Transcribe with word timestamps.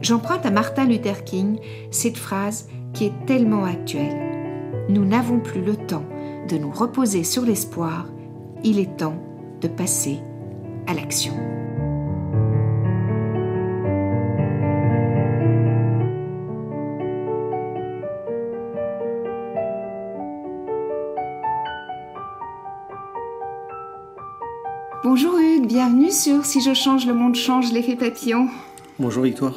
J'emprunte 0.00 0.46
à 0.46 0.50
Martin 0.50 0.86
Luther 0.86 1.24
King 1.24 1.58
cette 1.90 2.16
phrase 2.16 2.68
qui 2.94 3.06
est 3.06 3.26
tellement 3.26 3.64
actuelle. 3.64 4.16
Nous 4.88 5.04
n'avons 5.04 5.40
plus 5.40 5.60
le 5.60 5.76
temps 5.76 6.04
de 6.48 6.56
nous 6.56 6.70
reposer 6.70 7.24
sur 7.24 7.44
l'espoir, 7.44 8.06
il 8.64 8.78
est 8.78 8.96
temps 8.96 9.16
de 9.60 9.68
passer 9.68 10.18
à 10.86 10.94
l'action. 10.94 11.34
Bonjour 25.04 25.38
Hugues, 25.38 25.66
bienvenue 25.66 26.10
sur 26.10 26.44
Si 26.44 26.60
je 26.60 26.72
change, 26.72 27.06
le 27.06 27.14
monde 27.14 27.34
change, 27.34 27.72
l'effet 27.72 27.96
papillon. 27.96 28.48
Bonjour 28.98 29.24
Victoire. 29.24 29.54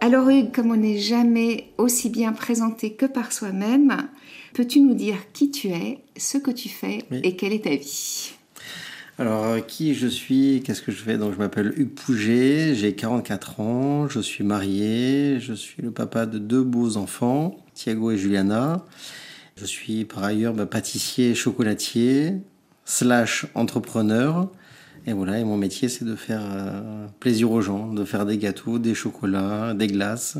Alors 0.00 0.28
Hugues, 0.28 0.52
comme 0.52 0.70
on 0.70 0.76
n'est 0.76 0.98
jamais 0.98 1.72
aussi 1.78 2.10
bien 2.10 2.32
présenté 2.32 2.92
que 2.92 3.06
par 3.06 3.32
soi-même, 3.32 4.08
peux-tu 4.52 4.80
nous 4.80 4.94
dire 4.94 5.16
qui 5.32 5.50
tu 5.50 5.68
es, 5.68 5.98
ce 6.16 6.38
que 6.38 6.50
tu 6.50 6.68
fais 6.68 6.98
et 7.10 7.36
quelle 7.36 7.52
est 7.52 7.64
ta 7.64 7.74
vie? 7.74 8.32
Alors, 9.18 9.44
euh, 9.44 9.60
qui 9.60 9.94
je 9.94 10.06
suis, 10.06 10.62
qu'est-ce 10.62 10.82
que 10.82 10.92
je 10.92 11.02
fais? 11.02 11.16
Donc, 11.16 11.32
je 11.32 11.38
m'appelle 11.38 11.72
Hugues 11.74 11.94
Pouget, 11.94 12.74
j'ai 12.74 12.94
44 12.94 13.60
ans, 13.60 14.08
je 14.08 14.20
suis 14.20 14.44
marié, 14.44 15.38
je 15.40 15.54
suis 15.54 15.82
le 15.82 15.90
papa 15.90 16.26
de 16.26 16.38
deux 16.38 16.62
beaux 16.62 16.98
enfants, 16.98 17.56
Thiago 17.72 18.10
et 18.10 18.18
Juliana. 18.18 18.84
Je 19.56 19.64
suis 19.64 20.04
par 20.04 20.22
ailleurs 20.22 20.52
bah, 20.52 20.66
pâtissier 20.66 21.34
chocolatier, 21.34 22.34
slash 22.84 23.46
entrepreneur. 23.54 24.50
Et 25.06 25.12
voilà, 25.12 25.38
et 25.38 25.44
mon 25.44 25.56
métier, 25.56 25.88
c'est 25.88 26.04
de 26.04 26.16
faire 26.16 26.42
euh, 26.42 27.06
plaisir 27.20 27.52
aux 27.52 27.60
gens, 27.60 27.92
de 27.92 28.04
faire 28.04 28.26
des 28.26 28.38
gâteaux, 28.38 28.78
des 28.78 28.94
chocolats, 28.94 29.72
des 29.72 29.86
glaces. 29.86 30.36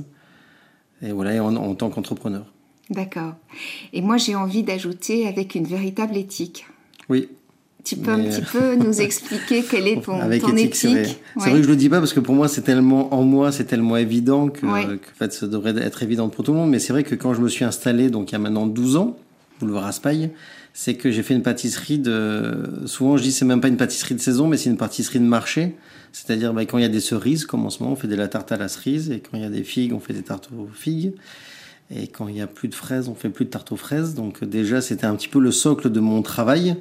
Et 1.03 1.12
voilà, 1.12 1.42
en, 1.45 1.75
tant 1.75 1.89
qu'entrepreneur. 1.89 2.47
D'accord. 2.91 3.34
Et 3.92 4.00
moi, 4.00 4.17
j'ai 4.17 4.34
envie 4.34 4.64
d'ajouter 4.64 5.28
avec 5.28 5.55
une 5.55 5.67
véritable 5.67 6.17
éthique. 6.17 6.67
Oui. 7.09 7.28
Tu 7.84 7.97
peux 7.97 8.11
un 8.11 8.19
petit 8.19 8.42
peu 8.42 8.75
nous 8.84 9.00
expliquer 9.00 9.62
quelle 9.62 9.87
est 9.87 10.03
ton, 10.03 10.20
avec 10.20 10.42
éthique, 10.48 10.75
C'est 10.75 10.89
vrai. 10.89 11.17
vrai. 11.37 11.53
que 11.53 11.62
je 11.62 11.69
le 11.69 11.77
dis 11.77 11.89
pas 11.89 12.00
parce 12.00 12.12
que 12.12 12.19
pour 12.19 12.34
moi, 12.34 12.48
c'est 12.48 12.62
tellement 12.62 13.14
en 13.14 13.22
moi, 13.22 13.53
c'est 13.53 13.67
tellement 13.67 13.97
évident 13.97 14.48
que, 14.48 14.67
en 14.67 14.98
fait, 15.14 15.33
ça 15.33 15.47
devrait 15.47 15.77
être 15.77 16.03
évident 16.03 16.28
pour 16.28 16.44
tout 16.44 16.53
le 16.53 16.59
monde. 16.59 16.70
Mais 16.70 16.81
c'est 16.81 16.92
vrai 16.92 17.05
que 17.05 17.14
quand 17.14 17.34
je 17.34 17.41
me 17.41 17.48
suis 17.48 17.64
installé, 17.64 18.11
donc 18.11 18.33
il 18.33 18.33
y 18.33 18.37
a 18.37 18.41
maintenant 18.41 18.67
12 18.67 18.97
ans, 18.97 19.17
boulevard 19.61 19.84
Raspail, 19.84 20.31
c'est 20.78 20.94
que 20.94 21.10
j'ai 21.10 21.22
fait 21.22 21.32
une 21.32 21.42
pâtisserie 21.42 21.98
de. 21.98 22.84
Souvent, 22.84 23.16
je 23.16 23.22
dis 23.22 23.32
c'est 23.32 23.46
même 23.46 23.62
pas 23.62 23.69
une 23.69 23.78
pâtisserie 23.78 24.14
de 24.14 24.20
saison, 24.20 24.46
mais 24.46 24.58
c'est 24.58 24.69
une 24.69 24.77
pâtisserie 24.77 25.20
de 25.20 25.24
marché. 25.24 25.74
C'est-à-dire, 26.12 26.52
bah, 26.52 26.66
quand 26.66 26.77
il 26.77 26.82
y 26.82 26.84
a 26.84 26.91
des 26.91 27.00
cerises, 27.00 27.46
comme 27.46 27.64
en 27.64 27.70
ce 27.70 27.82
moment, 27.82 27.94
on 27.94 27.96
fait 27.96 28.08
de 28.08 28.14
la 28.14 28.28
tarte 28.28 28.52
à 28.52 28.58
la 28.58 28.69
cerise, 28.69 29.10
et 29.10 29.20
quand 29.20 29.38
il 29.38 29.42
y 29.42 29.47
a 29.47 29.48
des 29.48 29.64
figues, 29.64 29.94
on 29.94 30.00
fait 30.00 30.12
des 30.12 30.22
tartes 30.22 30.50
aux 30.52 30.66
figues. 30.66 31.14
Et 31.91 32.08
quand 32.08 32.28
il 32.28 32.36
y 32.36 32.42
a 32.42 32.47
plus 32.47 32.69
de 32.69 32.74
fraises, 32.74 33.08
on 33.08 33.14
fait 33.14 33.30
plus 33.30 33.47
de 33.47 33.50
tartes 33.50 33.72
aux 33.72 33.77
fraises. 33.77 34.12
Donc 34.14 34.44
déjà, 34.44 34.82
c'était 34.82 35.06
un 35.06 35.16
petit 35.16 35.28
peu 35.28 35.41
le 35.41 35.50
socle 35.50 35.91
de 35.91 35.98
mon 35.98 36.20
travail. 36.20 36.76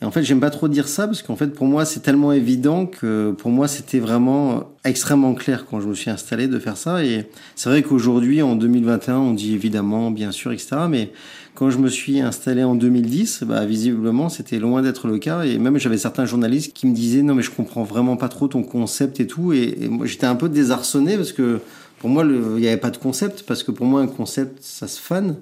Et 0.00 0.04
en 0.04 0.12
fait, 0.12 0.22
j'aime 0.22 0.38
pas 0.38 0.50
trop 0.50 0.68
dire 0.68 0.86
ça 0.86 1.06
parce 1.06 1.22
qu'en 1.22 1.34
fait, 1.34 1.48
pour 1.48 1.66
moi, 1.66 1.84
c'est 1.84 2.00
tellement 2.00 2.32
évident 2.32 2.86
que 2.86 3.34
pour 3.36 3.50
moi, 3.50 3.66
c'était 3.66 3.98
vraiment 3.98 4.70
extrêmement 4.84 5.34
clair 5.34 5.66
quand 5.68 5.80
je 5.80 5.88
me 5.88 5.94
suis 5.94 6.08
installé 6.08 6.46
de 6.46 6.58
faire 6.60 6.76
ça. 6.76 7.04
Et 7.04 7.28
c'est 7.56 7.68
vrai 7.68 7.82
qu'aujourd'hui, 7.82 8.40
en 8.40 8.54
2021, 8.54 9.18
on 9.18 9.34
dit 9.34 9.54
évidemment, 9.54 10.12
bien 10.12 10.30
sûr, 10.30 10.52
etc. 10.52 10.76
Mais 10.88 11.10
quand 11.56 11.70
je 11.70 11.78
me 11.78 11.88
suis 11.88 12.20
installé 12.20 12.62
en 12.62 12.76
2010, 12.76 13.42
bah, 13.42 13.64
visiblement, 13.64 14.28
c'était 14.28 14.60
loin 14.60 14.82
d'être 14.82 15.08
le 15.08 15.18
cas. 15.18 15.42
Et 15.42 15.58
même, 15.58 15.78
j'avais 15.78 15.98
certains 15.98 16.26
journalistes 16.26 16.72
qui 16.74 16.86
me 16.86 16.94
disaient, 16.94 17.22
non, 17.22 17.34
mais 17.34 17.42
je 17.42 17.50
comprends 17.50 17.82
vraiment 17.82 18.16
pas 18.16 18.28
trop 18.28 18.46
ton 18.46 18.62
concept 18.62 19.18
et 19.18 19.26
tout. 19.26 19.52
Et, 19.52 19.88
moi, 19.88 20.06
j'étais 20.06 20.26
un 20.26 20.36
peu 20.36 20.48
désarçonné 20.48 21.16
parce 21.16 21.32
que 21.32 21.60
pour 21.98 22.08
moi, 22.08 22.24
il 22.24 22.60
n'y 22.60 22.68
avait 22.68 22.76
pas 22.76 22.90
de 22.90 22.98
concept. 22.98 23.42
Parce 23.42 23.64
que 23.64 23.72
pour 23.72 23.86
moi, 23.86 24.00
un 24.00 24.06
concept, 24.06 24.58
ça 24.62 24.86
se 24.86 25.00
fan. 25.00 25.34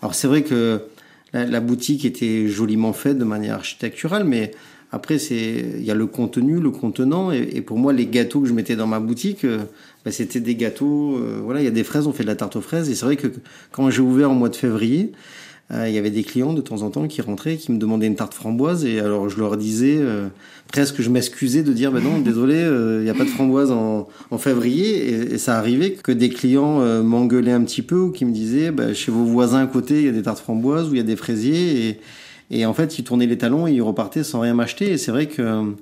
Alors, 0.00 0.14
c'est 0.14 0.28
vrai 0.28 0.42
que 0.42 0.82
la, 1.34 1.60
boutique 1.60 2.04
était 2.04 2.48
joliment 2.48 2.92
faite 2.92 3.18
de 3.18 3.24
manière 3.24 3.56
architecturale, 3.56 4.24
mais 4.24 4.52
après, 4.94 5.18
c'est 5.18 5.64
il 5.76 5.84
y 5.84 5.90
a 5.90 5.94
le 5.94 6.06
contenu, 6.06 6.60
le 6.60 6.70
contenant. 6.70 7.32
Et, 7.32 7.60
pour 7.62 7.78
moi, 7.78 7.92
les 7.92 8.06
gâteaux 8.06 8.40
que 8.40 8.46
je 8.46 8.52
mettais 8.52 8.76
dans 8.76 8.86
ma 8.86 9.00
boutique, 9.00 9.44
euh, 9.44 9.58
bah, 10.04 10.12
c'était 10.12 10.38
des 10.38 10.54
gâteaux. 10.54 11.16
Euh, 11.16 11.40
voilà, 11.42 11.60
il 11.60 11.64
y 11.64 11.68
a 11.68 11.72
des 11.72 11.82
fraises, 11.82 12.06
on 12.06 12.12
fait 12.12 12.22
de 12.22 12.28
la 12.28 12.36
tarte 12.36 12.54
aux 12.54 12.60
fraises. 12.60 12.88
Et 12.88 12.94
c'est 12.94 13.04
vrai 13.04 13.16
que 13.16 13.26
quand 13.72 13.90
j'ai 13.90 14.02
ouvert 14.02 14.30
au 14.30 14.34
mois 14.34 14.48
de 14.48 14.54
février, 14.54 15.10
il 15.70 15.92
y 15.92 15.98
avait 15.98 16.10
des 16.10 16.22
clients 16.22 16.52
de 16.52 16.60
temps 16.60 16.82
en 16.82 16.90
temps 16.90 17.08
qui 17.08 17.22
rentraient, 17.22 17.56
qui 17.56 17.72
me 17.72 17.78
demandaient 17.78 18.06
une 18.06 18.16
tarte 18.16 18.34
framboise, 18.34 18.84
et 18.84 19.00
alors 19.00 19.28
je 19.28 19.38
leur 19.38 19.56
disais 19.56 19.96
euh, 19.98 20.28
presque, 20.68 21.00
je 21.00 21.08
m'excusais 21.08 21.62
de 21.62 21.72
dire, 21.72 21.90
ben 21.90 22.02
non, 22.02 22.20
désolé, 22.20 22.56
euh, 22.56 23.00
il 23.00 23.04
n'y 23.04 23.10
a 23.10 23.14
pas 23.14 23.24
de 23.24 23.30
framboise 23.30 23.70
en, 23.70 24.06
février, 24.38 25.32
et, 25.32 25.38
ça 25.38 25.58
arrivait 25.58 25.92
que 25.92 26.12
des 26.12 26.28
clients 26.28 26.80
m'engueulaient 27.02 27.52
un 27.52 27.62
petit 27.62 27.82
peu 27.82 27.96
ou 27.96 28.10
qui 28.10 28.24
me 28.24 28.32
disaient, 28.32 28.70
ben, 28.70 28.94
chez 28.94 29.10
vos 29.10 29.24
voisins 29.24 29.62
à 29.62 29.66
côté, 29.66 30.00
il 30.00 30.06
y 30.06 30.08
a 30.08 30.12
des 30.12 30.22
tartes 30.22 30.38
framboises 30.38 30.88
ou 30.88 30.94
il 30.94 30.98
y 30.98 31.00
a 31.00 31.04
des 31.04 31.16
fraisiers, 31.16 31.88
et, 31.88 32.00
et 32.50 32.66
en 32.66 32.74
fait, 32.74 32.98
ils 32.98 33.04
tournaient 33.04 33.26
les 33.26 33.38
talons 33.38 33.66
et 33.66 33.72
ils 33.72 33.82
repartaient 33.82 34.24
sans 34.24 34.40
rien 34.40 34.54
m'acheter, 34.54 34.92
et 34.92 34.98
c'est 34.98 35.12
vrai 35.12 35.26
que 35.26 35.74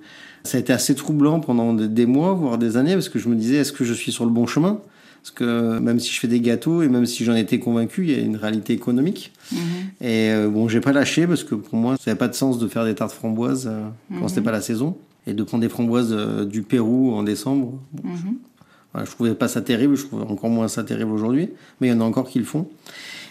ça 0.44 0.58
a 0.58 0.60
été 0.60 0.72
assez 0.72 0.94
troublant 0.94 1.40
pendant 1.40 1.72
des 1.72 2.06
mois, 2.06 2.34
voire 2.34 2.58
des 2.58 2.76
années, 2.76 2.94
parce 2.94 3.08
que 3.08 3.18
je 3.18 3.28
me 3.28 3.34
disais, 3.34 3.56
est-ce 3.56 3.72
que 3.72 3.84
je 3.84 3.94
suis 3.94 4.12
sur 4.12 4.24
le 4.24 4.30
bon 4.30 4.46
chemin? 4.46 4.80
Parce 5.22 5.30
que 5.30 5.78
même 5.78 6.00
si 6.00 6.12
je 6.12 6.18
fais 6.18 6.26
des 6.26 6.40
gâteaux 6.40 6.82
et 6.82 6.88
même 6.88 7.06
si 7.06 7.24
j'en 7.24 7.36
étais 7.36 7.60
convaincu, 7.60 8.02
il 8.02 8.10
y 8.10 8.14
a 8.14 8.18
une 8.18 8.34
réalité 8.34 8.72
économique. 8.72 9.32
Mhm. 9.52 9.58
Et 10.00 10.30
euh, 10.30 10.48
bon, 10.48 10.66
j'ai 10.66 10.80
pas 10.80 10.92
lâché 10.92 11.28
parce 11.28 11.44
que 11.44 11.54
pour 11.54 11.76
moi, 11.76 11.94
ça 11.96 12.10
n'avait 12.10 12.18
pas 12.18 12.26
de 12.26 12.34
sens 12.34 12.58
de 12.58 12.66
faire 12.66 12.84
des 12.84 12.96
tartes 12.96 13.12
framboises 13.12 13.68
euh, 13.70 13.86
quand 14.18 14.26
c'était 14.26 14.40
mhm. 14.40 14.46
pas 14.46 14.52
la 14.52 14.60
saison. 14.60 14.96
Et 15.28 15.34
de 15.34 15.44
prendre 15.44 15.62
des 15.62 15.68
framboises 15.68 16.12
euh, 16.12 16.44
du 16.44 16.62
Pérou 16.62 17.14
en 17.14 17.22
décembre. 17.22 17.78
Bon, 17.92 18.08
mhm. 18.08 19.04
je, 19.06 19.10
trouvais 19.12 19.34
pas 19.36 19.46
ça 19.46 19.60
terrible, 19.60 19.96
je 19.96 20.06
trouve 20.06 20.22
encore 20.22 20.50
moins 20.50 20.66
ça 20.66 20.82
terrible 20.82 21.12
aujourd'hui. 21.12 21.50
Mais 21.80 21.86
il 21.86 21.90
y 21.90 21.94
en 21.94 22.00
a 22.00 22.04
encore 22.04 22.28
qui 22.28 22.40
le 22.40 22.44
font. 22.44 22.66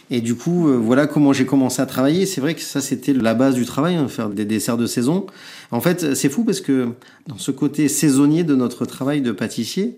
Et 0.10 0.22
du 0.22 0.36
coup, 0.36 0.68
voilà 0.82 1.08
comment 1.08 1.34
j'ai 1.34 1.46
commencé 1.46 1.82
à 1.82 1.86
travailler. 1.86 2.26
C'est 2.26 2.42
vrai 2.42 2.54
que 2.54 2.62
ça, 2.62 2.82
c'était 2.82 3.14
la 3.14 3.34
base 3.34 3.56
du 3.56 3.66
travail, 3.66 3.96
hein, 3.96 4.10
faire 4.10 4.30
des 4.30 4.44
desserts 4.44 4.78
de 4.78 4.86
saison. 4.86 5.26
En 5.72 5.80
fait, 5.80 6.16
c'est 6.16 6.28
fou 6.28 6.44
parce 6.44 6.60
que 6.60 6.90
dans 7.28 7.38
ce 7.38 7.52
côté 7.52 7.88
saisonnier 7.88 8.44
de 8.44 8.56
notre 8.56 8.86
travail 8.86 9.22
de 9.22 9.32
pâtissier, 9.32 9.98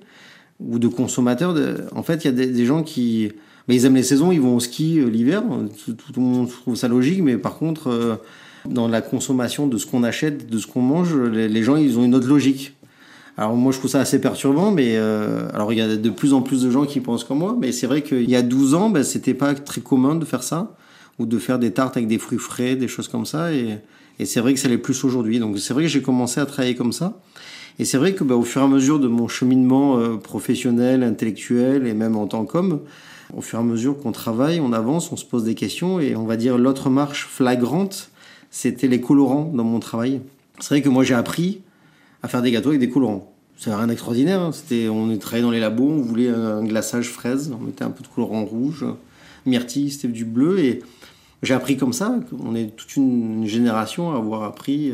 ou 0.68 0.80
de 0.80 0.88
consommateurs. 0.88 1.56
En 1.96 2.04
fait, 2.04 2.24
il 2.24 2.28
y 2.28 2.42
a 2.42 2.46
des, 2.46 2.66
gens 2.66 2.84
qui, 2.84 3.32
mais 3.68 3.76
ils 3.76 3.86
aiment 3.86 3.96
les 3.96 4.04
saisons, 4.04 4.32
ils 4.32 4.42
vont 4.42 4.56
au 4.56 4.60
ski 4.60 5.00
euh, 5.00 5.10
l'hiver. 5.10 5.44
Tout, 5.86 5.96
le 6.16 6.22
monde 6.22 6.50
trouve 6.50 6.76
ça 6.76 6.88
logique, 6.88 7.22
mais 7.22 7.38
par 7.38 7.56
contre, 7.56 7.88
euh, 7.90 8.16
dans 8.66 8.88
la 8.88 9.02
consommation 9.02 9.68
de 9.68 9.78
ce 9.78 9.86
qu'on 9.86 10.04
achète, 10.04 10.50
de 10.50 10.58
ce 10.58 10.68
qu'on 10.68 10.82
mange, 10.82 11.16
les, 11.16 11.64
gens, 11.64 11.76
ils 11.76 11.98
ont 11.98 12.04
une 12.04 12.16
autre 12.16 12.28
logique. 12.28 12.76
Alors 13.38 13.56
moi, 13.56 13.72
je 13.72 13.80
trouve 13.80 13.90
ça 13.90 14.00
assez 14.00 14.22
perturbant, 14.22 14.72
mais 14.72 14.96
euh, 14.96 15.48
alors 15.54 15.74
il 15.74 15.80
y 15.80 15.82
a 15.82 15.96
de 15.96 16.10
plus 16.12 16.34
en 16.34 16.42
plus 16.42 16.62
de 16.62 16.70
gens 16.70 16.86
qui 16.86 17.00
pensent 17.00 17.24
comme 17.24 17.40
moi, 17.40 17.58
mais 17.60 17.72
c'est 17.72 17.88
vrai 17.88 18.04
qu'il 18.04 18.30
y 18.30 18.36
a 18.36 18.44
12 18.44 18.76
ans, 18.76 18.90
ben, 18.92 19.04
c'était 19.04 19.34
pas 19.34 19.56
très 19.56 19.82
commun 19.82 20.16
de 20.16 20.24
faire 20.24 20.44
ça, 20.44 20.76
ou 21.18 21.26
de 21.26 21.40
faire 21.40 21.58
des 21.58 21.72
tartes 21.72 21.98
avec 21.98 22.08
des 22.08 22.20
fruits 22.20 22.38
frais, 22.38 22.76
des 22.76 22.88
choses 22.88 23.08
comme 23.08 23.26
ça, 23.26 23.52
et, 23.52 23.80
et 24.20 24.26
c'est 24.26 24.40
vrai 24.40 24.54
que 24.54 24.60
ça 24.60 24.68
l'est 24.68 24.78
plus 24.78 25.04
aujourd'hui. 25.04 25.40
Donc 25.40 25.58
c'est 25.58 25.74
vrai 25.74 25.84
que 25.84 25.90
j'ai 25.90 26.04
commencé 26.04 26.40
à 26.40 26.46
travailler 26.46 26.76
comme 26.76 26.94
ça. 26.94 27.20
Et 27.80 27.86
c'est 27.86 27.98
vrai 27.98 28.14
que 28.14 28.24
bah, 28.24 28.36
au 28.36 28.44
fur 28.44 28.62
et 28.62 28.66
à 28.66 28.68
mesure 28.68 29.00
de 29.00 29.08
mon 29.08 29.28
cheminement 29.28 29.98
euh, 29.98 30.18
professionnel, 30.18 31.04
intellectuel 31.04 31.88
et 31.88 31.94
même 31.94 32.16
en 32.16 32.28
tant 32.28 32.46
qu'homme, 32.46 32.82
au 33.36 33.42
fur 33.42 33.60
et 33.60 33.62
à 33.62 33.66
mesure 33.66 33.98
qu'on 33.98 34.12
travaille, 34.12 34.60
on 34.60 34.74
avance, 34.74 35.12
on 35.12 35.16
se 35.16 35.26
pose 35.26 35.44
des 35.44 35.56
questions 35.56 36.00
et 36.00 36.16
on 36.16 36.26
va 36.26 36.38
dire 36.38 36.58
l'autre 36.58 36.90
marche 36.90 37.26
flagrante, 37.26 38.12
c'était 38.52 38.88
les 38.88 39.02
colorants 39.02 39.52
dans 39.54 39.64
mon 39.64 39.80
travail. 39.80 40.22
C'est 40.60 40.76
vrai 40.76 40.82
que 40.82 40.90
moi 40.90 41.04
j'ai 41.04 41.16
appris 41.16 41.62
à 42.22 42.28
faire 42.28 42.42
des 42.42 42.52
gâteaux 42.52 42.70
avec 42.70 42.80
des 42.80 42.90
colorants. 42.90 43.34
C'est 43.58 43.74
rien 43.74 43.88
d'extraordinaire. 43.88 44.42
Hein. 44.42 44.52
C'était, 44.52 44.88
on 44.90 45.16
travaillait 45.18 45.44
dans 45.44 45.52
les 45.52 45.60
labos, 45.60 45.90
on 45.90 46.02
voulait 46.02 46.30
un 46.30 46.64
glaçage 46.64 47.10
fraise, 47.10 47.52
on 47.60 47.64
mettait 47.64 47.84
un 47.84 47.92
peu 47.92 48.04
de 48.04 48.08
colorant 48.08 48.46
rouge, 48.46 48.86
myrtille, 49.46 49.90
c'était 49.90 50.08
du 50.08 50.26
bleu 50.26 50.60
et 50.60 50.84
j'ai 51.42 51.54
appris 51.54 51.76
comme 51.76 51.94
ça. 51.94 52.20
On 52.40 52.56
est 52.56 52.76
toute 52.76 52.96
une 52.96 53.46
génération 53.48 54.14
à 54.14 54.18
avoir 54.18 54.44
appris 54.44 54.94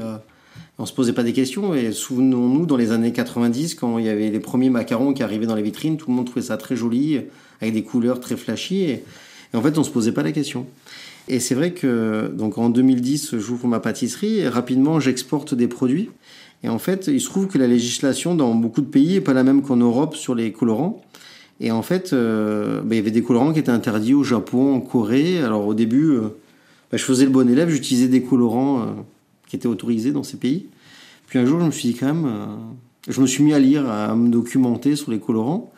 on 0.78 0.86
se 0.86 0.94
posait 0.94 1.14
pas 1.14 1.24
des 1.24 1.34
questions. 1.34 1.74
Et 1.74 1.92
souvenons-nous, 1.92 2.66
dans 2.66 2.78
les 2.78 2.92
années 2.92 3.12
90, 3.12 3.76
quand 3.76 3.98
il 3.98 4.06
y 4.06 4.10
avait 4.10 4.30
les 4.30 4.40
premiers 4.40 4.70
macarons 4.70 5.14
qui 5.14 5.24
arrivaient 5.24 5.46
dans 5.46 5.56
les 5.56 5.62
vitrines, 5.62 5.98
tout 5.98 6.10
le 6.10 6.16
monde 6.16 6.26
trouvait 6.26 6.46
ça 6.46 6.58
très 6.58 6.76
joli, 6.76 7.20
avec 7.62 7.74
des 7.74 7.84
couleurs 7.84 8.20
très 8.20 8.38
flashy. 8.38 8.84
Et, 8.84 9.04
en 9.54 9.62
fait, 9.62 9.78
on 9.78 9.84
se 9.84 9.92
posait 9.92 10.14
pas 10.14 10.24
la 10.24 10.32
question. 10.32 10.66
Et 11.28 11.40
c'est 11.40 11.54
vrai 11.54 11.74
que 11.74 12.32
donc 12.34 12.58
en 12.58 12.70
2010, 12.70 13.38
j'ouvre 13.38 13.68
ma 13.68 13.80
pâtisserie 13.80 14.40
et 14.40 14.48
rapidement, 14.48 15.00
j'exporte 15.00 15.54
des 15.54 15.68
produits. 15.68 16.10
Et 16.64 16.70
en 16.70 16.80
fait, 16.80 17.08
il 17.08 17.22
se 17.22 17.28
trouve 17.30 17.48
que 17.48 17.58
la 17.58 17.68
législation 17.68 18.34
dans 18.34 18.56
beaucoup 18.56 18.82
de 18.82 18.88
pays 18.88 19.16
est 19.16 19.22
pas 19.22 19.34
la 19.34 19.44
même 19.44 19.62
qu'en 19.62 19.76
Europe 19.78 20.16
sur 20.16 20.34
les 20.34 20.52
colorants. 20.52 21.04
Et 21.60 21.72
en 21.72 21.82
fait, 21.82 22.14
bah, 22.14 22.82
il 22.90 22.96
y 22.96 23.00
avait 23.00 23.12
des 23.12 23.22
colorants 23.22 23.54
qui 23.54 23.60
étaient 23.60 23.70
interdits 23.70 24.14
au 24.14 24.24
Japon, 24.24 24.74
en 24.74 24.82
Corée. 24.82 25.40
Alors 25.40 25.68
au 25.68 25.74
début, 25.74 26.18
bah, 26.92 26.98
je 26.98 27.04
faisais 27.04 27.26
le 27.26 27.32
bon 27.32 27.50
élève, 27.50 27.70
j'utilisais 27.70 28.08
des 28.08 28.24
colorants 28.24 29.06
qui 29.50 29.58
étaient 29.58 29.68
autorisés 29.68 30.14
dans 30.14 30.24
ces 30.24 30.38
pays. 30.38 30.68
Puis 31.28 31.38
un 31.38 31.46
jour, 31.46 31.60
je 31.60 31.66
me 31.66 31.72
suis 31.72 31.90
dit 31.90 31.96
quand 31.96 32.14
même, 32.14 32.48
je 33.08 33.20
me 33.20 33.28
suis 33.28 33.44
mis 33.44 33.54
à 33.54 33.60
lire, 33.60 33.90
à 33.90 34.16
me 34.16 34.30
documenter 34.30 34.96
sur 34.96 35.12
les 35.12 35.20
colorants. 35.20 35.72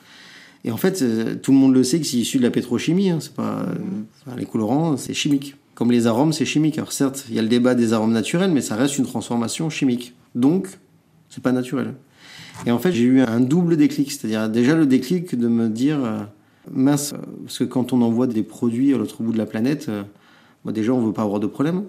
Et 0.63 0.71
en 0.71 0.77
fait, 0.77 1.01
euh, 1.01 1.35
tout 1.35 1.51
le 1.51 1.57
monde 1.57 1.73
le 1.73 1.83
sait 1.83 1.99
que 1.99 2.05
c'est 2.05 2.17
issu 2.17 2.37
de 2.37 2.43
la 2.43 2.51
pétrochimie. 2.51 3.09
Hein. 3.09 3.17
C'est 3.19 3.33
pas, 3.33 3.65
euh, 3.67 4.35
les 4.37 4.45
colorants, 4.45 4.97
c'est 4.97 5.13
chimique. 5.13 5.55
Comme 5.73 5.91
les 5.91 6.05
arômes, 6.05 6.33
c'est 6.33 6.45
chimique. 6.45 6.77
Alors 6.77 6.91
certes, 6.91 7.25
il 7.29 7.35
y 7.35 7.39
a 7.39 7.41
le 7.41 7.47
débat 7.47 7.73
des 7.73 7.93
arômes 7.93 8.11
naturels, 8.11 8.51
mais 8.51 8.61
ça 8.61 8.75
reste 8.75 8.97
une 8.97 9.05
transformation 9.05 9.69
chimique. 9.69 10.13
Donc, 10.35 10.67
c'est 11.29 11.41
pas 11.41 11.51
naturel. 11.51 11.95
Et 12.67 12.71
en 12.71 12.77
fait, 12.77 12.91
j'ai 12.91 13.05
eu 13.05 13.21
un 13.21 13.39
double 13.39 13.77
déclic. 13.77 14.11
C'est-à-dire 14.11 14.49
déjà 14.49 14.75
le 14.75 14.85
déclic 14.85 15.35
de 15.35 15.47
me 15.47 15.67
dire, 15.69 16.03
euh, 16.03 16.19
mince, 16.71 17.15
parce 17.43 17.57
que 17.57 17.63
quand 17.63 17.93
on 17.93 18.01
envoie 18.01 18.27
des 18.27 18.43
produits 18.43 18.93
à 18.93 18.97
l'autre 18.97 19.23
bout 19.23 19.31
de 19.31 19.37
la 19.37 19.47
planète, 19.47 19.89
déjà, 20.65 20.93
on 20.93 21.01
veut 21.01 21.13
pas 21.13 21.23
avoir 21.23 21.39
de 21.39 21.47
problème. 21.47 21.85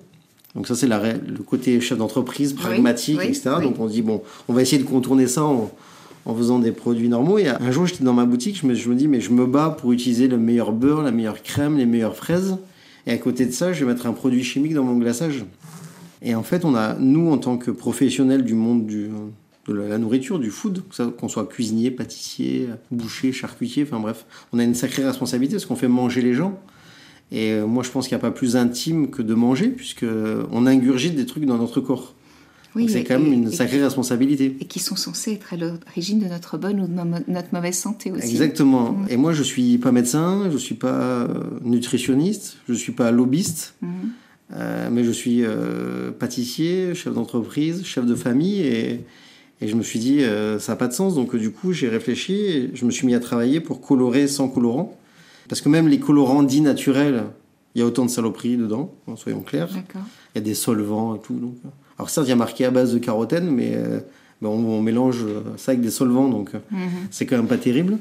Donc 0.55 0.67
ça, 0.67 0.75
c'est 0.75 0.87
le 0.87 1.43
côté 1.47 1.81
chef 1.81 1.97
d'entreprise, 1.99 2.53
pragmatique, 2.53 3.21
etc. 3.23 3.57
Donc 3.63 3.81
on 3.81 3.87
dit, 3.87 4.03
bon, 4.03 4.23
on 4.49 4.53
va 4.53 4.63
essayer 4.63 4.83
de 4.83 4.87
contourner 4.87 5.27
ça 5.27 5.45
en, 5.45 5.71
en 6.27 6.35
faisant 6.35 6.59
des 6.59 6.73
produits 6.73 7.09
normaux. 7.09 7.39
Et 7.39 7.49
un 7.49 7.71
jour, 7.71 7.87
j'étais 7.87 8.05
dans 8.05 8.13
ma 8.13 8.27
boutique, 8.27 8.59
je 8.61 8.67
me, 8.67 8.75
je 8.75 8.89
me 8.89 8.95
dis, 8.95 9.09
mais 9.09 9.21
je 9.21 9.31
me 9.31 9.47
bats 9.47 9.71
pour 9.71 9.93
utiliser 9.93 10.29
le 10.29 10.39
meilleur 10.39 10.73
beurre, 10.73 11.03
la 11.03 11.11
meilleure 11.11 11.43
crème, 11.43 11.79
les 11.79 11.87
meilleures 11.87 12.17
fraises. 12.17 12.59
Et 13.07 13.13
à 13.13 13.19
côté 13.19 13.47
de 13.47 13.53
ça, 13.53 13.73
je 13.73 13.85
vais 13.85 13.93
mettre 13.93 14.07
un 14.07 14.13
produit 14.13 14.45
chimique 14.45 14.75
dans 14.75 14.85
mon 14.85 14.99
glaçage. 14.99 15.45
Et 16.21 16.35
en 16.35 16.43
fait, 16.43 16.65
on 16.65 16.75
a, 16.75 16.95
nous, 16.95 17.31
en 17.31 17.39
tant 17.39 17.57
que 17.57 17.71
professionnels 17.71 18.45
du 18.45 18.55
monde 18.55 18.87
du, 18.87 19.11
de 19.69 19.75
la 19.75 19.99
nourriture, 19.99 20.39
du 20.39 20.51
food, 20.51 20.83
qu'on 21.19 21.29
soit 21.29 21.47
cuisinier, 21.47 21.91
pâtissier, 21.91 22.69
boucher, 22.91 23.33
charcutier, 23.33 23.85
enfin 23.85 23.99
bref, 23.99 24.25
on 24.53 24.59
a 24.59 24.65
une 24.65 24.75
sacrée 24.75 25.05
responsabilité 25.05 25.57
parce 25.57 25.67
qu'on 25.67 25.77
fait 25.77 25.89
manger 25.89 26.23
les 26.23 26.35
gens. 26.35 26.61
Et 27.33 27.53
euh, 27.53 27.67
moi, 27.67 27.83
je 27.83 27.91
pense 27.91 28.07
qu'il 28.07 28.15
n'y 28.15 28.21
a 28.21 28.23
pas 28.23 28.31
plus 28.31 28.57
intime 28.57 29.09
que 29.11 29.23
de 29.23 29.33
manger, 29.33 29.69
puisque 29.69 30.05
on 30.53 30.67
ingurgite 30.67 31.17
des 31.17 31.25
trucs 31.25 31.47
dans 31.47 31.57
notre 31.57 31.81
corps. 31.81 32.15
Oui, 32.75 32.89
c'est 32.89 33.05
quand 33.05 33.19
même 33.19 33.33
une 33.33 33.51
sacrée 33.51 33.83
responsabilité. 33.83 34.57
Et 34.61 34.65
qui 34.65 34.79
sont 34.79 34.97
censés 34.97 35.33
être 35.33 35.53
à 35.53 35.57
l'origine 35.57 36.21
de 36.21 36.27
notre 36.27 36.57
bonne 36.57 36.81
ou 36.81 36.87
de 36.87 37.33
notre 37.33 37.49
mauvaise 37.53 37.77
santé 37.77 38.11
aussi. 38.11 38.31
Exactement. 38.31 38.93
Mm. 38.93 39.07
Et 39.11 39.17
moi, 39.17 39.33
je 39.33 39.43
suis 39.43 39.77
pas 39.79 39.93
médecin, 39.93 40.49
je 40.51 40.57
suis 40.57 40.75
pas 40.75 41.01
euh, 41.01 41.27
nutritionniste, 41.63 42.59
je 42.69 42.75
suis 42.75 42.93
pas 42.93 43.11
lobbyiste, 43.11 43.75
mm. 43.83 43.89
euh, 44.55 44.89
mais 44.91 45.05
je 45.05 45.11
suis 45.11 45.43
pâtissier, 46.19 46.95
chef 46.95 47.15
d'entreprise, 47.15 47.85
chef 47.85 48.07
de 48.07 48.15
famille, 48.15 48.61
et, 48.61 49.01
et 49.61 49.69
je 49.69 49.75
me 49.75 49.83
suis 49.83 49.99
dit, 49.99 50.21
ça 50.59 50.73
n'a 50.73 50.77
pas 50.77 50.89
de 50.89 50.95
sens. 50.95 51.15
Donc, 51.15 51.35
du 51.37 51.51
coup, 51.51 51.73
j'ai 51.73 51.89
réfléchi, 51.89 52.35
et 52.35 52.71
je 52.75 52.85
me 52.85 52.91
suis 52.91 53.07
mis 53.07 53.15
à 53.15 53.21
travailler 53.21 53.61
pour 53.61 53.81
colorer 53.81 54.29
sans 54.29 54.49
colorant. 54.49 54.99
Parce 55.49 55.61
que 55.61 55.69
même 55.69 55.89
les 55.89 55.99
colorants 55.99 56.43
dits 56.43 56.61
naturels, 56.61 57.25
il 57.75 57.81
y 57.81 57.83
a 57.83 57.87
autant 57.87 58.05
de 58.05 58.11
saloperies 58.11 58.57
dedans, 58.57 58.95
hein, 59.09 59.17
soyons 59.17 59.41
clairs. 59.41 59.71
Il 59.73 60.39
y 60.39 60.39
a 60.39 60.41
des 60.41 60.55
solvants 60.55 61.15
et 61.15 61.21
tout. 61.21 61.35
Donc. 61.35 61.55
Euh. 61.65 61.69
Alors 61.99 62.11
certes, 62.11 62.27
il 62.27 62.31
y 62.31 62.35
a 62.35 62.37
marqué 62.37 62.65
à 62.65 62.71
base 62.71 62.93
de 62.93 62.99
carotène, 62.99 63.51
mais 63.51 63.73
euh, 63.75 64.01
ben, 64.41 64.49
on, 64.49 64.83
mélange 64.83 65.25
ça 65.57 65.73
avec 65.73 65.83
des 65.83 65.91
solvants, 65.91 66.29
donc 66.29 66.55
euh, 66.55 66.59
mhm. 66.71 66.89
c'est 67.11 67.27
quand 67.27 67.37
même 67.37 67.47
pas 67.47 67.59
terrible. 67.59 67.99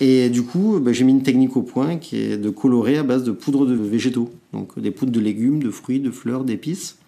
Et 0.00 0.28
du 0.28 0.42
coup, 0.42 0.78
ben, 0.80 0.92
j'ai 0.92 1.04
mis 1.04 1.12
une 1.12 1.22
technique 1.22 1.56
au 1.56 1.62
point 1.62 1.96
qui 1.96 2.20
est 2.20 2.36
de 2.36 2.50
colorer 2.50 2.98
à 2.98 3.02
base 3.02 3.24
de 3.24 3.32
poudre 3.32 3.66
de 3.66 3.74
végétaux. 3.74 4.30
Donc 4.52 4.78
des 4.78 4.90
poudres 4.90 5.12
de 5.12 5.20
légumes, 5.20 5.62
de 5.62 5.70
fruits, 5.70 6.00
de 6.00 6.10
fleurs, 6.10 6.44
d'épices. 6.44 6.98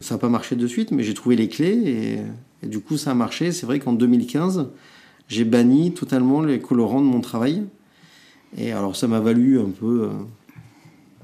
Ça 0.00 0.14
n'a 0.14 0.18
pas 0.18 0.28
marché 0.28 0.56
de 0.56 0.66
suite, 0.66 0.90
mais 0.90 1.04
j'ai 1.04 1.14
trouvé 1.14 1.36
les 1.36 1.48
clés 1.48 1.78
et, 1.84 2.64
et, 2.64 2.68
du 2.68 2.80
coup 2.80 2.96
ça 2.96 3.12
a 3.12 3.14
marché. 3.14 3.52
C'est 3.52 3.66
vrai 3.66 3.78
qu'en 3.78 3.92
2015, 3.92 4.68
j'ai 5.28 5.44
banni 5.44 5.92
totalement 5.92 6.40
les 6.40 6.58
colorants 6.58 7.00
de 7.00 7.06
mon 7.06 7.20
travail. 7.20 7.62
Et 8.56 8.72
alors 8.72 8.96
ça 8.96 9.08
m'a 9.08 9.20
valu 9.20 9.58
un 9.58 9.70
peu 9.70 10.04
euh, 10.04 10.08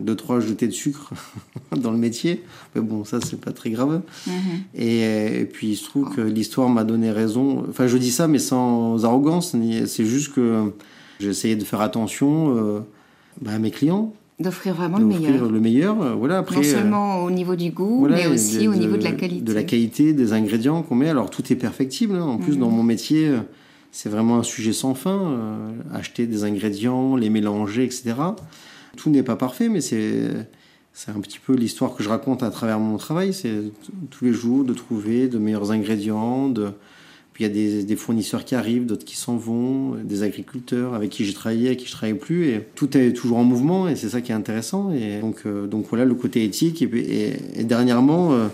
deux 0.00 0.14
trois 0.14 0.40
jetés 0.40 0.66
de 0.66 0.72
sucre 0.72 1.12
dans 1.76 1.90
le 1.90 1.98
métier, 1.98 2.42
mais 2.74 2.80
bon 2.80 3.04
ça 3.04 3.20
c'est 3.20 3.40
pas 3.40 3.52
très 3.52 3.70
grave. 3.70 4.02
Mhm. 4.26 4.32
Et, 4.74 5.48
puis 5.52 5.70
il 5.70 5.76
se 5.76 5.84
trouve 5.84 6.14
que 6.14 6.20
l'histoire 6.20 6.68
m'a 6.68 6.84
donné 6.84 7.10
raison. 7.10 7.64
Enfin 7.68 7.86
je 7.86 7.98
dis 7.98 8.10
ça 8.10 8.28
mais 8.28 8.38
sans 8.38 9.04
arrogance, 9.04 9.54
c'est 9.86 10.04
juste 10.04 10.32
que 10.32 10.72
j'ai 11.20 11.28
essayé 11.28 11.56
de 11.56 11.64
faire 11.64 11.80
attention 11.80 12.56
euh, 12.56 12.80
bah, 13.40 13.52
à 13.52 13.58
mes 13.58 13.70
clients. 13.70 14.12
D'offrir 14.40 14.74
vraiment 14.74 14.98
le 14.98 15.04
meilleur. 15.04 15.50
le 15.50 15.60
meilleur, 15.60 16.00
euh, 16.00 16.14
voilà. 16.14 16.38
Après, 16.38 16.56
non 16.56 16.62
seulement 16.62 17.24
au 17.24 17.30
niveau 17.30 17.56
du 17.56 17.72
goût, 17.72 18.06
mais 18.08 18.28
aussi 18.28 18.68
au 18.68 18.74
niveau 18.74 18.96
de 18.96 19.02
la 19.02 19.10
qualité. 19.10 19.42
De 19.42 19.52
la 19.52 19.64
qualité 19.64 20.12
des 20.12 20.32
ingrédients 20.32 20.82
qu'on 20.82 20.94
met. 20.94 21.08
Alors 21.08 21.28
tout 21.28 21.52
est 21.52 21.56
perfectible. 21.56 22.14
Hein. 22.14 22.22
En 22.22 22.38
plus, 22.38 22.52
mhm. 22.52 22.60
dans 22.60 22.70
mon 22.70 22.84
métier, 22.84 23.32
c'est 23.92 24.08
vraiment 24.08 24.38
un 24.38 24.42
sujet 24.42 24.72
sans 24.72 24.94
fin. 24.94 25.32
Euh, 25.32 25.70
acheter 25.92 26.26
des 26.26 26.44
ingrédients, 26.44 27.16
les 27.16 27.30
mélanger, 27.30 27.84
etc. 27.84 28.14
Tout 28.96 29.10
n'est 29.10 29.22
pas 29.22 29.36
parfait, 29.36 29.68
mais 29.68 29.80
c'est 29.80 30.30
c'est 30.92 31.12
un 31.12 31.20
petit 31.20 31.38
peu 31.38 31.54
l'histoire 31.54 31.94
que 31.94 32.02
je 32.02 32.08
raconte 32.08 32.42
à 32.42 32.50
travers 32.50 32.80
mon 32.80 32.96
travail. 32.96 33.32
C'est 33.32 33.54
tous 34.10 34.24
les 34.24 34.32
jours 34.32 34.64
de 34.64 34.74
trouver 34.74 35.28
de 35.28 35.38
meilleurs 35.38 35.70
ingrédients. 35.70 36.52
Puis 37.32 37.44
il 37.44 37.46
y 37.46 37.50
a 37.50 37.52
des, 37.52 37.84
des 37.84 37.94
fournisseurs 37.94 38.44
qui 38.44 38.56
arrivent, 38.56 38.84
d'autres 38.84 39.04
qui 39.04 39.16
s'en 39.16 39.36
vont, 39.36 39.94
des 40.02 40.24
agriculteurs 40.24 40.94
avec 40.94 41.10
qui 41.10 41.24
j'ai 41.24 41.34
travaillé, 41.34 41.68
avec 41.68 41.78
qui 41.78 41.86
je 41.86 41.92
travaille 41.92 42.18
plus. 42.18 42.48
Et 42.48 42.66
tout 42.74 42.96
est 42.96 43.12
toujours 43.12 43.38
en 43.38 43.44
mouvement 43.44 43.86
et 43.86 43.94
c'est 43.94 44.08
ça 44.08 44.20
qui 44.20 44.32
est 44.32 44.34
intéressant. 44.34 44.90
Et 44.90 45.20
donc, 45.20 45.42
euh, 45.46 45.68
donc 45.68 45.86
voilà 45.88 46.04
le 46.04 46.16
côté 46.16 46.42
éthique. 46.42 46.82
Et, 46.82 47.36
et, 47.54 47.62
dernièrement, 47.62 48.32
euh, 48.32 48.48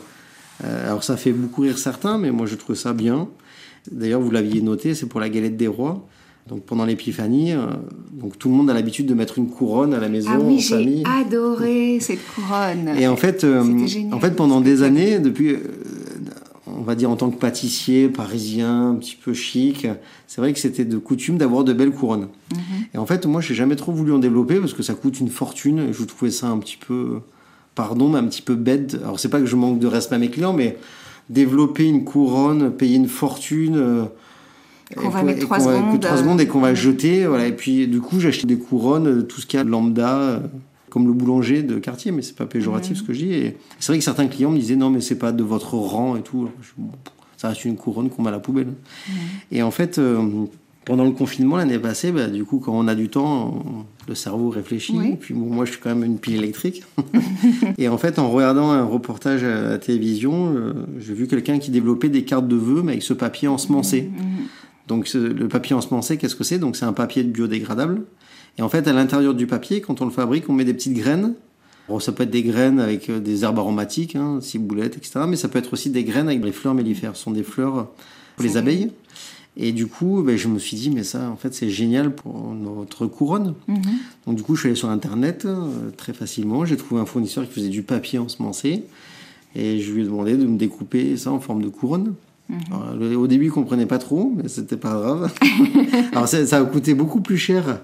alors 0.63 1.03
ça 1.03 1.17
fait 1.17 1.33
beaucoup 1.33 1.63
rire 1.63 1.79
certains, 1.79 2.19
mais 2.19 2.31
moi 2.31 2.45
je 2.45 2.57
trouve 2.57 2.77
ça 2.77 2.93
bien. 2.93 3.29
D'ailleurs, 3.91 4.21
vous 4.21 4.31
l'aviez 4.31 4.61
noté, 4.61 4.95
c'est 4.95 5.07
pour 5.07 5.21
la 5.21 5.29
galette 5.29 5.57
des 5.57 5.69
rois. 5.69 6.07
Donc 6.49 6.65
pendant 6.65 6.85
l'épiphanie, 6.85 7.53
euh, 7.53 7.69
donc 8.13 8.39
tout 8.39 8.51
le 8.51 8.55
monde 8.55 8.69
a 8.69 8.75
l'habitude 8.75 9.07
de 9.07 9.15
mettre 9.15 9.39
une 9.39 9.49
couronne 9.49 9.95
à 9.95 9.99
la 9.99 10.11
maison 10.11 10.31
ah 10.35 10.39
oui, 10.39 10.61
j'ai 10.61 11.03
adoré 11.07 11.99
cette 12.01 12.21
couronne. 12.35 12.89
Et 12.99 13.07
en 13.09 13.17
fait, 13.17 13.45
euh, 13.45 13.63
en 14.13 14.21
fait 14.21 14.37
pendant 14.37 14.61
des 14.61 14.83
années, 14.83 15.19
depuis, 15.21 15.53
euh, 15.53 15.59
on 16.67 16.83
va 16.83 16.97
dire 16.97 17.11
en 17.11 17.17
tant 17.17 17.31
que 17.31 17.39
pâtissier 17.39 18.11
parisien, 18.11 18.91
un 18.91 18.95
petit 18.97 19.17
peu 19.17 19.33
chic, 19.33 19.87
c'est 20.27 20.43
vrai 20.43 20.53
que 20.53 20.59
c'était 20.59 20.85
de 20.85 20.99
coutume 20.99 21.39
d'avoir 21.39 21.65
de 21.65 21.73
belles 21.73 21.93
couronnes. 21.93 22.29
Mhm. 22.53 22.59
Et 22.93 22.99
en 22.99 23.07
fait, 23.07 23.25
moi, 23.25 23.41
j'ai 23.41 23.55
jamais 23.55 23.77
trop 23.77 23.93
voulu 23.93 24.13
en 24.13 24.19
développer 24.19 24.61
parce 24.61 24.75
que 24.75 24.83
ça 24.83 24.93
coûte 24.93 25.21
une 25.21 25.31
fortune. 25.31 25.93
Je 25.93 26.05
trouvais 26.05 26.31
ça 26.31 26.49
un 26.49 26.59
petit 26.59 26.77
peu, 26.77 27.21
pardon, 27.75 28.11
mais 28.11 28.19
un 28.19 28.25
petit 28.25 28.43
peu 28.43 28.55
bête. 28.55 28.99
Alors 29.03 29.19
c'est 29.19 29.31
pas 29.31 29.41
que 29.41 29.47
je 29.47 29.57
manque 29.57 29.79
de 29.79 29.87
respect 29.87 30.17
à 30.17 30.19
mes 30.19 30.29
clients, 30.29 30.53
mais 30.53 30.77
développer 31.31 31.89
une 31.89 32.05
couronne, 32.05 32.71
payer 32.73 32.97
une 32.97 33.09
fortune. 33.09 33.77
Euh, 33.77 34.05
qu'on 34.97 35.09
va 35.09 35.23
mettre 35.23 35.41
3 35.41 35.61
secondes. 35.61 36.05
secondes 36.05 36.41
et 36.41 36.47
qu'on 36.47 36.61
va 36.61 36.75
jeter. 36.75 37.27
Voilà. 37.27 37.47
Et 37.47 37.53
puis, 37.53 37.87
du 37.87 38.01
coup, 38.01 38.21
j'ai 38.21 38.29
acheté 38.29 38.47
des 38.47 38.59
couronnes, 38.59 39.27
tout 39.27 39.41
ce 39.41 39.47
qu'il 39.47 39.59
y 39.59 39.61
a 39.61 39.65
de 39.65 39.71
lambda, 39.71 40.19
euh, 40.19 40.41
comme 40.91 41.07
le 41.07 41.13
boulanger 41.13 41.63
de 41.63 41.79
quartier, 41.79 42.13
mais 42.13 42.23
c'est 42.23 42.37
pas 42.37 42.47
péjoratif 42.47 42.99
ce 42.99 43.03
que 43.03 43.13
je 43.13 43.25
dis. 43.25 43.33
Et 43.33 43.57
c'est 43.81 43.93
vrai 43.93 43.99
que 43.99 44.05
certains 44.05 44.29
clients 44.29 44.51
me 44.51 44.59
disaient 44.59 44.77
non, 44.77 44.91
mais 44.91 45.01
c'est 45.01 45.19
pas 45.19 45.33
de 45.33 45.43
votre 45.43 45.75
rang 45.75 46.17
et 46.17 46.23
tout. 46.23 46.49
ça 47.37 47.49
reste 47.49 47.65
une 47.65 47.77
couronne 47.77 48.11
qu'on 48.11 48.23
met 48.23 48.29
à 48.29 48.33
la 48.33 48.39
poubelle. 48.39 48.75
Et 49.51 49.63
en 49.63 49.71
fait, 49.71 49.99
euh, 49.99 50.47
pendant 50.85 51.05
le 51.05 51.13
confinement 51.13 51.57
l'année 51.57 51.79
passée, 51.79 52.13
bah, 52.13 52.27
du 52.27 52.45
coup, 52.45 52.59
quand 52.59 52.73
on 52.73 52.87
a 52.89 52.95
du 52.95 53.09
temps, 53.09 53.87
le 54.09 54.15
cerveau 54.15 54.51
réfléchit. 54.51 54.97
Et 55.05 55.17
puis 55.17 55.35
moi, 55.35 55.65
je 55.65 55.73
suis 55.73 55.81
quand 55.81 55.91
même 55.91 56.05
une 56.05 56.19
pile 56.19 56.37
électrique. 56.37 56.83
et 57.79 57.89
en 57.89 57.99
fait, 57.99 58.19
en 58.19 58.31
regardant 58.31 58.71
un 58.71 58.85
reportage 58.85 59.45
à 59.45 59.63
la 59.63 59.79
télévision, 59.79 60.55
euh, 60.55 60.73
j'ai 60.99 61.15
vu 61.15 61.27
quelqu'un 61.27 61.59
qui 61.59 61.71
développait 61.71 62.09
des 62.09 62.25
cartes 62.25 62.49
de 62.49 62.57
vœux, 62.57 62.83
mais 62.83 62.93
avec 62.93 63.03
ce 63.03 63.15
papier 63.15 63.49
ensemencé. 63.49 64.03
Mmh, 64.03 64.23
mmh. 64.23 64.47
Donc 64.87 65.13
le 65.15 65.49
papier 65.49 65.75
ensemencé, 65.75 66.19
qu'est-ce 66.19 66.37
que 66.37 66.45
c'est? 66.45 66.59
Donc 66.59 66.77
c'est 66.77 66.85
un 66.85 66.93
papier 66.93 67.23
biodégradable. 67.23 68.03
Et 68.59 68.63
en 68.63 68.69
fait, 68.69 68.87
à 68.87 68.93
l'intérieur 68.93 69.35
du 69.35 69.47
papier, 69.47 69.81
quand 69.81 70.01
on 70.01 70.05
le 70.05 70.11
fabrique, 70.11 70.49
on 70.49 70.53
met 70.53 70.65
des 70.65 70.75
petites 70.75 70.95
graines. 70.95 71.35
ça 72.01 72.13
peut 72.13 72.25
être 72.25 72.31
des 72.31 72.43
graines 72.43 72.79
avec 72.79 73.09
euh, 73.09 73.21
des 73.21 73.45
herbes 73.45 73.59
aromatiques, 73.59 74.17
hein, 74.17 74.39
ciboulettes, 74.41 74.97
etc. 74.99 75.21
Mais 75.27 75.37
ça 75.37 75.49
peut 75.49 75.59
être 75.59 75.73
aussi 75.73 75.91
des 75.91 76.05
graines 76.05 76.29
avec 76.29 76.43
des 76.43 76.53
fleurs 76.53 76.75
mellifères. 76.75 77.17
Ce 77.17 77.23
sont 77.23 77.31
des 77.31 77.43
fleurs 77.43 77.89
pour 78.37 78.45
les 78.45 78.57
abeilles. 78.57 78.91
Et 79.57 79.73
du 79.73 79.87
coup, 79.87 80.23
ben, 80.23 80.37
je 80.37 80.49
me 80.49 80.59
suis 80.59 80.77
dit, 80.77 80.91
mais 80.91 81.05
ça, 81.05 81.31
en 81.31 81.37
fait, 81.37 81.55
c'est 81.55 81.71
génial 81.71 82.13
pour 82.13 82.53
notre 82.55 83.07
couronne. 83.07 83.55
Mhm. 83.69 83.83
Donc, 84.27 84.37
du 84.37 84.43
coup, 84.43 84.57
je 84.57 84.61
suis 84.61 84.69
allé 84.71 84.77
sur 84.77 84.89
Internet 84.89 85.45
euh, 85.45 85.91
très 85.97 86.13
facilement. 86.13 86.65
J'ai 86.65 86.77
trouvé 86.77 87.01
un 87.01 87.07
fournisseur 87.07 87.47
qui 87.47 87.53
faisait 87.53 87.69
du 87.69 87.83
papier 87.83 88.19
ensemencé. 88.19 88.85
Et 89.55 89.79
je 89.79 89.93
lui 89.93 90.03
ai 90.03 90.05
demandé 90.05 90.37
de 90.37 90.45
me 90.45 90.59
découper 90.59 91.17
ça 91.17 91.31
en 91.31 91.39
forme 91.39 91.63
de 91.63 91.69
couronne. 91.69 92.15
Mhm. 92.51 93.17
au 93.17 93.27
début, 93.27 93.47
il 93.47 93.51
comprenait 93.51 93.87
pas 93.87 93.99
trop, 93.99 94.31
mais 94.37 94.49
c'était 94.49 94.77
pas 94.77 94.93
grave. 94.93 95.33
Alors, 96.13 96.29
ça, 96.29 96.45
ça, 96.45 96.59
a 96.59 96.65
coûté 96.65 96.95
beaucoup 96.95 97.21
plus 97.21 97.39
cher 97.39 97.81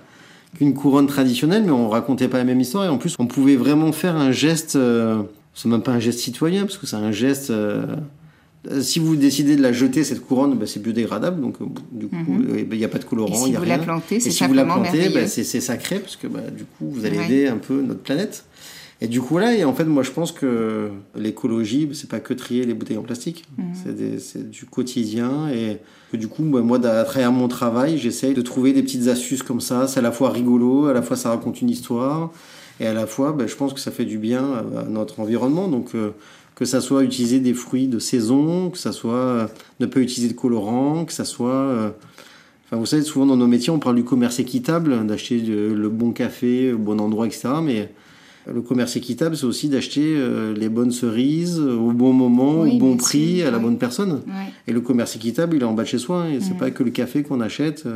qu'une 0.58 0.74
couronne 0.74 1.06
traditionnelle, 1.06 1.62
mais 1.64 1.70
on 1.70 1.88
racontait 1.88 2.28
pas 2.28 2.38
la 2.38 2.44
même 2.44 2.60
histoire. 2.60 2.84
Et 2.84 2.88
en 2.88 2.98
plus, 2.98 3.14
on 3.20 3.26
pouvait 3.26 3.56
vraiment 3.56 3.92
faire 3.92 4.16
un 4.16 4.32
geste. 4.32 4.74
Euh, 4.74 5.22
c'est 5.54 5.68
même 5.68 5.82
pas 5.82 5.92
un 5.92 6.00
geste 6.00 6.18
citoyen, 6.18 6.62
parce 6.62 6.78
que 6.78 6.86
c'est 6.86 6.96
un 6.96 7.12
geste. 7.12 7.50
Euh, 7.50 7.86
si 8.80 8.98
vous 8.98 9.16
décidez 9.16 9.56
de 9.56 9.62
la 9.62 9.72
jeter, 9.72 10.04
cette 10.04 10.20
couronne, 10.20 10.58
bah, 10.58 10.66
c'est 10.66 10.82
biodégradable, 10.82 11.40
donc 11.40 11.56
euh, 11.60 11.66
du 11.92 12.08
coup, 12.08 12.42
euh, 12.48 12.64
il 12.70 12.78
n'y 12.78 12.84
a 12.84 12.88
pas 12.88 12.98
de 12.98 13.04
colorant, 13.04 13.46
il 13.46 13.50
n'y 13.50 13.56
a 13.56 13.60
rien. 13.60 13.78
La 13.78 13.82
plantez, 13.82 14.16
et 14.16 14.20
si 14.20 14.44
vous 14.44 14.52
la 14.52 14.64
plantez, 14.64 15.08
bah, 15.08 15.26
c'est 15.26 15.44
sacré, 15.60 15.98
parce 15.98 16.16
que 16.16 16.26
bah, 16.26 16.42
du 16.54 16.64
coup, 16.64 16.90
vous 16.90 17.06
allez 17.06 17.18
aider 17.18 17.46
un 17.46 17.56
peu 17.56 17.80
notre 17.80 18.00
planète. 18.00 18.44
Et 19.02 19.08
du 19.08 19.22
coup, 19.22 19.38
là, 19.38 19.54
et 19.54 19.64
en 19.64 19.72
fait, 19.72 19.84
moi, 19.84 20.02
je 20.02 20.10
pense 20.10 20.30
que 20.30 20.90
l'écologie, 21.16 21.88
c'est 21.94 22.10
pas 22.10 22.20
que 22.20 22.34
trier 22.34 22.66
les 22.66 22.74
bouteilles 22.74 22.98
en 22.98 23.02
plastique. 23.02 23.46
Mhm. 23.56 24.18
C'est 24.18 24.50
du 24.50 24.66
quotidien. 24.66 25.48
Et 25.48 25.80
du 26.14 26.28
coup, 26.28 26.42
moi, 26.42 26.76
à 26.86 27.04
travers 27.04 27.32
mon 27.32 27.48
travail, 27.48 27.96
j'essaye 27.96 28.34
de 28.34 28.42
trouver 28.42 28.74
des 28.74 28.82
petites 28.82 29.08
astuces 29.08 29.42
comme 29.42 29.62
ça. 29.62 29.88
C'est 29.88 30.00
à 30.00 30.02
la 30.02 30.12
fois 30.12 30.28
rigolo, 30.28 30.86
à 30.86 30.92
la 30.92 31.00
fois 31.00 31.16
ça 31.16 31.30
raconte 31.30 31.62
une 31.62 31.70
histoire. 31.70 32.30
Et 32.78 32.86
à 32.86 32.92
la 32.92 33.06
fois, 33.06 33.34
je 33.46 33.54
pense 33.54 33.72
que 33.72 33.80
ça 33.80 33.90
fait 33.90 34.04
du 34.04 34.18
bien 34.18 34.44
à 34.76 34.82
notre 34.84 35.20
environnement. 35.20 35.68
Donc, 35.68 35.94
euh, 35.94 36.10
que 36.60 36.66
ça 36.66 36.82
soit 36.82 37.04
utiliser 37.04 37.40
des 37.40 37.54
fruits 37.54 37.88
de 37.88 37.98
saison, 37.98 38.68
que 38.68 38.76
ça 38.76 38.92
soit 38.92 39.14
euh, 39.14 39.46
ne 39.80 39.86
pas 39.86 39.98
utiliser 39.98 40.30
de 40.30 40.38
colorant, 40.38 41.06
que 41.06 41.12
ça 41.14 41.24
soit... 41.24 41.48
Euh, 41.48 41.88
enfin, 42.66 42.76
vous 42.76 42.84
savez, 42.84 43.02
souvent 43.02 43.24
dans 43.24 43.38
nos 43.38 43.46
métiers, 43.46 43.70
on 43.70 43.78
parle 43.78 43.96
du 43.96 44.04
commerce 44.04 44.38
équitable, 44.40 45.06
d'acheter 45.06 45.38
le 45.38 45.88
bon 45.88 46.12
café 46.12 46.74
au 46.74 46.78
bon 46.78 47.00
endroit, 47.00 47.26
etc. 47.26 47.48
Mais 47.62 47.90
le 48.46 48.60
commerce 48.60 48.94
équitable, 48.94 49.38
c'est 49.38 49.46
aussi 49.46 49.70
d'acheter 49.70 50.16
euh, 50.18 50.52
les 50.52 50.68
bonnes 50.68 50.92
cerises 50.92 51.58
au 51.58 51.92
bon 51.92 52.12
moment, 52.12 52.60
au 52.60 52.76
bon 52.76 52.98
prix, 52.98 53.42
à 53.42 53.50
la 53.50 53.58
bonne 53.58 53.78
personne. 53.78 54.20
Et 54.66 54.72
le 54.72 54.82
commerce 54.82 55.16
équitable, 55.16 55.56
il 55.56 55.62
est 55.62 55.64
en 55.64 55.72
bas 55.72 55.84
de 55.84 55.88
chez 55.88 55.98
soi. 55.98 56.28
Et 56.28 56.40
c'est 56.40 56.58
pas 56.58 56.70
que 56.70 56.82
le 56.82 56.90
café 56.90 57.22
qu'on 57.22 57.40
achète. 57.40 57.86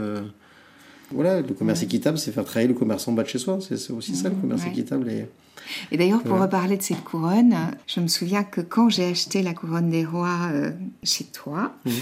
Voilà, 1.15 1.41
le 1.41 1.55
commerce 1.55 1.83
équitable, 1.83 2.19
c'est 2.19 2.33
faire 2.33 2.45
travailler 2.45 2.69
le 2.69 2.75
commerce 2.75 3.07
en 3.09 3.13
bas 3.13 3.23
de 3.23 3.29
chez 3.29 3.39
soi. 3.39 3.59
C'est 3.61 3.91
aussi 3.91 4.17
ça, 4.17 4.29
le 4.29 4.35
commerce 4.35 4.67
équitable. 4.67 5.09
Et, 5.11 5.27
et 5.91 5.97
d'ailleurs, 5.97 6.23
pour 6.23 6.41
reparler 6.41 6.77
de 6.77 6.83
cette 6.83 7.03
couronne, 7.05 7.55
je 7.87 8.01
me 8.01 8.09
souviens 8.09 8.43
que 8.43 8.61
quand 8.61 8.89
j'ai 8.89 9.05
acheté 9.05 9.43
la 9.43 9.55
couronne 9.55 9.91
des 9.91 10.05
rois 10.05 10.51
euh, 10.53 10.71
chez 11.03 11.25
toi, 11.25 11.73
mhm. 11.85 11.93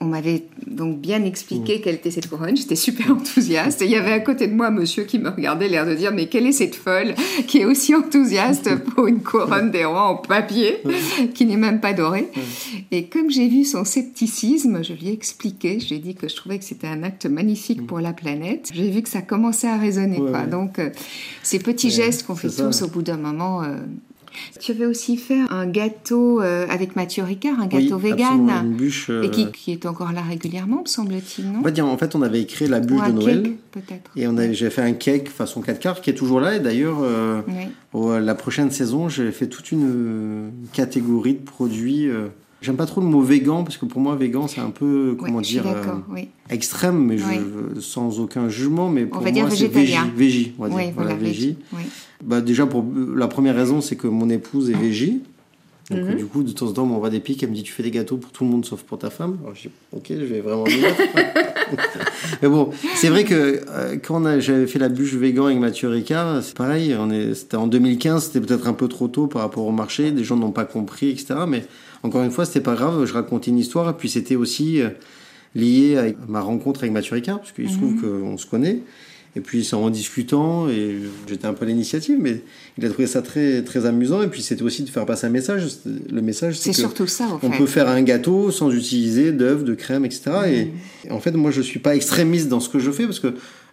on 0.00 0.04
m'avait 0.06 0.44
donc 0.66 0.98
bien 0.98 1.24
expliqué 1.24 1.76
mhm. 1.76 1.80
quelle 1.82 1.94
était 1.96 2.10
cette 2.10 2.28
couronne. 2.28 2.56
J'étais 2.56 2.76
super 2.76 3.10
enthousiaste. 3.12 3.82
Et 3.82 3.86
il 3.86 3.90
y 3.90 3.96
avait 3.96 4.12
à 4.12 4.20
côté 4.20 4.46
de 4.46 4.54
moi 4.54 4.68
un 4.68 4.72
monsieur 4.72 5.04
qui 5.04 5.18
me 5.18 5.30
regardait, 5.30 5.68
l'air 5.68 5.86
de 5.86 5.94
dire 5.94 6.12
Mais 6.12 6.26
quelle 6.26 6.46
est 6.46 6.52
cette 6.52 6.74
folle 6.74 7.14
qui 7.46 7.58
est 7.58 7.64
aussi 7.64 7.94
enthousiaste 7.94 8.74
pour 8.94 9.06
une 9.06 9.22
couronne 9.22 9.70
des 9.70 9.84
rois 9.84 10.08
en 10.08 10.16
papier, 10.16 10.82
qui 11.34 11.46
n'est 11.46 11.56
même 11.56 11.80
pas 11.80 11.92
dorée 11.92 12.28
Et 12.90 13.06
comme 13.06 13.30
j'ai 13.30 13.48
vu 13.48 13.64
son 13.64 13.84
scepticisme, 13.84 14.82
je 14.82 14.92
lui 14.92 15.08
ai 15.08 15.12
expliqué, 15.12 15.80
je 15.80 15.88
lui 15.88 15.96
ai 15.96 15.98
dit 15.98 16.14
que 16.14 16.28
je 16.28 16.36
trouvais 16.36 16.58
que 16.58 16.64
c'était 16.64 16.86
un 16.86 17.02
acte 17.02 17.26
magnifique 17.26 17.86
pour 17.86 18.00
la 18.00 18.12
planète. 18.12 18.61
J'ai 18.72 18.90
vu 18.90 19.02
que 19.02 19.08
ça 19.08 19.22
commençait 19.22 19.68
à 19.68 19.76
résonner. 19.76 20.20
Donc, 20.50 20.78
euh, 20.78 20.90
ces 21.42 21.58
petits 21.58 21.90
gestes 21.90 22.26
qu'on 22.26 22.36
fait 22.36 22.50
tous 22.50 22.82
au 22.82 22.88
bout 22.88 23.02
d'un 23.02 23.16
moment. 23.16 23.62
Euh, 23.62 23.76
tu 24.60 24.72
avais 24.72 24.86
aussi 24.86 25.18
fait 25.18 25.40
un 25.50 25.66
gâteau 25.66 26.40
euh, 26.40 26.66
avec 26.70 26.96
Mathieu 26.96 27.22
Ricard, 27.22 27.60
un 27.60 27.66
gâteau 27.66 27.96
oui, 27.96 28.12
vegan. 28.12 28.50
Une 28.64 28.72
bûche, 28.72 29.10
Et 29.22 29.30
qui, 29.30 29.52
qui, 29.52 29.72
est 29.72 29.84
encore 29.84 30.12
là 30.12 30.22
régulièrement, 30.22 30.80
me 30.82 30.88
semble-t-il, 30.88 31.52
non? 31.52 31.58
On 31.58 31.62
va 31.62 31.70
dire, 31.70 31.84
En 31.84 31.98
fait, 31.98 32.14
on 32.14 32.22
avait 32.22 32.46
créé 32.46 32.66
la 32.66 32.80
bûche 32.80 33.06
de 33.08 33.12
Noël. 33.12 33.42
peut-être. 33.72 34.10
Et 34.16 34.26
on 34.26 34.38
avait, 34.38 34.54
j'ai 34.54 34.70
fait 34.70 34.80
un 34.80 34.94
cake 34.94 35.28
façon 35.28 35.60
4 35.60 35.78
quarts 35.78 36.00
qui 36.00 36.08
est 36.08 36.14
toujours 36.14 36.40
là. 36.40 36.56
Et 36.56 36.60
d'ailleurs, 36.60 37.04
la 37.94 38.34
prochaine 38.34 38.70
saison, 38.70 39.10
j'ai 39.10 39.32
fait 39.32 39.48
toute 39.48 39.70
une 39.70 40.50
catégorie 40.72 41.34
de 41.34 41.42
produits 41.44 42.08
J'aime 42.62 42.76
pas 42.76 42.86
trop 42.86 43.00
le 43.00 43.08
mot 43.08 43.20
végan 43.20 43.64
parce 43.64 43.76
que 43.76 43.84
pour 43.84 44.00
moi 44.00 44.14
végan 44.14 44.46
c'est 44.46 44.60
un 44.60 44.70
peu 44.70 45.16
comment 45.18 45.40
dire 45.40 45.66
euh, 45.66 46.20
extrême 46.48 47.04
mais 47.04 47.18
je, 47.18 47.80
sans 47.80 48.20
aucun 48.20 48.48
jugement 48.48 48.88
mais 48.88 49.04
pour 49.04 49.20
moi 49.20 49.30
c'est 49.50 49.66
végi, 49.66 50.52
on 50.58 50.62
va 50.62 50.68
dire. 50.68 50.92
voilà, 50.94 51.14
végi. 51.14 51.56
Bah 52.24 52.40
déjà 52.40 52.66
pour 52.66 52.84
la 53.16 53.26
première 53.26 53.56
raison 53.56 53.80
c'est 53.80 53.96
que 53.96 54.06
mon 54.06 54.30
épouse 54.30 54.70
est 54.70 54.76
végi. 54.76 55.22
Donc 55.90 56.04
mhm. 56.04 56.14
du 56.14 56.26
coup 56.26 56.42
de 56.44 56.52
temps 56.52 56.68
en 56.68 56.72
temps 56.72 56.82
on 56.84 56.86
m'envoie 56.86 57.10
des 57.10 57.18
pics 57.18 57.42
elle 57.42 57.50
me 57.50 57.54
dit 57.54 57.64
tu 57.64 57.72
fais 57.72 57.82
des 57.82 57.90
gâteaux 57.90 58.16
pour 58.16 58.30
tout 58.30 58.44
le 58.44 58.50
monde 58.50 58.64
sauf 58.64 58.82
pour 58.82 58.98
ta 58.98 59.10
femme. 59.10 59.38
Alors 59.42 59.56
je 59.56 59.62
dis 59.62 59.70
ok 59.92 60.06
je 60.10 60.24
vais 60.24 60.40
vraiment 60.40 60.64
mais 62.42 62.48
bon 62.48 62.70
c'est 62.94 63.08
vrai 63.08 63.24
que 63.24 63.60
euh, 63.68 63.96
quand 64.02 64.22
j'avais 64.40 64.68
fait 64.68 64.78
la 64.78 64.88
bûche 64.88 65.14
végan 65.14 65.46
avec 65.46 65.58
Mathieu 65.58 65.88
Ricard 65.88 66.42
c'est 66.42 66.56
pareil 66.56 66.94
on 66.98 67.10
est 67.10 67.34
c'était 67.34 67.56
en 67.56 67.66
2015 67.66 68.26
c'était 68.26 68.40
peut-être 68.40 68.68
un 68.68 68.72
peu 68.72 68.86
trop 68.86 69.08
tôt 69.08 69.26
par 69.26 69.42
rapport 69.42 69.66
au 69.66 69.72
marché 69.72 70.12
des 70.12 70.22
gens 70.22 70.36
n'ont 70.36 70.52
pas 70.52 70.64
compris 70.64 71.10
etc 71.10 71.34
mais 71.48 71.64
encore 72.02 72.22
une 72.22 72.30
fois, 72.30 72.44
c'était 72.44 72.60
pas 72.60 72.74
grave, 72.74 73.04
je 73.04 73.12
racontais 73.12 73.50
une 73.50 73.58
histoire, 73.58 73.90
et 73.90 73.94
puis 73.94 74.08
c'était 74.08 74.36
aussi 74.36 74.80
euh, 74.80 74.90
lié 75.54 75.96
à 75.96 76.04
ma 76.28 76.40
rencontre 76.40 76.80
avec 76.80 76.92
Mathieu 76.92 77.14
Ricard, 77.14 77.38
parce 77.38 77.52
qu'il 77.52 77.70
se 77.70 77.76
trouve 77.76 77.94
mhm. 77.94 78.22
qu'on 78.22 78.38
se 78.38 78.46
connaît. 78.46 78.80
Et 79.34 79.40
puis 79.40 79.64
c'est 79.64 79.76
en 79.76 79.88
discutant, 79.88 80.68
et 80.68 80.98
j'étais 81.26 81.46
un 81.46 81.54
peu 81.54 81.64
à 81.64 81.68
l'initiative, 81.68 82.18
mais 82.20 82.42
il 82.76 82.84
a 82.84 82.90
trouvé 82.90 83.06
ça 83.06 83.22
très, 83.22 83.62
très 83.62 83.86
amusant. 83.86 84.22
Et 84.22 84.26
puis 84.26 84.42
c'était 84.42 84.62
aussi 84.62 84.82
de 84.82 84.90
faire 84.90 85.06
passer 85.06 85.26
un 85.26 85.30
message. 85.30 85.64
Le 85.86 86.20
message, 86.20 86.58
c'est 86.58 86.74
surtout 86.74 87.06
ça. 87.06 87.26
on 87.42 87.50
peut 87.50 87.66
faire 87.66 87.88
un 87.88 88.02
gâteau 88.02 88.50
sans 88.50 88.70
utiliser 88.70 89.32
d'œufs, 89.32 89.64
de 89.64 89.74
crème, 89.74 90.04
etc. 90.04 90.22
Et, 90.48 90.64
mhm. 91.06 91.16
en 91.16 91.20
fait, 91.20 91.32
moi, 91.32 91.50
je 91.50 91.62
suis 91.62 91.80
pas 91.80 91.96
extrémiste 91.96 92.48
dans 92.48 92.60
ce 92.60 92.68
que 92.68 92.78
je 92.78 92.90
fais 92.90 93.04
parce 93.04 93.20
que 93.20 93.28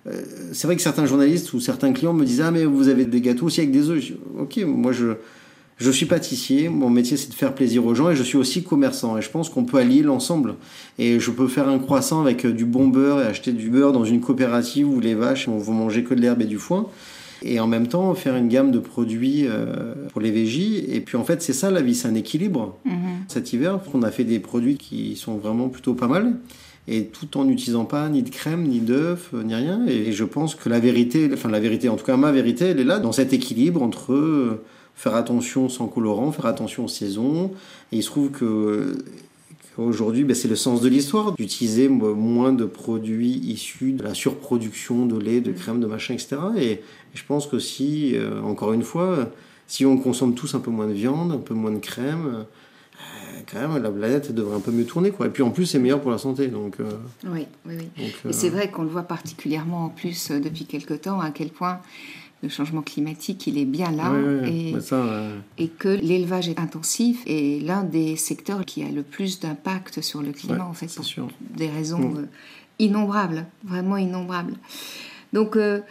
euh, 0.08 0.22
c'est 0.54 0.66
vrai 0.66 0.78
que 0.78 0.82
certains 0.82 1.06
journalistes 1.06 1.52
ou 1.52 1.60
certains 1.60 1.92
clients 1.92 2.14
me 2.14 2.24
disent 2.24 2.40
ah 2.40 2.52
mais 2.52 2.64
vous 2.64 2.88
avez 2.88 3.04
des 3.04 3.20
gâteaux 3.20 3.48
aussi 3.48 3.60
avec 3.60 3.72
des 3.72 3.90
œufs. 3.90 4.14
Ok, 4.38 4.58
moi 4.66 4.94
je 4.94 5.16
je 5.80 5.92
suis 5.92 6.06
pâtissier, 6.06 6.68
mon 6.68 6.90
métier 6.90 7.16
c'est 7.16 7.30
de 7.30 7.34
faire 7.34 7.56
plaisir 7.56 7.86
aux 7.86 7.96
gens 7.96 8.10
et 8.10 8.16
je 8.16 8.24
suis 8.24 8.38
aussi 8.38 8.64
commerçant 8.64 9.18
et 9.18 9.22
je 9.22 9.30
pense 9.30 9.50
qu'on 9.50 9.64
peut 9.64 9.78
allier 9.78 10.02
l'ensemble. 10.02 10.56
Et 10.98 11.22
je 11.22 11.32
peux 11.32 11.48
faire 11.48 11.70
un 11.70 11.80
croissant 11.80 12.22
avec 12.22 12.46
euh, 12.46 12.52
du 12.52 12.66
bon 12.66 12.88
beurre 12.88 13.22
et 13.22 13.26
acheter 13.26 13.54
du 13.54 13.70
beurre 13.70 13.94
dans 13.94 14.04
une 14.04 14.20
coopérative 14.20 14.90
où 14.90 15.00
les 15.00 15.16
vaches 15.16 15.48
vont 15.48 15.74
manger 15.74 16.04
que 16.04 16.14
de 16.14 16.20
l'herbe 16.20 16.42
et 16.42 16.46
du 16.46 16.58
foin. 16.58 16.88
Et 17.42 17.62
en 17.62 17.68
même 17.68 17.88
temps 17.88 18.14
faire 18.14 18.36
une 18.36 18.50
gamme 18.50 18.72
de 18.72 18.80
produits 18.80 19.46
euh, 19.48 19.94
pour 20.12 20.20
les 20.20 20.32
végis. 20.32 20.84
Et 20.90 21.00
puis 21.00 21.16
en 21.16 21.24
fait 21.24 21.42
c'est 21.42 21.54
ça 21.54 21.72
la 21.72 21.82
vie, 21.82 21.96
c'est 21.96 22.10
un 22.10 22.16
équilibre. 22.16 22.78
Mhm. 22.84 22.94
Cet 23.30 23.54
hiver, 23.54 23.80
on 23.94 24.04
a 24.04 24.12
fait 24.12 24.26
des 24.26 24.40
produits 24.40 24.76
qui 24.76 25.16
sont 25.16 25.38
vraiment 25.38 25.70
plutôt 25.70 25.94
pas 25.94 26.08
mal 26.08 26.34
et 26.90 27.06
tout 27.06 27.38
en 27.38 27.46
n'utilisant 27.46 27.86
pas 27.86 28.10
ni 28.10 28.24
de 28.24 28.30
crème, 28.30 28.64
ni 28.64 28.80
d'œufs, 28.80 29.30
euh, 29.34 29.44
ni 29.44 29.56
rien. 29.56 29.86
Et 29.88 30.12
je 30.12 30.26
pense 30.26 30.56
que 30.56 30.68
la 30.68 30.82
vérité, 30.82 31.30
enfin 31.32 31.50
la 31.50 31.62
vérité, 31.62 31.88
en 31.88 31.96
tout 31.96 32.06
cas 32.06 32.18
ma 32.18 32.34
vérité, 32.34 32.66
elle 32.66 32.82
est 32.82 32.86
là, 32.86 33.00
dans 33.00 33.14
cet 33.14 33.32
équilibre 33.32 33.82
entre 33.82 34.60
faire 35.00 35.16
attention 35.16 35.70
sans 35.70 35.88
colorant, 35.88 36.34
faire 36.34 36.46
attention 36.46 36.84
aux 36.84 36.90
saisons. 36.90 37.52
Et 37.94 37.98
il 37.98 38.04
se 38.04 38.10
trouve 38.10 38.32
que 38.32 38.98
Aujourd'hui, 39.78 40.26
ben, 40.26 40.36
c'est 40.36 40.50
le 40.50 40.58
sens 40.58 40.82
de 40.82 40.90
l'histoire, 40.90 41.32
d'utiliser 41.34 41.88
moins 41.88 42.52
de 42.52 42.66
produits 42.66 43.38
issus 43.46 43.94
de 43.94 44.04
la 44.04 44.14
surproduction 44.14 45.06
de 45.06 45.18
lait, 45.18 45.40
de 45.40 45.54
crème, 45.54 45.80
de 45.80 45.88
machin, 45.88 46.16
etc. 46.16 46.36
Et, 46.58 46.82
je 47.14 47.24
pense 47.26 47.48
que 47.48 47.60
si, 47.60 48.16
euh, 48.16 48.42
encore 48.42 48.74
une 48.74 48.84
fois, 48.84 49.32
si 49.68 49.86
on 49.86 49.98
consomme 49.98 50.36
tous 50.36 50.54
un 50.54 50.60
peu 50.60 50.70
moins 50.70 50.88
de 50.88 50.94
viande, 50.94 51.32
un 51.32 51.38
peu 51.38 51.54
moins 51.54 51.72
de 51.72 51.80
crème, 51.80 52.26
euh, 52.28 52.44
quand 53.50 53.68
même, 53.68 53.82
la 53.82 53.90
planète 53.90 54.34
devrait 54.34 54.58
un 54.58 54.60
peu 54.60 54.72
mieux 54.72 54.86
tourner. 54.86 55.12
Quoi. 55.12 55.28
Et 55.28 55.30
puis 55.30 55.44
en 55.44 55.50
plus, 55.50 55.66
c'est 55.66 55.80
meilleur 55.80 56.02
pour 56.02 56.12
la 56.12 56.18
santé. 56.18 56.48
Donc, 56.48 56.76
euh, 56.80 56.92
oui, 57.26 57.48
oui, 57.66 57.76
oui. 57.78 58.14
et 58.28 58.34
c'est 58.34 58.50
vrai 58.50 58.70
qu'on 58.70 58.84
le 58.84 58.90
voit 58.90 59.04
particulièrement 59.04 59.86
en 59.86 59.90
plus 59.90 60.30
depuis 60.30 60.66
quelques 60.66 61.02
temps, 61.02 61.22
à 61.22 61.32
quel 61.32 61.50
point 61.50 61.80
le 62.42 62.50
changement 62.50 62.82
climatique, 62.82 63.48
il 63.48 63.58
est 63.58 63.66
bien 63.66 63.92
là 63.92 64.14
et, 64.46 64.74
et, 65.58 65.68
que 65.68 65.90
l'élevage 65.90 66.48
est 66.48 66.60
intensif 66.60 67.22
est 67.26 67.62
l'un 67.62 67.84
des 67.84 68.16
secteurs 68.16 68.64
qui 68.66 68.82
a 68.84 68.90
le 68.90 69.04
plus 69.04 69.40
d'impact 69.42 70.02
sur 70.02 70.22
le 70.22 70.32
climat, 70.32 70.66
en 70.66 70.74
fait, 70.74 70.88
pour 70.94 71.28
des 71.56 71.70
raisons 71.70 72.14
euh, 72.16 72.26
innombrables, 72.80 73.46
vraiment 73.66 73.98
innombrables. 73.98 74.54
Donc, 75.34 75.58
euh, 75.58 75.82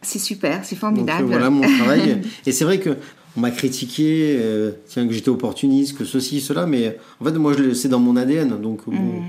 c'est 0.00 0.18
super, 0.18 0.64
c'est 0.64 0.76
formidable. 0.76 1.22
Donc, 1.22 1.30
voilà 1.30 1.50
mon 1.50 1.60
travail. 1.78 2.22
et 2.46 2.52
c'est 2.52 2.64
vrai 2.64 2.80
que 2.80 2.96
on 3.36 3.40
m'a 3.40 3.50
critiqué, 3.50 4.36
euh, 4.40 4.72
tiens, 4.88 5.06
que 5.06 5.12
j'étais 5.12 5.28
opportuniste, 5.28 5.96
que 5.96 6.04
ceci, 6.04 6.40
cela, 6.40 6.66
mais 6.66 6.96
en 7.20 7.24
fait, 7.24 7.32
moi, 7.32 7.52
c'est 7.74 7.88
dans 7.88 8.00
mon 8.00 8.16
ADN, 8.16 8.60
donc 8.60 8.86
mm. 8.86 9.28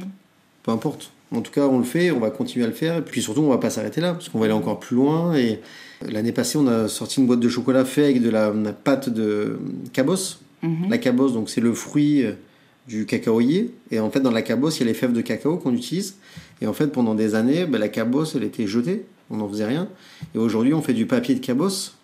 peu 0.64 0.72
importe. 0.72 1.12
En 1.32 1.42
tout 1.42 1.52
cas, 1.52 1.68
on 1.68 1.78
le 1.78 1.84
fait, 1.84 2.12
on 2.12 2.20
va 2.20 2.32
continuer 2.32 2.66
à 2.66 2.68
le 2.68 2.74
faire, 2.74 2.98
et 2.98 3.02
puis 3.02 3.22
surtout, 3.22 3.42
on 3.42 3.50
va 3.50 3.60
pas 3.60 3.70
s'arrêter 3.70 4.02
là, 4.02 4.14
parce 4.14 4.30
qu'on 4.30 4.40
va 4.40 4.46
aller 4.46 4.54
encore 4.54 4.80
plus 4.80 4.96
loin, 4.96 5.36
et 5.36 5.62
L'année 6.08 6.32
passée, 6.32 6.58
on 6.58 6.68
a 6.68 6.88
sorti 6.88 7.20
une 7.20 7.28
boîte 7.28 7.42
de 7.42 7.50
chocolat 7.50 7.84
fait 7.84 8.06
avec 8.06 8.22
de 8.22 8.30
la, 8.30 8.52
pâte 8.72 9.10
de 9.10 9.60
cabosse. 9.92 10.40
Mhm. 10.64 10.90
La 10.90 10.98
cabosse, 10.98 11.34
donc 11.34 11.50
c'est 11.50 11.62
le 11.62 11.74
fruit 11.74 12.24
euh, 12.24 12.34
du 12.88 13.06
cacaoyer. 13.06 13.74
Et 13.92 14.00
en 14.00 14.10
fait, 14.10 14.22
dans 14.22 14.32
la 14.32 14.42
cabosse, 14.42 14.78
il 14.78 14.82
y 14.82 14.84
a 14.84 14.88
les 14.88 14.94
fèves 14.94 15.14
de 15.14 15.22
cacao 15.22 15.58
qu'on 15.58 15.74
utilise. 15.74 16.16
Et 16.62 16.68
en 16.68 16.74
fait, 16.74 16.88
pendant 16.88 17.16
des 17.16 17.36
années, 17.36 17.66
ben, 17.66 17.80
la 17.80 17.90
cabosse, 17.90 18.36
elle 18.36 18.44
était 18.44 18.68
jetée. 18.68 19.06
On 19.30 19.38
n'en 19.38 19.50
faisait 19.50 19.66
rien. 19.66 19.90
Et 20.34 20.38
aujourd'hui, 20.38 20.74
on 20.74 20.82
fait 20.82 20.94
du 20.94 21.06
papier 21.06 21.36
de 21.36 21.46
cabosse. 21.46 21.96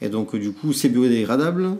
Et 0.00 0.08
donc, 0.08 0.34
du 0.34 0.52
coup, 0.52 0.72
c'est 0.72 0.88
biodégradable. 0.88 1.76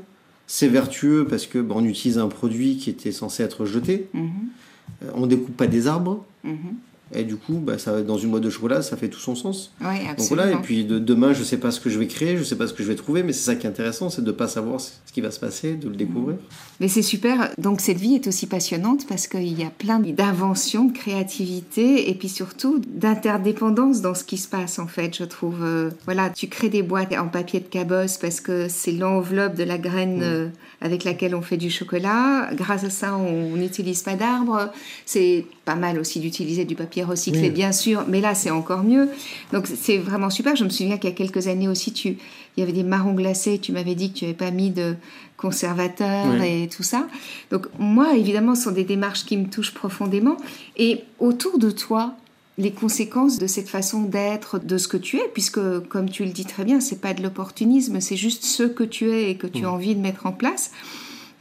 C'est 0.47 0.69
vertueux 0.69 1.27
parce 1.29 1.47
que 1.47 1.59
ben, 1.59 1.77
on 1.79 1.85
utilise 1.85 2.19
un 2.19 2.29
produit 2.29 2.77
qui 2.77 2.91
était 2.91 3.13
censé 3.13 3.43
être 3.43 3.65
jeté. 3.65 4.09
Euh, 4.15 5.11
on 5.15 5.27
découpe 5.27 5.57
pas 5.57 5.67
des 5.67 5.87
arbres. 5.87 6.25
Mm-hmm. 6.49 6.98
Et 7.15 7.25
du 7.25 7.37
coup, 7.37 7.55
bah, 7.55 7.79
ça, 7.79 8.03
dans 8.03 8.19
une 8.19 8.31
boîte 8.31 8.43
de 8.43 8.51
chocolat, 8.51 8.83
ça 8.83 8.97
fait 8.97 9.09
tout 9.09 9.21
son 9.21 9.35
sens. 9.35 9.73
Oui, 9.81 9.87
absolument. 9.87 10.17
Donc 10.17 10.29
voilà, 10.29 10.53
et 10.53 10.57
puis 10.57 10.85
de, 10.85 10.99
demain, 10.99 11.33
je 11.33 11.41
ne 11.41 11.45
sais 11.45 11.57
pas 11.57 11.71
ce 11.71 11.81
que 11.81 11.89
je 11.89 11.99
vais 11.99 12.07
créer, 12.07 12.35
je 12.35 12.41
ne 12.41 12.45
sais 12.45 12.57
pas 12.57 12.67
ce 12.67 12.75
que 12.75 12.83
je 12.83 12.89
vais 12.89 12.97
trouver, 12.97 13.23
mais 13.23 13.33
c'est 13.33 13.45
ça 13.45 13.57
qui 13.57 13.67
est 13.67 13.71
intéressant, 13.71 14.11
c'est 14.11 14.23
de 14.23 14.27
ne 14.27 14.33
pas 14.33 14.49
savoir 14.49 14.81
ce 14.81 14.93
qui 15.13 15.21
va 15.21 15.31
se 15.31 15.41
passer, 15.41 15.75
de 15.75 15.89
le 15.89 15.97
découvrir. 15.97 16.37
Mais 16.81 16.89
c'est 16.89 17.03
super. 17.03 17.51
Donc 17.59 17.81
cette 17.81 17.99
vie 17.99 18.15
est 18.15 18.27
aussi 18.27 18.47
passionnante 18.47 19.07
parce 19.09 19.27
qu'il 19.27 19.59
y 19.59 19.65
a 19.65 19.71
plein 19.71 19.99
d'inventions, 19.99 20.85
de 20.85 20.93
créativité 20.93 22.11
et 22.11 22.15
puis 22.15 22.29
surtout 22.29 22.81
d'interdépendance 22.87 24.01
dans 24.01 24.15
ce 24.15 24.25
qui 24.25 24.37
se 24.37 24.49
passe 24.49 24.79
en 24.79 24.87
fait, 24.87 25.17
je 25.17 25.25
trouve. 25.25 25.63
Euh, 25.63 25.91
voilà, 26.05 26.31
tu 26.31 26.49
crées 26.49 26.69
des 26.69 26.83
boîtes 26.83 27.13
en 27.15 27.29
papier 27.29 27.61
de 27.61 27.67
cabosse 27.67 28.19
parce 28.19 28.41
que 28.41 28.69
c'est 28.69 28.93
l'enveloppe 28.93 29.55
de 29.55 29.65
la 29.65 29.79
graine 29.79 30.21
euh, 30.23 30.49
avec 30.81 31.05
laquelle 31.05 31.35
on 31.35 31.43
fait 31.43 31.57
du 31.57 31.71
chocolat. 31.71 32.51
Grâce 32.55 32.85
à 32.85 32.91
ça, 32.91 33.17
on 33.17 33.57
n'utilise 33.57 34.03
pas 34.03 34.15
d'arbres. 34.15 34.71
C'est 35.07 35.47
pas 35.65 35.75
mal 35.75 35.99
aussi 35.99 36.21
d'utiliser 36.21 36.65
du 36.65 36.75
papier 36.75 36.98
recyclé, 37.05 37.51
bien 37.51 37.73
sûr, 37.73 38.05
mais 38.09 38.21
là, 38.21 38.35
c'est 38.35 38.51
encore 38.51 38.83
mieux. 38.83 39.09
Donc, 39.53 39.67
c'est 39.67 39.99
vraiment 39.99 40.31
super. 40.31 40.57
Je 40.57 40.65
me 40.65 40.71
souviens 40.71 40.99
qu'il 40.99 41.11
y 41.11 41.13
a 41.13 41.17
quelques 41.17 41.47
années 41.47 41.69
aussi, 41.69 41.93
tu, 41.93 42.09
il 42.57 42.61
y 42.61 42.63
avait 42.63 42.73
des 42.73 42.83
marrons 42.83 43.13
glacés. 43.13 43.59
Tu 43.59 43.73
m'avais 43.73 43.95
dit 43.95 44.13
que 44.13 44.19
tu 44.19 44.25
n'avais 44.25 44.37
pas 44.37 44.51
mis 44.51 44.71
de 44.71 44.97
conservateur 45.37 46.43
et 46.43 46.69
tout 46.69 46.83
ça. 46.83 47.07
Donc, 47.51 47.67
moi, 47.79 48.17
évidemment, 48.17 48.55
ce 48.55 48.65
sont 48.65 48.73
des 48.73 48.85
démarches 48.85 49.25
qui 49.25 49.37
me 49.37 49.47
touchent 49.47 49.75
profondément. 49.75 50.37
Et 50.77 51.05
autour 51.19 51.59
de 51.59 51.71
toi, 51.71 52.15
les 52.59 52.73
conséquences 52.73 53.39
de 53.39 53.47
cette 53.47 53.69
façon 53.69 54.03
d'être, 54.03 54.59
de 54.59 54.79
ce 54.79 54.89
que 54.89 54.97
tu 54.97 55.17
es, 55.17 55.29
puisque, 55.33 55.61
comme 55.89 56.11
tu 56.11 56.25
le 56.25 56.31
dis 56.31 56.45
très 56.45 56.65
bien, 56.65 56.81
c'est 56.81 57.01
pas 57.01 57.15
de 57.15 57.23
l'opportunisme, 57.23 58.01
c'est 58.01 58.17
juste 58.17 58.45
ce 58.45 58.65
que 58.65 58.83
tu 58.83 59.11
es 59.13 59.31
et 59.31 59.37
que 59.37 59.47
tu 59.47 59.65
as 59.65 59.73
envie 59.73 59.95
de 59.95 60.01
mettre 60.01 60.27
en 60.27 60.33
place. 60.33 60.73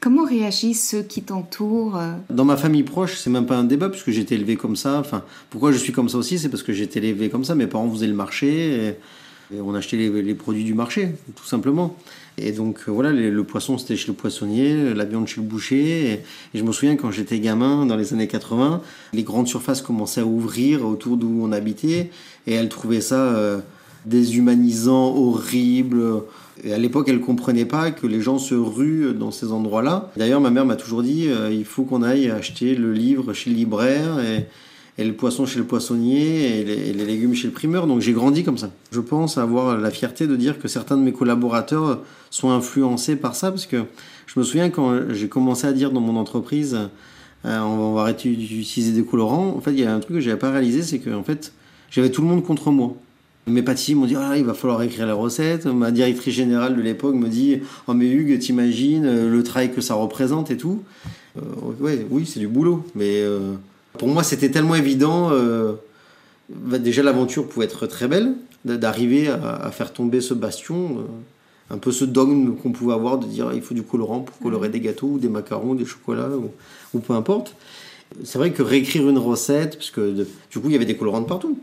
Comment 0.08 0.24
réagissent 0.24 0.92
ceux 0.92 1.02
qui 1.02 1.22
t'entourent 1.22 1.98
euh 1.98 2.14
Dans 2.30 2.46
ma 2.46 2.56
famille 2.56 2.84
proche, 2.84 3.18
c'est 3.18 3.30
même 3.30 3.46
pas 3.46 3.58
un 3.58 3.66
débat 3.66 3.90
puisque 3.90 4.10
j'ai 4.12 4.22
été 4.22 4.36
élevé 4.36 4.56
comme 4.56 4.78
ça. 4.78 5.00
Enfin, 5.02 5.22
pourquoi 5.50 5.74
je 5.74 5.78
suis 5.78 5.92
comme 5.92 6.08
ça 6.08 6.18
aussi, 6.18 6.40
c'est 6.40 6.48
parce 6.48 6.64
que 6.64 6.72
j'ai 6.72 6.86
été 6.86 7.06
élevé 7.06 7.28
comme 7.28 7.44
ça. 7.44 7.56
Mes 7.56 7.68
parents 7.68 7.92
faisaient 7.92 8.08
le 8.08 8.14
marché 8.14 8.96
et, 9.52 9.60
on 9.60 9.76
achetait 9.76 9.98
les, 9.98 10.34
produits 10.34 10.64
du 10.64 10.74
marché, 10.74 11.10
tout 11.36 11.44
simplement. 11.44 11.98
Et 12.38 12.54
donc 12.54 12.84
euh, 12.88 12.92
voilà, 12.92 13.12
le 13.12 13.44
poisson 13.44 13.78
c'était 13.78 13.98
chez 13.98 14.08
le 14.08 14.14
poissonnier, 14.14 14.94
la 14.94 15.04
viande 15.04 15.28
chez 15.28 15.42
le 15.42 15.46
boucher. 15.46 16.14
Et, 16.14 16.24
je 16.58 16.64
me 16.64 16.72
souviens 16.72 16.96
quand 16.96 17.12
j'étais 17.12 17.42
gamin, 17.42 17.86
dans 17.86 17.98
les 17.98 18.14
années 18.14 18.30
80, 18.30 18.82
les 19.12 19.24
grandes 19.24 19.50
surfaces 19.50 19.82
commençaient 19.82 20.22
à 20.22 20.26
ouvrir 20.26 20.86
autour 20.86 21.18
d'où 21.18 21.38
on 21.42 21.52
habitait 21.52 22.12
et 22.46 22.54
elles 22.54 22.70
trouvaient 22.70 23.02
ça 23.02 23.20
euh, 23.20 23.60
déshumanisant, 24.06 25.14
horrible 25.18 26.24
et 26.64 26.74
à 26.74 26.78
l'époque, 26.78 27.08
elle 27.10 27.20
comprenait 27.20 27.66
pas 27.66 27.92
que 27.92 28.08
les 28.08 28.22
gens 28.22 28.40
se 28.40 28.56
ruent 28.56 29.14
dans 29.14 29.32
ces 29.32 29.52
endroits-là. 29.52 30.12
D'ailleurs, 30.18 30.42
ma 30.42 30.50
mère 30.50 30.66
m'a 30.66 30.76
toujours 30.76 31.04
dit 31.04 31.28
euh, 31.28 31.52
il 31.52 31.66
faut 31.66 31.84
qu'on 31.84 32.04
aille 32.04 32.30
acheter 32.30 32.76
le 32.76 32.94
livre 32.94 33.34
chez 33.34 33.50
le 33.50 33.56
libraire 33.56 34.20
et, 34.20 34.48
le 35.04 35.14
poisson 35.14 35.46
chez 35.46 35.60
le 35.60 35.66
poissonnier 35.66 36.60
et 36.60 36.64
les, 36.64 37.06
légumes 37.06 37.36
chez 37.36 37.48
le 37.48 37.54
primeur. 37.54 37.86
Donc 37.86 38.02
j'ai 38.02 38.14
grandi 38.14 38.44
comme 38.44 38.58
ça. 38.58 38.72
Je 38.92 39.00
pense 39.00 39.38
avoir 39.38 39.78
la 39.78 39.92
fierté 39.92 40.26
de 40.26 40.36
dire 40.36 40.58
que 40.58 40.68
certains 40.68 40.98
de 40.98 41.04
mes 41.04 41.14
collaborateurs 41.14 42.02
sont 42.32 42.50
influencés 42.50 43.16
par 43.16 43.36
ça 43.36 43.52
parce 43.52 43.68
que 43.68 43.84
je 44.26 44.40
me 44.40 44.44
souviens 44.44 44.72
quand 44.72 45.14
j'ai 45.14 45.30
commencé 45.30 45.68
à 45.68 45.74
dire 45.74 45.92
dans 45.92 46.02
mon 46.02 46.16
entreprise 46.16 46.80
euh, 47.46 47.60
on 47.60 47.94
va 47.94 48.02
arrêter 48.02 48.36
d'utiliser 48.36 48.92
des 48.92 49.06
colorants. 49.06 49.54
En 49.56 49.62
fait, 49.62 49.72
il 49.72 49.80
y 49.80 49.86
a 49.86 49.94
un 49.94 50.00
truc 50.00 50.16
que 50.16 50.22
j'avais 50.22 50.40
pas 50.40 50.52
réalisé, 50.52 50.82
c'est 50.82 51.00
que 51.00 51.12
en 51.12 51.24
fait, 51.24 51.54
j'avais 51.92 52.10
tout 52.10 52.22
le 52.22 52.28
monde 52.28 52.44
contre 52.44 52.72
moi. 52.72 52.96
Mes 53.48 53.62
pâtissiers 53.62 53.96
m'ont 53.96 54.06
dit 54.06 54.16
ah, 54.18 54.38
il 54.38 54.44
va 54.44 54.54
falloir 54.54 54.82
écrire 54.84 55.06
la 55.08 55.14
recette. 55.14 55.66
Ma 55.68 55.92
directrice 55.92 56.34
générale 56.34 56.76
de 56.76 56.82
l'époque 56.82 57.16
me 57.16 57.30
dit 57.30 57.62
oh 57.88 57.94
mais 57.94 58.08
Hugues 58.08 58.38
t'imagines 58.40 59.06
euh, 59.06 59.30
le 59.30 59.42
travail 59.42 59.72
que 59.72 59.80
ça 59.80 59.94
représente 59.94 60.52
et 60.52 60.58
tout. 60.58 60.84
Euh, 61.38 61.42
oui 62.10 62.26
c'est 62.26 62.40
du 62.40 62.48
boulot, 62.48 62.86
mais 62.94 63.22
euh, 63.22 63.54
pour 63.98 64.10
moi 64.10 64.24
c'était 64.24 64.52
tellement 64.52 64.76
évident. 64.76 65.32
Bah, 66.50 66.78
déjà 66.78 67.04
l'aventure 67.04 67.48
pouvait 67.48 67.66
être 67.66 67.88
très 67.88 68.08
belle 68.08 68.34
d'arriver 68.66 69.30
à, 69.30 69.70
faire 69.72 69.94
tomber 69.94 70.20
ce 70.20 70.34
bastion, 70.34 71.06
un 71.70 71.78
peu 71.78 71.92
ce 71.92 72.04
dogme 72.04 72.56
qu'on 72.56 72.72
pouvait 72.72 72.94
avoir 72.94 73.18
de 73.18 73.28
dire 73.28 73.52
il 73.54 73.62
faut 73.62 73.74
du 73.74 73.84
colorant 73.84 74.22
pour 74.22 74.38
colorer 74.40 74.68
des 74.68 74.82
gâteaux 74.82 75.08
ou 75.08 75.20
des 75.20 75.30
macarons, 75.30 75.74
des 75.74 75.86
chocolats 75.86 76.32
ou, 76.94 77.00
peu 77.00 77.14
importe. 77.14 77.56
C'est 78.24 78.38
vrai 78.38 78.52
que 78.52 78.62
réécrire 78.62 79.08
une 79.08 79.18
recette, 79.18 79.78
parce 79.78 79.92
que 79.92 80.26
du 80.52 80.60
coup 80.60 80.68
il 80.68 80.74
y 80.74 80.76
avait 80.76 80.86
des 80.86 80.98
colorants 80.98 81.22
de 81.22 81.28
partout 81.28 81.58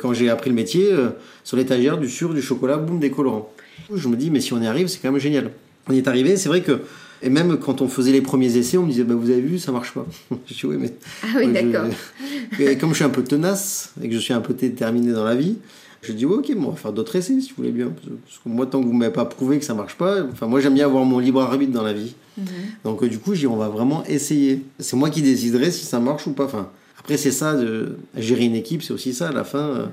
quand 0.00 0.12
j'ai 0.12 0.30
appris 0.30 0.50
le 0.50 0.56
métier, 0.56 0.92
euh, 0.92 1.10
sur 1.44 1.56
l'étagère, 1.56 1.98
du 1.98 2.08
sucre, 2.08 2.34
du 2.34 2.42
chocolat, 2.42 2.76
boum, 2.76 2.98
des 2.98 3.10
colorants. 3.10 3.50
Je 3.94 4.08
me 4.08 4.16
dis, 4.16 4.30
mais 4.30 4.40
si 4.40 4.52
on 4.52 4.60
y 4.60 4.66
arrive, 4.66 4.88
c'est 4.88 4.98
quand 5.00 5.10
même 5.10 5.20
génial. 5.20 5.50
On 5.88 5.92
y 5.92 5.98
est 5.98 6.08
arrivé, 6.08 6.36
c'est 6.36 6.48
vrai 6.48 6.62
que, 6.62 6.82
et 7.22 7.30
même 7.30 7.56
quand 7.58 7.80
on 7.80 7.88
faisait 7.88 8.12
les 8.12 8.20
premiers 8.20 8.56
essais, 8.56 8.76
on 8.76 8.84
me 8.84 8.90
disait, 8.90 9.04
bah, 9.04 9.14
vous 9.14 9.30
avez 9.30 9.40
vu, 9.40 9.58
ça 9.58 9.72
marche 9.72 9.92
pas. 9.92 10.06
je 10.46 10.54
dis, 10.54 10.66
oui, 10.66 10.76
mais. 10.78 10.92
Ah 11.22 11.38
oui, 11.38 11.52
d'accord. 11.52 11.86
Comme 12.80 12.90
je 12.90 12.96
suis 12.96 13.04
un 13.04 13.10
peu 13.10 13.24
tenace 13.24 13.92
et 14.02 14.08
que 14.08 14.14
je 14.14 14.20
suis 14.20 14.34
un 14.34 14.40
peu 14.40 14.54
déterminé 14.54 15.12
dans 15.12 15.24
la 15.24 15.34
vie, 15.34 15.56
je 16.02 16.12
dis, 16.12 16.24
ok, 16.24 16.54
bon, 16.54 16.68
on 16.68 16.70
va 16.70 16.76
faire 16.76 16.92
d'autres 16.92 17.16
essais 17.16 17.40
si 17.40 17.50
vous 17.50 17.56
voulez 17.56 17.70
bien. 17.70 17.88
Parce 17.88 18.38
que 18.38 18.48
moi, 18.48 18.66
tant 18.66 18.80
que 18.80 18.86
vous 18.86 18.92
ne 18.92 18.98
m'avez 18.98 19.12
pas 19.12 19.24
prouvé 19.24 19.58
que 19.58 19.64
ça 19.64 19.74
marche 19.74 19.96
pas, 19.96 20.22
enfin, 20.30 20.46
moi, 20.46 20.60
j'aime 20.60 20.74
bien 20.74 20.86
avoir 20.86 21.04
mon 21.04 21.18
libre 21.18 21.42
arbitre 21.42 21.72
dans 21.72 21.82
la 21.82 21.92
vie. 21.92 22.14
Mhm. 22.36 22.46
Donc, 22.84 23.02
euh, 23.02 23.08
du 23.08 23.18
coup, 23.18 23.34
je 23.34 23.40
dis, 23.40 23.46
on 23.46 23.56
va 23.56 23.68
vraiment 23.68 24.04
essayer. 24.04 24.62
C'est 24.78 24.96
moi 24.96 25.10
qui 25.10 25.22
déciderai 25.22 25.70
si 25.70 25.84
ça 25.84 25.98
marche 25.98 26.26
ou 26.26 26.32
pas. 26.32 26.44
Enfin, 26.44 26.70
après, 27.08 27.16
c'est 27.16 27.32
ça, 27.32 27.54
de 27.54 27.96
gérer 28.18 28.44
une 28.44 28.54
équipe, 28.54 28.82
c'est 28.82 28.92
aussi 28.92 29.14
ça. 29.14 29.28
À 29.28 29.32
la 29.32 29.42
fin, 29.42 29.58
euh, 29.58 29.82
mhm. 29.84 29.90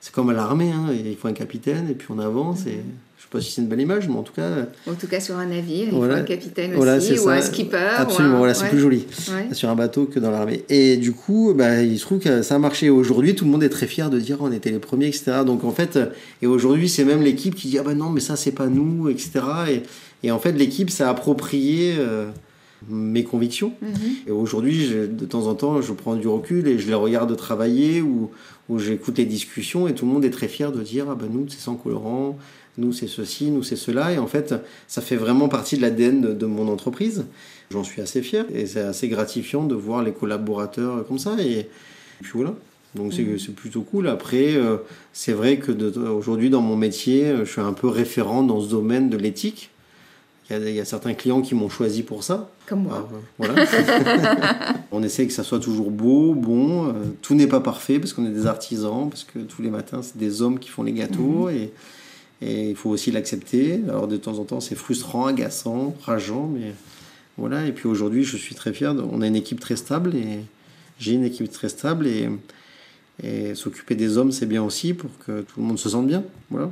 c'est 0.00 0.12
comme 0.12 0.30
à 0.30 0.32
l'armée, 0.32 0.72
hein, 0.72 0.86
il 0.92 1.14
faut 1.14 1.28
un 1.28 1.32
capitaine 1.32 1.88
et 1.88 1.94
puis 1.94 2.08
on 2.10 2.18
avance. 2.18 2.66
Et, 2.66 2.70
mhm. 2.70 2.82
je 3.16 3.22
sais 3.22 3.28
pas 3.30 3.40
si 3.40 3.52
c'est 3.52 3.62
une 3.62 3.68
belle 3.68 3.82
image, 3.82 4.08
mais 4.08 4.16
en 4.16 4.24
tout 4.24 4.32
cas. 4.32 4.66
En 4.90 4.94
tout 4.94 5.06
cas, 5.06 5.20
sur 5.20 5.36
un 5.36 5.46
navire, 5.46 5.86
il 5.86 5.90
faut 5.92 6.02
un 6.02 6.22
capitaine 6.22 6.74
aussi, 6.74 7.20
ou 7.20 7.28
un 7.28 7.40
skipper. 7.40 7.94
Absolument, 7.96 8.38
voilà, 8.38 8.52
c'est 8.52 8.68
plus 8.68 8.80
joli 8.80 9.06
sur 9.52 9.68
un 9.68 9.76
bateau 9.76 10.06
que 10.06 10.18
dans 10.18 10.32
l'armée. 10.32 10.64
Et 10.68 10.96
du 10.96 11.12
coup, 11.12 11.54
bah, 11.56 11.82
il 11.82 12.00
se 12.00 12.04
trouve 12.04 12.18
que 12.18 12.42
ça 12.42 12.56
a 12.56 12.58
marché. 12.58 12.90
Aujourd'hui, 12.90 13.36
tout 13.36 13.44
le 13.44 13.52
monde 13.52 13.62
est 13.62 13.68
très 13.68 13.86
fier 13.86 14.10
de 14.10 14.18
dire 14.18 14.38
on 14.40 14.50
était 14.50 14.72
les 14.72 14.80
premiers, 14.80 15.06
etc. 15.06 15.42
Donc 15.46 15.62
en 15.62 15.70
fait, 15.70 16.00
et 16.42 16.48
aujourd'hui, 16.48 16.88
c'est 16.88 17.04
même 17.04 17.22
l'équipe 17.22 17.54
qui 17.54 17.68
dit 17.68 17.78
ah 17.78 17.84
ben 17.84 17.96
non, 17.96 18.10
mais 18.10 18.20
ça, 18.20 18.34
c'est 18.34 18.50
pas 18.50 18.66
nous, 18.66 19.08
etc. 19.08 19.30
Et, 19.68 19.82
et 20.26 20.32
en 20.32 20.40
fait, 20.40 20.50
l'équipe 20.50 20.90
s'est 20.90 21.04
approprié. 21.04 21.94
Euh, 21.96 22.26
mes 22.88 23.24
convictions. 23.24 23.72
Mhm. 23.80 23.90
Et 24.26 24.30
aujourd'hui, 24.30 24.88
de 24.88 25.24
temps 25.24 25.46
en 25.46 25.54
temps, 25.54 25.80
je 25.80 25.92
prends 25.92 26.14
du 26.14 26.28
recul 26.28 26.68
et 26.68 26.78
je 26.78 26.86
les 26.86 26.94
regarde 26.94 27.34
travailler 27.36 28.02
ou, 28.02 28.30
ou 28.68 28.78
j'écoute 28.78 29.18
les 29.18 29.24
discussions 29.24 29.88
et 29.88 29.94
tout 29.94 30.06
le 30.06 30.12
monde 30.12 30.24
est 30.24 30.30
très 30.30 30.48
fier 30.48 30.72
de 30.72 30.82
dire 30.82 31.06
ah 31.10 31.14
ben 31.14 31.28
nous 31.30 31.46
c'est 31.48 31.58
sans 31.58 31.74
colorant, 31.74 32.38
nous 32.78 32.92
c'est 32.92 33.06
ceci, 33.06 33.50
nous 33.50 33.62
c'est 33.62 33.76
cela. 33.76 34.12
Et 34.12 34.18
en 34.18 34.26
fait, 34.26 34.54
ça 34.86 35.00
fait 35.00 35.16
vraiment 35.16 35.48
partie 35.48 35.76
de 35.76 35.82
l'ADN 35.82 36.36
de, 36.36 36.46
mon 36.46 36.68
entreprise. 36.68 37.24
J'en 37.70 37.82
suis 37.82 38.00
assez 38.00 38.22
fier 38.22 38.44
et 38.54 38.66
c'est 38.66 38.80
assez 38.80 39.08
gratifiant 39.08 39.64
de 39.64 39.74
voir 39.74 40.02
les 40.02 40.12
collaborateurs 40.12 41.06
comme 41.06 41.18
ça. 41.18 41.36
Et, 41.40 41.68
puis 42.22 42.32
voilà. 42.34 42.54
Donc 42.94 43.12
c'est 43.12 43.22
mhm. 43.22 43.54
plutôt 43.54 43.82
cool. 43.82 44.08
Après, 44.08 44.54
euh, 44.54 44.78
c'est 45.12 45.32
vrai 45.32 45.58
que 45.58 45.72
aujourd'hui 46.08 46.50
dans 46.50 46.62
mon 46.62 46.76
métier, 46.76 47.34
je 47.40 47.50
suis 47.50 47.60
un 47.60 47.72
peu 47.72 47.88
référent 47.88 48.42
dans 48.42 48.60
ce 48.60 48.68
domaine 48.68 49.10
de 49.10 49.16
l'éthique. 49.16 49.70
Il 50.48 50.70
y, 50.70 50.80
a 50.80 50.84
certains 50.84 51.14
clients 51.14 51.42
qui 51.42 51.56
m'ont 51.56 51.68
choisi 51.68 52.04
pour 52.04 52.22
ça. 52.22 52.50
Comme 52.66 52.84
moi. 52.84 53.08
Euh, 53.12 53.16
voilà. 53.36 53.64
on 54.92 55.02
essaie 55.02 55.26
que 55.26 55.32
ça 55.32 55.42
soit 55.42 55.58
toujours 55.58 55.90
beau, 55.90 56.34
bon. 56.34 56.88
Euh, 56.88 56.92
tout 57.20 57.34
n'est 57.34 57.48
pas 57.48 57.58
parfait 57.58 57.98
parce 57.98 58.12
qu'on 58.12 58.24
est 58.26 58.30
des 58.30 58.46
artisans, 58.46 59.08
parce 59.10 59.24
que 59.24 59.40
tous 59.40 59.60
les 59.60 59.70
matins, 59.70 60.02
c'est 60.02 60.16
des 60.16 60.42
hommes 60.42 60.60
qui 60.60 60.68
font 60.68 60.84
les 60.84 60.92
gâteaux. 60.92 61.48
Mhm. 61.48 61.56
Et, 61.56 61.72
et 62.42 62.70
il 62.70 62.76
faut 62.76 62.90
aussi 62.90 63.10
l'accepter. 63.10 63.80
Alors 63.88 64.06
de 64.06 64.16
temps 64.16 64.38
en 64.38 64.44
temps, 64.44 64.60
c'est 64.60 64.76
frustrant, 64.76 65.26
agaçant, 65.26 65.96
rageant, 66.02 66.46
mais 66.46 66.74
voilà. 67.36 67.66
Et 67.66 67.72
puis 67.72 67.88
aujourd'hui, 67.88 68.22
je 68.22 68.36
suis 68.36 68.54
très 68.54 68.72
fier. 68.72 68.94
On 69.10 69.22
a 69.22 69.26
une 69.26 69.36
équipe 69.36 69.58
très 69.58 69.76
stable 69.76 70.14
et 70.14 70.40
j'ai 71.00 71.12
une 71.12 71.24
équipe 71.24 71.50
très 71.50 71.68
stable 71.68 72.06
et 72.06 72.28
et 73.22 73.54
s'occuper 73.54 73.94
des 73.94 74.18
hommes, 74.18 74.30
c'est 74.30 74.44
bien 74.44 74.62
aussi 74.62 74.92
pour 74.92 75.10
que 75.24 75.40
tout 75.40 75.60
le 75.60 75.66
monde 75.66 75.78
se 75.78 75.88
sente 75.88 76.06
bien. 76.06 76.22
Voilà. 76.50 76.70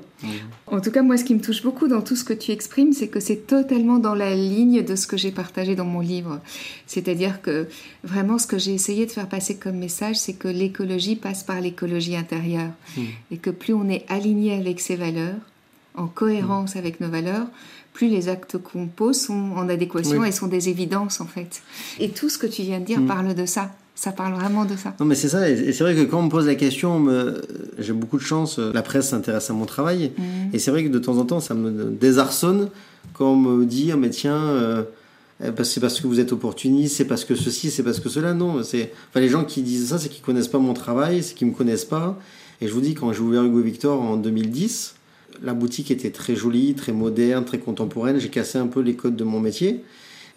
En 0.67 0.81
tout 0.81 0.91
cas, 0.91 1.03
moi, 1.03 1.17
ce 1.17 1.25
qui 1.25 1.35
me 1.35 1.41
touche 1.41 1.63
beaucoup 1.63 1.89
dans 1.89 2.03
tout 2.03 2.17
ce 2.17 2.25
que 2.25 2.35
tu 2.35 2.51
exprimes, 2.51 2.93
c'est 2.93 3.09
que 3.09 3.19
c'est 3.19 3.47
totalement 3.47 3.99
dans 3.99 4.15
la 4.15 4.35
ligne 4.35 4.83
de 4.85 4.95
ce 4.95 5.07
que 5.07 5.17
j'ai 5.17 5.31
partagé 5.31 5.75
dans 5.75 5.87
mon 5.87 6.01
livre. 6.01 6.41
C'est-à-dire 6.87 7.41
que 7.41 7.67
vraiment, 8.03 8.39
ce 8.39 8.47
que 8.47 8.59
j'ai 8.59 8.75
essayé 8.75 9.07
de 9.07 9.11
faire 9.11 9.29
passer 9.29 9.57
comme 9.57 9.77
message, 9.77 10.17
c'est 10.17 10.35
que 10.35 10.49
l'écologie 10.49 11.17
passe 11.17 11.43
par 11.43 11.63
l'écologie 11.63 12.15
intérieure. 12.15 12.73
Hmm. 12.97 13.05
Et 13.31 13.39
que 13.39 13.51
plus 13.51 13.73
on 13.73 13.89
est 13.89 14.05
aligné 14.11 14.53
avec 14.53 14.81
ses 14.81 14.97
valeurs, 14.97 15.41
en 15.95 16.09
cohérence 16.09 16.77
avec 16.77 17.01
nos 17.01 17.09
valeurs, 17.09 17.47
plus 17.95 18.09
les 18.09 18.29
actes 18.29 18.59
qu'on 18.59 18.87
pose 18.87 19.19
sont 19.19 19.53
en 19.57 19.69
adéquation 19.71 20.25
et 20.25 20.33
sont 20.33 20.49
des 20.49 20.69
évidences 20.69 21.23
en 21.23 21.27
fait. 21.27 21.63
Et 22.01 22.11
tout 22.11 22.29
ce 22.29 22.37
que 22.37 22.47
tu 22.47 22.63
viens 22.63 22.81
de 22.81 22.85
dire 22.85 23.01
hmm. 23.01 23.07
parle 23.07 23.35
de 23.35 23.47
ça. 23.47 23.71
Ça 23.95 24.11
parle 24.11 24.35
vraiment 24.35 24.65
de 24.65 24.77
ça. 24.77 24.95
Non, 24.99 25.07
mais 25.07 25.15
c'est 25.15 25.29
ça. 25.29 25.49
Et 25.49 25.73
c'est 25.73 25.85
vrai 25.85 25.95
que 25.95 26.03
quand 26.03 26.19
on 26.19 26.25
me 26.25 26.29
pose 26.29 26.47
la 26.47 26.57
question, 26.57 26.99
me... 26.99 27.41
j'ai 27.79 27.93
beaucoup 27.93 28.17
de 28.17 28.23
chance. 28.23 28.59
La 28.59 28.83
presse 28.83 29.11
s'intéresse 29.11 29.51
à 29.51 29.53
mon 29.53 29.67
travail. 29.67 30.13
Mm. 30.19 30.23
Et 30.53 30.59
c'est 30.59 30.71
vrai 30.71 30.85
que 30.85 30.89
de 30.89 30.99
temps 30.99 31.19
en 31.19 31.25
temps, 31.25 31.41
ça 31.41 31.55
me 31.55 31.91
désarçonne 31.91 32.71
quand 33.13 33.33
on 33.33 33.37
me 33.37 33.65
dit 33.65 33.91
ah, 33.93 33.97
mais 33.97 34.11
tiens, 34.11 34.37
euh, 34.37 34.83
c'est 35.63 35.81
parce 35.81 36.01
que 36.01 36.07
vous 36.07 36.21
êtes 36.21 36.33
opportuniste, 36.33 36.97
c'est 36.97 37.05
parce 37.05 37.25
que 37.25 37.35
ceci, 37.35 37.71
c'est 37.71 37.83
parce 37.83 38.01
que 38.01 38.09
cela. 38.09 38.35
Non, 38.35 38.63
c'est. 38.63 38.93
Enfin, 39.11 39.21
les 39.21 39.29
gens 39.29 39.45
qui 39.45 39.63
disent 39.63 39.89
ça, 39.89 39.99
c'est 39.99 40.09
qu'ils 40.09 40.23
connaissent 40.23 40.49
pas 40.49 40.59
mon 40.59 40.75
travail, 40.75 41.23
c'est 41.23 41.35
qu'ils 41.35 41.49
me 41.49 41.55
connaissent 41.55 41.85
pas. 41.85 42.19
Et 42.61 42.69
je 42.69 42.73
vous 42.73 42.81
dis, 42.81 42.95
quand 42.95 43.13
j'ai 43.13 43.21
ouvert 43.21 43.43
Hugo 43.45 43.61
Victor 43.61 44.01
en 44.01 44.17
2010, 44.17 44.95
la 45.43 45.55
boutique 45.55 45.91
était 45.91 46.11
très 46.11 46.37
jolie, 46.37 46.75
très 46.75 46.93
moderne, 46.93 47.45
très 47.45 47.59
contemporaine. 47.59 48.19
J'ai 48.19 48.29
cassé 48.29 48.59
un 48.59 48.67
peu 48.67 48.81
les 48.81 48.95
codes 48.95 49.17
de 49.17 49.25
mon 49.25 49.41
métier. 49.41 49.85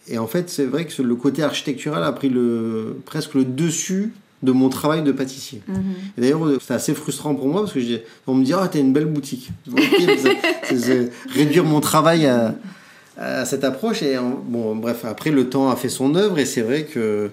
Et 0.09 0.17
en 0.17 0.27
fait, 0.27 0.49
c'est 0.49 0.65
vrai 0.65 0.85
que 0.85 1.01
le 1.01 1.15
côté 1.15 1.43
architectural 1.43 2.03
a 2.03 2.11
pris 2.11 2.29
le, 2.29 2.97
presque 3.05 3.33
le 3.33 3.43
dessus 3.43 4.13
de 4.43 4.51
mon 4.51 4.69
travail 4.69 5.01
de 5.01 5.11
pâtissier. 5.11 5.61
Mhm. 5.67 5.83
D'ailleurs, 6.17 6.41
c'est 6.61 6.73
assez 6.73 6.93
frustrant 6.93 7.33
pour 7.35 7.47
moi 7.47 7.61
parce 7.61 7.73
que 7.73 7.79
on 8.27 8.35
me 8.35 8.45
dit 8.45 8.53
Ah, 8.53 8.69
t'as 8.71 8.79
une 8.79 8.93
belle 8.93 9.05
boutique. 9.05 9.49
c'est 10.63 11.11
réduire 11.29 11.63
mon 11.63 11.79
travail 11.79 12.27
à, 12.27 13.45
cette 13.45 13.63
approche. 13.63 14.03
Et 14.03 14.15
bon, 14.17 14.75
bref, 14.75 15.03
après, 15.05 15.31
le 15.31 15.49
temps 15.49 15.69
a 15.69 15.75
fait 15.75 15.89
son 15.89 16.15
œuvre 16.15 16.39
et 16.39 16.45
c'est 16.45 16.61
vrai 16.61 16.83
que. 16.83 17.31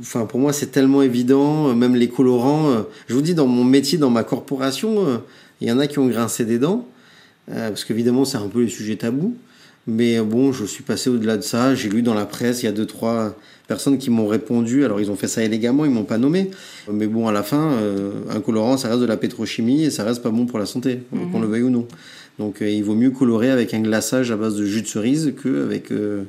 Enfin, 0.00 0.26
pour 0.26 0.40
moi, 0.40 0.52
c'est 0.52 0.66
tellement 0.66 1.00
évident, 1.00 1.72
même 1.74 1.94
les 1.94 2.08
colorants. 2.08 2.70
Euh, 2.70 2.82
je 3.06 3.14
vous 3.14 3.22
dis, 3.22 3.34
dans 3.34 3.46
mon 3.46 3.64
métier, 3.64 3.98
dans 3.98 4.10
ma 4.10 4.24
corporation, 4.24 5.06
euh, 5.06 5.18
il 5.60 5.68
y 5.68 5.72
en 5.72 5.78
a 5.78 5.86
qui 5.86 6.00
ont 6.00 6.08
grincé 6.08 6.44
des 6.44 6.58
dents, 6.58 6.86
euh, 7.50 7.68
parce 7.68 7.84
qu'évidemment, 7.84 8.24
c'est 8.24 8.36
un 8.36 8.48
peu 8.48 8.62
les 8.62 8.68
sujets 8.68 8.96
tabous. 8.96 9.36
Mais 9.86 10.20
bon, 10.20 10.52
je 10.52 10.64
suis 10.64 10.82
passé 10.82 11.10
au-delà 11.10 11.36
de 11.36 11.42
ça. 11.42 11.74
J'ai 11.74 11.88
lu 11.88 12.02
dans 12.02 12.14
la 12.14 12.26
presse, 12.26 12.62
il 12.62 12.66
y 12.66 12.68
a 12.68 12.72
deux, 12.72 12.86
trois 12.86 13.36
personnes 13.66 13.98
qui 13.98 14.10
m'ont 14.10 14.26
répondu. 14.26 14.84
Alors, 14.84 15.00
ils 15.00 15.10
ont 15.10 15.16
fait 15.16 15.28
ça 15.28 15.42
élégamment, 15.42 15.84
ils 15.84 15.90
m'ont 15.90 16.04
pas 16.04 16.18
nommé. 16.18 16.50
Mais 16.92 17.06
bon, 17.06 17.28
à 17.28 17.32
la 17.32 17.42
fin, 17.42 17.72
euh, 17.72 18.12
un 18.30 18.40
colorant, 18.40 18.76
ça 18.76 18.88
reste 18.88 19.00
de 19.00 19.06
la 19.06 19.16
pétrochimie 19.16 19.84
et 19.84 19.90
ça 19.90 20.04
reste 20.04 20.22
pas 20.22 20.30
bon 20.30 20.46
pour 20.46 20.58
la 20.58 20.66
santé, 20.66 21.02
mhm. 21.12 21.30
qu'on 21.30 21.40
le 21.40 21.46
veuille 21.46 21.62
ou 21.62 21.70
non. 21.70 21.86
Donc, 22.38 22.62
euh, 22.62 22.68
il 22.68 22.84
vaut 22.84 22.94
mieux 22.94 23.10
colorer 23.10 23.50
avec 23.50 23.74
un 23.74 23.80
glaçage 23.80 24.30
à 24.30 24.36
base 24.36 24.56
de 24.56 24.64
jus 24.64 24.82
de 24.82 24.86
cerise 24.86 25.34
qu'avec. 25.42 25.90
Euh, 25.90 26.24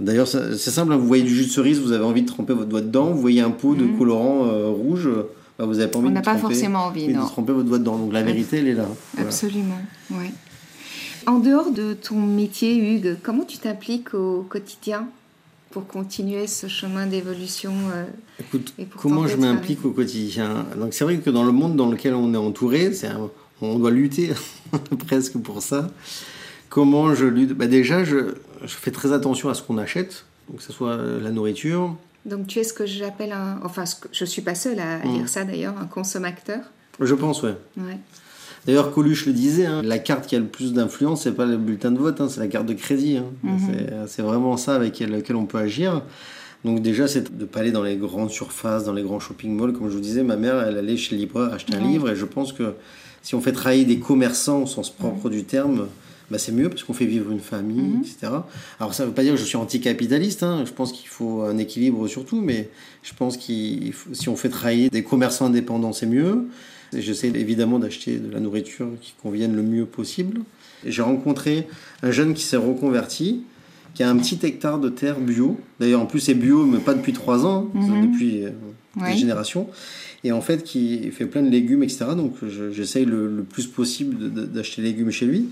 d'ailleurs, 0.00 0.28
c'est 0.28 0.56
simple, 0.56 0.92
hein, 0.92 0.96
vous 0.96 1.06
voyez 1.06 1.24
du 1.24 1.34
jus 1.34 1.46
de 1.46 1.50
cerise, 1.50 1.80
vous 1.80 1.92
avez 1.92 2.04
envie 2.04 2.22
de 2.22 2.26
tremper 2.26 2.52
votre 2.52 2.68
doigt 2.68 2.82
dedans. 2.82 3.10
Vous 3.10 3.20
voyez 3.20 3.40
un 3.40 3.50
pot 3.50 3.74
de 3.74 3.84
mhm. 3.84 3.98
colorant 3.98 4.72
rouge, 4.72 5.08
bah, 5.58 5.64
vous 5.64 5.74
n'avez 5.74 5.90
pas 5.90 5.98
envie, 5.98 6.08
On 6.08 6.12
de, 6.12 6.20
pas 6.20 6.36
forcément 6.36 6.84
envie, 6.84 7.08
de 7.08 7.14
tremper 7.14 7.52
votre 7.52 7.66
doigt 7.66 7.78
dedans. 7.78 7.96
Donc, 7.96 8.12
la 8.12 8.22
vérité, 8.22 8.58
elle 8.58 8.68
est 8.68 8.74
là. 8.74 8.88
Absolument, 9.18 9.80
oui. 10.10 10.30
En 11.26 11.40
dehors 11.40 11.72
de 11.72 11.92
ton 11.94 12.20
métier, 12.20 12.76
Hugues, 12.76 13.16
comment 13.22 13.44
tu 13.44 13.58
t'appliques 13.58 14.14
au 14.14 14.46
quotidien 14.48 15.08
pour 15.70 15.86
continuer 15.86 16.46
ce 16.46 16.68
chemin 16.68 17.06
d'évolution 17.06 17.72
euh, 17.92 18.04
Écoute, 18.38 18.72
comment 18.96 19.26
je 19.26 19.36
m'implique 19.36 19.84
au 19.84 19.90
quotidien? 19.90 20.66
Donc 20.78 20.94
c'est 20.94 21.02
vrai 21.02 21.18
que 21.18 21.30
dans 21.30 21.44
le 21.44 21.50
monde 21.50 21.74
dans 21.74 21.90
lequel 21.90 22.14
on 22.14 22.32
est 22.32 22.38
entouré, 22.38 22.92
on 23.60 23.78
doit 23.78 23.90
lutter 23.90 24.32
presque 25.06 25.36
pour 25.38 25.62
ça. 25.62 25.90
Comment 26.68 27.14
je 27.14 27.26
lutte? 27.26 27.52
Bah 27.52 27.66
Déjà, 27.66 28.04
je, 28.04 28.34
fais 28.66 28.92
très 28.92 29.12
attention 29.12 29.48
à 29.48 29.54
ce 29.54 29.62
qu'on 29.62 29.78
achète, 29.78 30.26
donc 30.48 30.58
que 30.58 30.62
ce 30.62 30.72
soit 30.72 30.96
la 30.96 31.30
nourriture. 31.30 31.96
Donc 32.24 32.46
tu 32.46 32.60
es 32.60 32.64
ce 32.64 32.72
que 32.72 32.86
j'appelle 32.86 33.32
un... 33.32 33.58
Enfin, 33.64 33.84
je 34.12 34.24
ne 34.24 34.28
suis 34.28 34.42
pas 34.42 34.54
seule 34.54 34.78
à, 34.78 34.98
dire 35.00 35.24
mmh. 35.24 35.28
ça 35.28 35.44
d'ailleurs, 35.44 35.76
un 35.78 35.86
consommateur. 35.86 36.60
Je 37.00 37.14
pense, 37.14 37.42
ouais. 37.42 37.56
ouais. 37.78 37.98
D'ailleurs, 38.66 38.92
Coluche 38.92 39.26
le 39.26 39.32
disait, 39.32 39.66
hein, 39.66 39.82
la 39.82 39.98
carte 39.98 40.26
qui 40.26 40.34
a 40.34 40.40
le 40.40 40.46
plus 40.46 40.72
d'influence, 40.72 41.22
c'est 41.22 41.32
pas 41.32 41.46
le 41.46 41.56
bulletin 41.56 41.92
de 41.92 41.98
vote, 41.98 42.20
hein, 42.20 42.28
c'est 42.28 42.40
la 42.40 42.48
carte 42.48 42.66
de 42.66 42.74
crédit. 42.74 43.18
Hein. 43.18 43.26
Mhm. 43.44 43.58
C'est 44.06 44.22
vraiment 44.22 44.56
ça 44.56 44.74
avec 44.74 44.98
laquelle 44.98 45.36
on 45.36 45.46
peut 45.46 45.58
agir. 45.58 46.02
Donc 46.64 46.82
déjà, 46.82 47.06
c'est 47.06 47.36
de 47.36 47.40
ne 47.42 47.46
pas 47.46 47.60
aller 47.60 47.70
dans 47.70 47.84
les 47.84 47.96
grandes 47.96 48.30
surfaces, 48.30 48.84
dans 48.84 48.92
les 48.92 49.02
grands 49.02 49.20
shopping 49.20 49.56
malls. 49.56 49.72
Comme 49.72 49.88
je 49.88 49.94
vous 49.94 50.00
disais, 50.00 50.24
ma 50.24 50.36
mère, 50.36 50.60
elle 50.62 50.78
allait 50.78 50.96
chez 50.96 51.14
le 51.14 51.20
libraire 51.20 51.52
acheter 51.52 51.76
un 51.76 51.80
livre. 51.80 52.10
Et 52.10 52.16
je 52.16 52.24
pense 52.24 52.52
que 52.52 52.74
si 53.22 53.36
on 53.36 53.40
fait 53.40 53.52
travailler 53.52 53.84
des 53.84 54.00
commerçants 54.00 54.62
au 54.62 54.66
sens 54.66 54.90
propre 54.90 55.30
du 55.30 55.44
terme, 55.44 55.86
bah 56.28 56.38
c'est 56.38 56.50
mieux 56.50 56.68
parce 56.68 56.82
qu'on 56.82 56.92
fait 56.92 57.06
vivre 57.06 57.30
une 57.30 57.38
famille, 57.38 57.82
mhm. 57.82 58.00
etc. 58.00 58.32
Alors 58.80 58.94
ça 58.94 59.04
ne 59.04 59.08
veut 59.08 59.14
pas 59.14 59.22
dire 59.22 59.34
que 59.34 59.38
je 59.38 59.44
suis 59.44 59.56
anticapitaliste. 59.56 60.44
Je 60.64 60.72
pense 60.72 60.90
qu'il 60.90 61.06
faut 61.06 61.42
un 61.42 61.56
équilibre 61.58 62.08
surtout. 62.08 62.40
Mais 62.40 62.68
je 63.04 63.12
pense 63.14 63.36
que 63.36 63.42
si 64.12 64.28
on 64.28 64.34
fait 64.34 64.48
travailler 64.48 64.90
des 64.90 65.04
commerçants 65.04 65.46
indépendants, 65.46 65.92
c'est 65.92 66.06
mieux. 66.06 66.48
J'essaie 66.98 67.28
évidemment 67.28 67.78
d'acheter 67.78 68.18
de 68.18 68.30
la 68.30 68.40
nourriture 68.40 68.88
qui 69.00 69.14
convienne 69.22 69.54
le 69.54 69.62
mieux 69.62 69.86
possible. 69.86 70.40
J'ai 70.84 71.02
rencontré 71.02 71.66
un 72.02 72.10
jeune 72.10 72.34
qui 72.34 72.44
s'est 72.44 72.56
reconverti, 72.56 73.42
qui 73.94 74.02
a 74.02 74.10
un 74.10 74.16
petit 74.16 74.38
hectare 74.42 74.78
de 74.78 74.88
terre 74.88 75.20
bio. 75.20 75.58
D'ailleurs, 75.80 76.02
en 76.02 76.06
plus, 76.06 76.20
c'est 76.20 76.34
bio, 76.34 76.64
mais 76.66 76.78
pas 76.78 76.94
depuis 76.94 77.12
trois 77.12 77.46
ans, 77.46 77.70
hein, 77.74 77.78
mhm. 77.78 78.10
depuis 78.10 78.44
euh, 78.44 78.50
des 78.96 79.16
générations. 79.16 79.68
Et 80.22 80.32
en 80.32 80.40
fait, 80.40 80.62
qui 80.62 81.10
fait 81.10 81.26
plein 81.26 81.42
de 81.42 81.50
légumes, 81.50 81.82
etc. 81.82 82.06
Donc, 82.16 82.34
j'essaye 82.72 83.04
le, 83.04 83.44
plus 83.48 83.66
possible 83.66 84.30
d'acheter 84.52 84.82
des 84.82 84.88
légumes 84.88 85.10
chez 85.10 85.26
lui. 85.26 85.46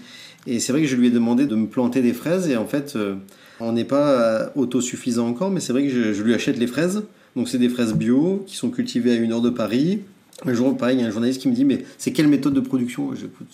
Et 0.47 0.61
c'est 0.61 0.73
vrai 0.73 0.83
que 0.83 0.89
je 0.89 0.97
lui 0.97 1.07
ai 1.07 1.11
demandé 1.11 1.47
de 1.47 1.55
me 1.55 1.67
planter 1.67 2.03
des 2.03 2.13
fraises. 2.13 2.49
Et 2.49 2.57
en 2.57 2.67
fait, 2.67 2.97
euh, 2.97 3.15
on 3.61 3.73
n'est 3.73 3.85
pas 3.85 4.11
euh, 4.11 4.47
autosuffisant 4.57 5.27
encore, 5.27 5.51
mais 5.51 5.61
c'est 5.61 5.73
vrai 5.73 5.85
que 5.85 5.91
je, 5.91 6.13
je 6.13 6.23
lui 6.23 6.35
achète 6.35 6.59
les 6.59 6.67
fraises. 6.67 7.03
Donc, 7.37 7.49
c'est 7.49 7.59
des 7.59 7.69
fraises 7.69 7.95
bio 7.95 8.45
qui 8.47 8.57
sont 8.57 8.71
cultivées 8.71 9.13
à 9.13 9.15
une 9.15 9.33
heure 9.33 9.41
de 9.41 9.51
Paris 9.51 10.01
un 10.45 10.53
jour, 10.53 10.77
pareil, 10.77 10.97
il 10.99 11.01
y 11.01 11.05
a 11.05 11.07
un 11.07 11.11
journaliste 11.11 11.41
qui 11.41 11.49
me 11.49 11.55
dit 11.55 11.65
Mais 11.65 11.85
c'est 11.97 12.13
quelle 12.13 12.27
méthode 12.27 12.55
de 12.55 12.61
production? 12.61 13.11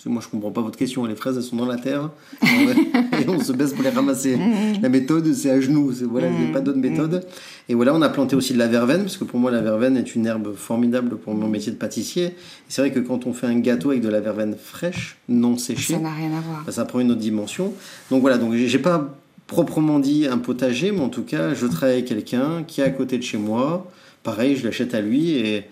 Moi, 0.07 0.21
je 0.23 0.27
comprends 0.27 0.51
pas 0.51 0.61
votre 0.61 0.77
question. 0.77 1.05
Les 1.05 1.15
fraises, 1.15 1.37
elles 1.37 1.43
sont 1.43 1.55
dans 1.55 1.65
la 1.65 1.77
terre 1.77 2.09
et 2.41 3.29
on 3.29 3.39
se 3.43 3.51
baisse 3.53 3.73
pour 3.73 3.83
les 3.83 3.91
ramasser. 3.91 4.37
la 4.81 4.89
méthode, 4.89 5.31
c'est 5.33 5.51
à 5.51 5.61
genoux. 5.61 5.93
Voilà, 6.09 6.27
il 6.27 6.45
n'y 6.45 6.49
a 6.49 6.53
pas 6.53 6.61
d'autre 6.61 6.79
méthode. 6.79 7.25
Et 7.69 7.75
voilà, 7.75 7.93
on 7.93 8.01
a 8.01 8.09
planté 8.09 8.35
aussi 8.35 8.53
de 8.53 8.57
la 8.57 8.67
verveine, 8.67 9.01
parce 9.01 9.17
que 9.17 9.23
pour 9.23 9.39
moi, 9.39 9.51
la 9.51 9.61
verveine 9.61 9.95
est 9.95 10.15
une 10.15 10.25
herbe 10.25 10.55
formidable 10.55 11.17
pour 11.17 11.35
mon 11.35 11.47
métier 11.47 11.71
de 11.71 11.77
pâtissier. 11.77 12.35
C'est 12.67 12.81
vrai 12.81 12.91
que 12.91 12.99
quand 12.99 13.27
on 13.27 13.33
fait 13.33 13.47
un 13.47 13.59
gâteau 13.59 13.91
avec 13.91 14.01
de 14.01 14.09
la 14.09 14.19
verveine 14.19 14.55
fraîche, 14.57 15.17
non 15.29 15.57
séchée, 15.57 15.93
ça 15.93 15.99
n'a 15.99 16.13
rien 16.13 16.31
à 16.35 16.41
voir. 16.41 16.63
Bah, 16.65 16.71
ça 16.71 16.85
prend 16.85 16.99
une 16.99 17.11
autre 17.11 17.21
dimension. 17.21 17.73
Donc 18.09 18.21
voilà, 18.21 18.37
donc 18.37 18.55
j'ai 18.55 18.79
pas 18.79 19.15
proprement 19.45 19.99
dit 19.99 20.25
un 20.25 20.37
potager, 20.39 20.91
mais 20.91 21.01
en 21.01 21.09
tout 21.09 21.23
cas, 21.23 21.53
je 21.53 21.67
travaille 21.67 21.97
avec 21.97 22.05
quelqu'un 22.05 22.63
qui 22.65 22.81
est 22.81 22.85
à 22.85 22.89
côté 22.89 23.17
de 23.17 23.23
chez 23.23 23.37
moi. 23.37 23.89
Pareil, 24.23 24.55
je 24.55 24.65
l'achète 24.65 24.93
à 24.93 25.01
lui 25.01 25.31
et 25.31 25.65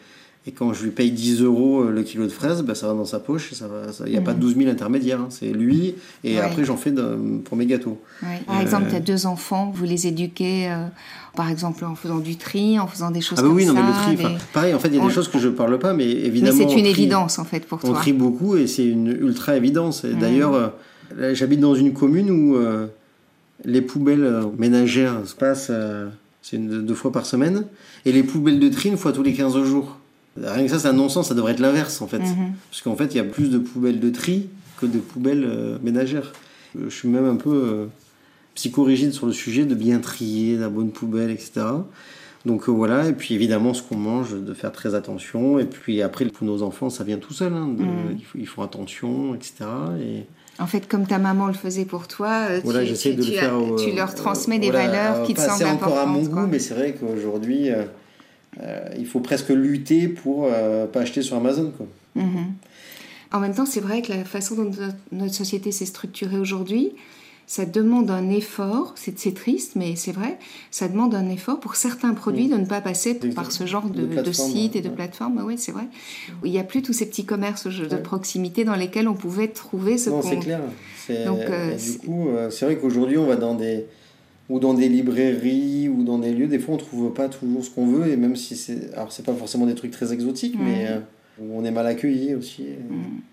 et 0.49 0.51
quand 0.51 0.73
je 0.73 0.83
lui 0.83 0.89
paye 0.89 1.11
10 1.11 1.43
euros 1.43 1.83
euh, 1.83 1.91
le 1.91 2.01
kilo 2.01 2.25
de 2.25 2.31
fraises, 2.31 2.63
bah, 2.63 2.73
ça 2.73 2.87
va 2.87 2.93
dans 2.93 3.05
sa 3.05 3.19
poche. 3.19 3.51
Il 4.07 4.11
n'y 4.11 4.17
a 4.17 4.21
pas 4.21 4.33
12 4.33 4.57
000 4.57 4.67
intermédiaires. 4.67 5.21
Hein. 5.21 5.27
c'est 5.29 5.51
lui. 5.51 5.93
Et 6.23 6.39
après, 6.39 6.65
j'en 6.65 6.75
fais 6.75 6.91
pour 7.45 7.55
mes 7.55 7.67
gâteaux. 7.67 8.01
Par 8.47 8.59
exemple, 8.59 8.87
tu 8.89 8.95
as 8.95 8.99
deux 8.99 9.27
enfants, 9.27 9.71
vous 9.71 9.85
les 9.85 10.07
éduquez, 10.07 10.71
euh, 10.71 10.87
par 11.35 11.51
exemple, 11.51 11.85
en 11.85 11.93
faisant 11.93 12.17
du 12.17 12.35
tri, 12.35 12.79
en 12.79 12.87
faisant 12.87 13.11
des 13.11 13.21
choses 13.21 13.37
ah, 13.39 13.43
comme 13.43 13.53
oui, 13.53 13.65
ça. 13.65 13.73
Non, 13.73 13.81
mais 13.83 14.11
le 14.11 14.17
tri, 14.17 14.37
pareil, 14.51 14.73
en 14.73 14.79
fait, 14.79 14.87
il 14.87 14.95
y 14.95 14.99
a 14.99 15.05
des 15.05 15.13
choses 15.13 15.27
que 15.27 15.37
je 15.37 15.49
ne 15.49 15.53
parle 15.53 15.77
pas, 15.77 15.93
mais 15.93 16.09
évidemment. 16.09 16.57
Mais 16.57 16.67
c'est 16.67 16.79
une 16.79 16.87
évidence, 16.87 17.37
en 17.37 17.45
fait, 17.45 17.67
pour 17.67 17.79
toi. 17.79 17.91
On 17.91 17.93
trie 17.93 18.13
beaucoup 18.13 18.57
et 18.57 18.65
c'est 18.65 18.87
une 18.87 19.07
ultra 19.07 19.55
évidence. 19.55 20.03
D'ailleurs, 20.03 20.73
euh, 21.19 21.35
j'habite 21.35 21.59
dans 21.59 21.75
une 21.75 21.93
commune 21.93 22.31
où 22.31 22.57
les 23.65 23.81
poubelles 23.83 24.45
ménagères 24.57 25.27
se 25.27 25.35
passent 25.35 25.71
c'est 26.41 26.57
deux 26.57 26.95
fois 26.95 27.11
par 27.11 27.27
semaine 27.27 27.65
et 28.05 28.11
les 28.11 28.23
poubelles 28.23 28.59
de 28.59 28.69
tri 28.69 28.89
une 28.89 28.97
fois 28.97 29.11
tous 29.11 29.21
les 29.21 29.33
15 29.33 29.61
jours. 29.63 29.98
Rien 30.37 30.63
que 30.63 30.69
ça, 30.69 30.79
c'est 30.79 30.87
un 30.87 30.93
non-sens, 30.93 31.29
ça 31.29 31.33
devrait 31.33 31.53
être 31.53 31.59
l'inverse 31.59 32.01
en 32.01 32.07
fait. 32.07 32.19
Mhm. 32.19 32.53
Parce 32.69 32.81
qu'en 32.81 32.95
fait, 32.95 33.13
il 33.13 33.17
y 33.17 33.19
a 33.19 33.23
plus 33.23 33.49
de 33.49 33.57
poubelles 33.57 33.99
de 33.99 34.09
tri 34.09 34.47
que 34.79 34.85
de 34.85 34.99
poubelles 34.99 35.45
euh, 35.45 35.77
ménagères. 35.83 36.31
Euh, 36.77 36.85
je 36.89 36.95
suis 36.95 37.07
même 37.07 37.25
un 37.25 37.35
peu 37.35 37.49
euh, 37.49 37.85
psychorigide 38.55 39.13
sur 39.13 39.25
le 39.25 39.33
sujet 39.33 39.65
de 39.65 39.75
bien 39.75 39.99
trier 39.99 40.57
la 40.57 40.69
bonne 40.69 40.91
poubelle, 40.91 41.31
etc. 41.31 41.61
Donc 42.45 42.69
voilà, 42.69 43.07
et 43.07 43.11
puis 43.11 43.35
évidemment, 43.35 43.73
ce 43.73 43.83
qu'on 43.83 43.97
mange, 43.97 44.33
de 44.33 44.53
faire 44.53 44.71
très 44.71 44.95
attention. 44.95 45.59
Et 45.59 45.65
puis 45.65 46.01
après, 46.01 46.23
pour 46.25 46.47
nos 46.47 46.63
enfants, 46.63 46.89
ça 46.89 47.03
vient 47.03 47.17
tout 47.17 47.33
seul. 47.33 47.53
Hein, 47.53 47.67
mhm. 47.77 48.17
ils, 48.35 48.47
font, 48.47 48.61
attention, 48.61 49.35
etc. 49.35 49.65
Et... 50.01 50.23
En 50.57 50.67
fait, 50.67 50.87
comme 50.87 51.05
ta 51.05 51.19
maman 51.19 51.47
le 51.47 51.53
faisait 51.53 51.83
pour 51.83 52.07
toi, 52.07 52.47
tu, 52.61 53.15
tu, 53.17 53.95
leur 53.95 54.15
transmets 54.15 54.59
des 54.59 54.71
valeurs 54.71 55.23
qui 55.23 55.33
te 55.33 55.41
semblent 55.41 55.63
importantes. 55.63 55.79
C'est 55.79 55.85
encore 55.85 55.97
à 55.97 56.05
mon 56.05 56.23
goût, 56.23 56.47
mais 56.49 56.59
c'est 56.59 56.75
vrai 56.75 56.95
qu'aujourd'hui, 56.97 57.69
euh, 58.61 58.89
il 58.97 59.05
faut 59.05 59.19
presque 59.19 59.49
lutter 59.49 60.07
pour 60.07 60.45
euh, 60.45 60.85
pas 60.87 61.01
acheter 61.01 61.21
sur 61.21 61.37
Amazon. 61.37 61.71
Quoi. 61.75 61.87
Mhm. 62.15 62.53
En 63.31 63.39
même 63.39 63.53
temps, 63.53 63.65
c'est 63.65 63.79
vrai 63.79 64.01
que 64.01 64.11
la 64.11 64.23
façon 64.23 64.55
dont 64.55 64.71
notre 65.11 65.33
société 65.33 65.71
s'est 65.71 65.85
structurée 65.85 66.39
aujourd'hui, 66.39 66.93
ça 67.45 67.65
demande 67.65 68.11
un 68.11 68.29
effort, 68.29 68.93
c'est 68.95 69.33
triste, 69.33 69.73
mais 69.75 69.95
c'est 69.95 70.11
vrai, 70.11 70.37
ça 70.69 70.87
demande 70.87 71.15
un 71.15 71.29
effort 71.29 71.59
pour 71.59 71.75
certains 71.75 72.13
produits 72.13 72.47
de 72.47 72.55
ne 72.55 72.65
pas 72.65 72.81
passer 72.81 73.15
par 73.15 73.51
ce 73.51 73.65
genre 73.65 73.89
de, 73.89 74.05
de, 74.05 74.31
sites 74.31 74.75
et 74.75 74.81
de 74.81 74.89
plateformes. 74.89 75.41
Oui, 75.43 75.57
c'est 75.57 75.71
vrai. 75.71 75.85
il 76.43 76.51
n'y 76.51 76.59
a 76.59 76.63
plus 76.63 76.83
tous 76.83 76.93
ces 76.93 77.07
petits 77.07 77.25
commerces 77.25 77.65
de 77.67 77.97
proximité 77.97 78.65
dans 78.65 78.75
lesquels 78.75 79.07
on 79.07 79.15
pouvait 79.15 79.47
trouver 79.47 79.97
ce 79.97 80.11
qu'on... 80.11 80.17
Non, 80.17 80.21
c'est 80.21 80.37
clair. 80.37 80.61
Donc, 81.25 81.39
euh, 81.39 81.75
du 81.75 81.97
coup, 81.99 82.29
c'est 82.51 82.65
vrai 82.65 82.77
qu'aujourd'hui, 82.77 83.17
on 83.17 83.25
va 83.25 83.35
dans 83.35 83.55
des 83.55 83.85
ou 84.49 84.59
dans 84.59 84.73
des 84.73 84.89
librairies 84.89 85.89
ou 85.89 86.03
dans 86.03 86.17
des 86.17 86.33
lieux, 86.33 86.47
des 86.47 86.59
fois 86.59 86.75
on 86.75 86.77
trouve 86.77 87.13
pas 87.13 87.29
toujours 87.29 87.63
ce 87.63 87.69
qu'on 87.69 87.85
veut 87.85 88.11
et 88.11 88.17
même 88.17 88.35
si 88.35 88.55
c'est 88.55 88.93
alors 88.93 89.11
c'est 89.11 89.25
pas 89.25 89.33
forcément 89.33 89.65
des 89.65 89.75
trucs 89.75 89.91
très 89.91 90.11
exotiques 90.11 90.55
mais 90.59 90.87
euh, 90.87 90.99
on 91.53 91.63
est 91.63 91.71
mal 91.71 91.87
accueilli 91.87 92.35
aussi. 92.35 92.65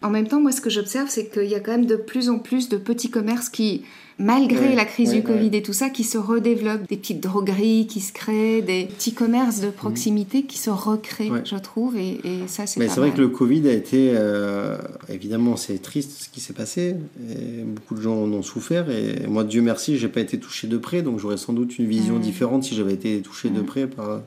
En 0.03 0.11
même 0.11 0.29
temps, 0.29 0.41
moi 0.41 0.53
ce 0.53 0.61
que 0.61 0.71
j'observe 0.71 1.09
c'est 1.09 1.29
qu'il 1.29 1.51
y 1.51 1.55
a 1.55 1.61
quand 1.61 1.73
même 1.73 1.87
de 1.87 1.97
plus 1.97 2.29
en 2.29 2.39
plus 2.39 2.69
de 2.69 2.77
petits 2.77 3.11
commerces 3.11 3.49
qui 3.49 3.83
malgré 4.19 4.75
la 4.75 4.85
crise 4.85 5.13
du 5.13 5.23
Covid 5.23 5.51
et 5.53 5.63
tout 5.63 5.73
ça, 5.73 5.91
qui 5.91 6.05
se 6.05 6.17
redéveloppent, 6.17 6.89
des 6.89 6.97
petites 6.97 7.21
drogueries 7.21 7.87
qui 7.87 8.01
se 8.01 8.13
créent, 8.13 8.63
des 8.63 8.87
petits 8.87 9.13
commerces 9.13 9.61
de 9.61 9.69
proximité 9.69 10.45
qui 10.45 10.59
se 10.59 10.71
recréent, 10.71 11.43
je 11.45 11.57
trouve, 11.57 11.97
et, 11.97 12.21
ça 12.47 12.67
c'est. 12.67 12.81
Mais 12.81 12.89
c'est 12.89 13.01
vrai 13.01 13.11
que 13.11 13.21
le 13.21 13.29
Covid 13.29 13.69
a 13.69 13.73
été, 13.73 14.13
euh, 14.15 14.79
évidemment, 15.09 15.57
c'est 15.57 15.81
triste 15.81 16.13
ce 16.23 16.29
qui 16.29 16.41
s'est 16.41 16.55
passé, 16.55 16.97
et 17.31 17.63
beaucoup 17.63 17.95
de 17.95 18.01
gens 18.01 18.15
en 18.15 18.33
ont 18.33 18.43
souffert, 18.43 18.91
et 18.91 19.27
moi, 19.27 19.45
Dieu 19.45 19.61
merci, 19.61 19.99
j'ai 19.99 20.09
pas 20.09 20.21
été 20.21 20.39
touché 20.39 20.67
de 20.67 20.79
près, 20.79 21.03
donc 21.03 21.19
j'aurais 21.19 21.37
sans 21.37 21.53
doute 21.53 21.79
une 21.79 21.87
vision 21.87 22.17
mmh. 22.17 22.21
différente 22.21 22.65
si 22.65 22.75
j'avais 22.75 22.95
été 22.95 23.21
touché 23.21 23.51
de 23.51 23.61
près 23.61 23.87
par 23.87 24.23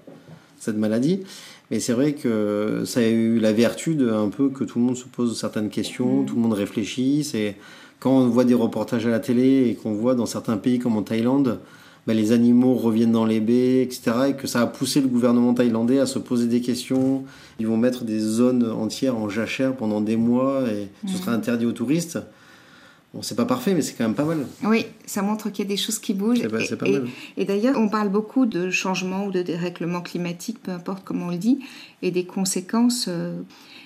cette 0.60 0.78
maladie. 0.78 1.21
Mais 1.71 1.80
c'est 1.80 1.93
vrai 1.93 2.13
que 2.13 2.82
ça 2.86 2.99
a 2.99 3.08
eu 3.08 3.38
la 3.39 3.54
vertu 3.54 3.93
de 3.93 4.10
un 4.10 4.30
peu 4.30 4.49
que 4.49 4.63
tout 4.63 4.80
le 4.80 4.86
monde 4.86 4.97
se 4.97 5.06
pose 5.06 5.39
certaines 5.39 5.69
questions, 5.69 6.21
mmh. 6.21 6.25
tout 6.25 6.36
le 6.36 6.41
monde 6.41 6.54
réfléchisse 6.54 7.36
et 7.36 7.56
quand 7.99 8.12
on 8.12 8.27
voit 8.27 8.45
des 8.45 8.53
reportages 8.53 9.05
à 9.05 9.09
la 9.09 9.19
télé 9.19 9.69
et 9.69 9.75
qu'on 9.75 9.93
voit 9.93 10.15
dans 10.15 10.25
certains 10.25 10.57
pays 10.57 10.79
comme 10.79 10.95
en 10.95 11.03
Thaïlande, 11.03 11.59
bah, 12.07 12.13
les 12.13 12.31
animaux 12.31 12.73
reviennent 12.73 13.12
dans 13.12 13.25
les 13.25 13.39
baies, 13.39 13.83
etc. 13.83 14.12
Et 14.29 14.33
que 14.33 14.47
ça 14.47 14.62
a 14.62 14.67
poussé 14.67 15.01
le 15.01 15.07
gouvernement 15.07 15.53
thaïlandais 15.53 15.99
à 15.99 16.05
se 16.05 16.17
poser 16.17 16.47
des 16.47 16.62
questions. 16.62 17.23
Ils 17.59 17.67
vont 17.67 17.77
mettre 17.77 18.03
des 18.03 18.19
zones 18.19 18.69
entières 18.69 19.17
en 19.17 19.29
jachère 19.29 19.75
pendant 19.75 20.01
des 20.01 20.15
mois 20.15 20.63
et 20.69 20.88
ce 21.07 21.17
sera 21.17 21.33
interdit 21.33 21.65
aux 21.65 21.71
touristes. 21.71 22.19
Bon, 23.13 23.23
c'est 23.23 23.35
pas 23.35 23.45
parfait, 23.45 23.73
mais 23.73 23.81
c'est 23.81 23.93
quand 23.93 24.03
même 24.03 24.13
pas 24.13 24.25
mal. 24.25 24.45
Oui, 24.63 24.85
ça 25.05 25.23
montre 25.23 25.49
qu'il 25.49 25.65
y 25.65 25.67
a 25.67 25.69
des 25.69 25.77
choses 25.77 25.97
qui 25.97 26.13
bougent. 26.13 26.41
C'est 26.67 26.77
pas, 26.77 26.88
mal. 26.88 27.07
Et 27.38 27.45
d'ailleurs, 27.45 27.75
on 27.77 27.89
parle 27.89 28.09
beaucoup 28.09 28.45
de 28.45 28.69
changement 28.69 29.25
ou 29.25 29.31
de 29.31 29.41
dérèglement 29.41 30.01
climatique, 30.01 30.59
peu 30.62 30.71
importe 30.71 31.03
comment 31.03 31.27
on 31.27 31.31
le 31.31 31.38
dit, 31.38 31.59
et 32.03 32.12
des 32.12 32.25
conséquences. 32.25 33.05
Euh, 33.07 33.33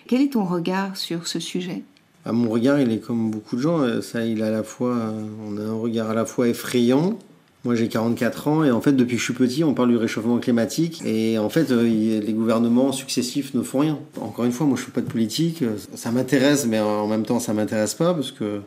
quel 0.07 0.21
est 0.21 0.33
ton 0.33 0.43
regard 0.43 0.97
sur 0.97 1.27
ce 1.27 1.39
sujet? 1.39 1.83
À 2.25 2.31
mon 2.31 2.49
regard, 2.49 2.79
il 2.79 2.91
est 2.91 2.99
comme 2.99 3.31
beaucoup 3.31 3.55
de 3.55 3.61
gens. 3.61 4.01
Ça, 4.01 4.25
il 4.25 4.41
a 4.43 4.47
à 4.47 4.51
la 4.51 4.63
fois, 4.63 5.13
on 5.47 5.57
a 5.57 5.61
un 5.61 5.73
regard 5.73 6.09
à 6.09 6.13
la 6.13 6.25
fois 6.25 6.47
effrayant. 6.47 7.17
Moi, 7.65 7.75
j'ai 7.75 7.87
44 7.87 8.47
ans 8.47 8.63
et 8.63 8.71
en 8.71 8.81
fait, 8.81 8.93
depuis 8.93 9.15
que 9.15 9.19
je 9.19 9.25
suis 9.25 9.33
petit, 9.33 9.63
on 9.63 9.73
parle 9.73 9.89
du 9.89 9.97
réchauffement 9.97 10.37
climatique 10.37 11.01
et 11.05 11.37
en 11.37 11.49
fait, 11.49 11.71
les 11.71 12.33
gouvernements 12.33 12.91
successifs 12.91 13.53
ne 13.53 13.61
font 13.61 13.79
rien. 13.79 13.99
Encore 14.19 14.45
une 14.45 14.51
fois, 14.51 14.67
moi, 14.67 14.77
je 14.77 14.83
fais 14.83 14.91
pas 14.91 15.01
de 15.01 15.09
politique. 15.09 15.63
Ça 15.95 16.11
m'intéresse, 16.11 16.65
mais 16.65 16.79
en 16.79 17.07
même 17.07 17.25
temps, 17.25 17.39
ça 17.39 17.53
m'intéresse 17.53 17.93
pas 17.93 18.13
parce 18.13 18.31
que 18.31 18.61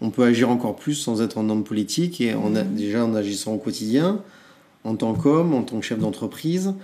on 0.00 0.08
peut 0.08 0.24
agir 0.24 0.48
encore 0.48 0.76
plus 0.76 0.94
sans 0.94 1.20
être 1.20 1.36
un 1.36 1.50
homme 1.50 1.64
politique 1.64 2.22
et 2.22 2.34
déjà 2.72 3.04
en 3.04 3.14
agissant 3.14 3.52
au 3.52 3.58
quotidien 3.58 4.22
en 4.84 4.94
tant 4.94 5.12
qu'homme, 5.14 5.52
en 5.52 5.62
tant 5.62 5.78
que 5.78 5.84
chef 5.84 5.98
d'entreprise. 5.98 6.74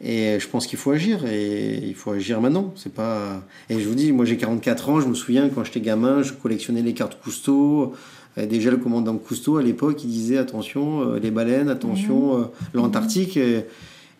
Et 0.00 0.38
je 0.40 0.48
pense 0.48 0.66
qu'il 0.66 0.78
faut 0.78 0.90
agir. 0.90 1.24
Et 1.26 1.78
il 1.84 1.94
faut 1.94 2.10
agir 2.10 2.40
maintenant. 2.40 2.72
C'est 2.76 2.92
pas. 2.92 3.42
Et 3.70 3.78
je 3.78 3.88
vous 3.88 3.94
dis, 3.94 4.12
moi 4.12 4.24
j'ai 4.24 4.36
44 4.36 4.88
ans. 4.88 5.00
Je 5.00 5.06
me 5.06 5.14
souviens 5.14 5.48
quand 5.48 5.64
j'étais 5.64 5.80
gamin, 5.80 6.22
je 6.22 6.32
collectionnais 6.32 6.82
les 6.82 6.94
cartes 6.94 7.18
Cousteau. 7.22 7.94
déjà 8.36 8.70
le 8.70 8.76
commandant 8.78 9.16
Cousteau 9.16 9.56
à 9.56 9.62
l'époque, 9.62 10.02
il 10.04 10.10
disait 10.10 10.38
attention 10.38 11.02
euh, 11.02 11.18
les 11.20 11.30
baleines, 11.30 11.68
attention 11.68 12.38
mmh. 12.38 12.42
euh, 12.42 12.44
l'Antarctique. 12.74 13.36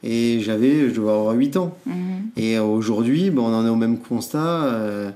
Et, 0.06 0.40
j'avais, 0.40 0.90
je 0.90 1.00
devais 1.00 1.10
avoir 1.10 1.34
8 1.34 1.56
ans. 1.56 1.76
Mmh. 1.86 1.92
Et 2.36 2.58
aujourd'hui, 2.58 3.30
ben, 3.30 3.40
on 3.42 3.54
en 3.54 3.66
est 3.66 3.70
au 3.70 3.76
même 3.76 3.98
constat. 3.98 4.64
Euh, 4.64 5.10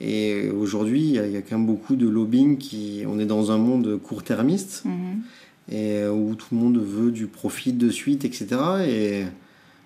et 0.00 0.50
aujourd'hui, 0.50 1.14
il 1.14 1.32
y, 1.32 1.36
a 1.36 1.40
quand 1.40 1.56
même 1.56 1.66
beaucoup 1.66 1.96
de 1.96 2.06
lobbying 2.06 2.58
qui. 2.58 3.04
On 3.08 3.18
est 3.18 3.24
dans 3.24 3.50
un 3.52 3.58
monde 3.58 3.98
court-termiste. 4.02 4.82
Mmh 4.84 5.22
et 5.70 5.98
euh, 5.98 6.10
où 6.10 6.34
tout 6.34 6.46
le 6.52 6.58
monde 6.58 6.78
veut 6.78 7.10
du 7.10 7.26
profit 7.26 7.72
de 7.72 7.90
suite, 7.90 8.24
etc. 8.24 8.46
Et, 8.86 9.24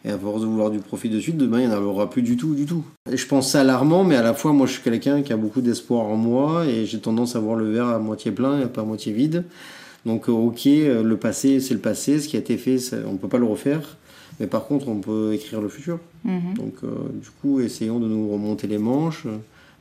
et 0.05 0.11
à 0.11 0.19
force 0.19 0.43
de 0.43 0.47
vouloir 0.47 0.71
du 0.71 0.79
profit 0.79 1.09
de 1.09 1.21
suite, 1.21 1.37
demain, 1.37 1.61
il 1.61 1.69
n'y 1.69 1.75
en 1.75 1.83
aura 1.83 2.11
plus 2.11 2.23
du 2.23 2.37
tout, 2.37 2.55
du 2.55 2.67
tout. 2.67 2.85
Et 3.11 3.17
je 3.17 3.27
pense 3.27 3.53
c'est 3.53 3.59
alarmant, 3.59 4.05
mais 4.05 4.17
à 4.17 4.23
la 4.23 4.35
fois, 4.35 4.53
moi, 4.53 4.67
je 4.67 4.73
suis 4.73 4.83
quelqu'un 4.83 5.23
qui 5.23 5.33
a 5.33 5.37
beaucoup 5.37 5.61
d'espoir 5.61 6.07
en 6.07 6.17
moi 6.17 6.67
et 6.67 6.87
j'ai 6.87 7.01
tendance 7.01 7.37
à 7.37 7.41
voir 7.41 7.57
le 7.57 7.71
verre 7.71 7.89
à 7.89 7.99
moitié 7.99 8.33
plein 8.33 8.61
et 8.61 8.67
pas 8.67 8.83
à 8.83 8.85
moitié 8.85 9.13
vide. 9.13 9.45
Donc, 10.07 10.29
euh, 10.29 10.33
ok, 10.33 10.67
euh, 10.67 11.03
le 11.03 11.17
passé, 11.17 11.61
c'est 11.61 11.75
le 11.75 11.81
passé. 11.81 12.21
Ce 12.21 12.29
qui 12.29 12.37
a 12.37 12.41
été 12.41 12.57
fait, 12.57 12.79
on 13.07 13.13
ne 13.13 13.19
peut 13.19 13.29
pas 13.29 13.39
le 13.39 13.47
refaire. 13.47 13.97
Mais 14.41 14.47
par 14.47 14.67
contre, 14.67 14.89
on 14.89 15.01
peut 15.01 15.33
écrire 15.35 15.61
le 15.61 15.69
futur. 15.69 15.99
Mhm. 16.25 16.55
Donc, 16.55 16.75
du 17.21 17.29
coup, 17.43 17.59
essayons 17.59 17.99
de 17.99 18.07
nous 18.07 18.31
remonter 18.31 18.69
les 18.69 18.79
manches 18.79 19.27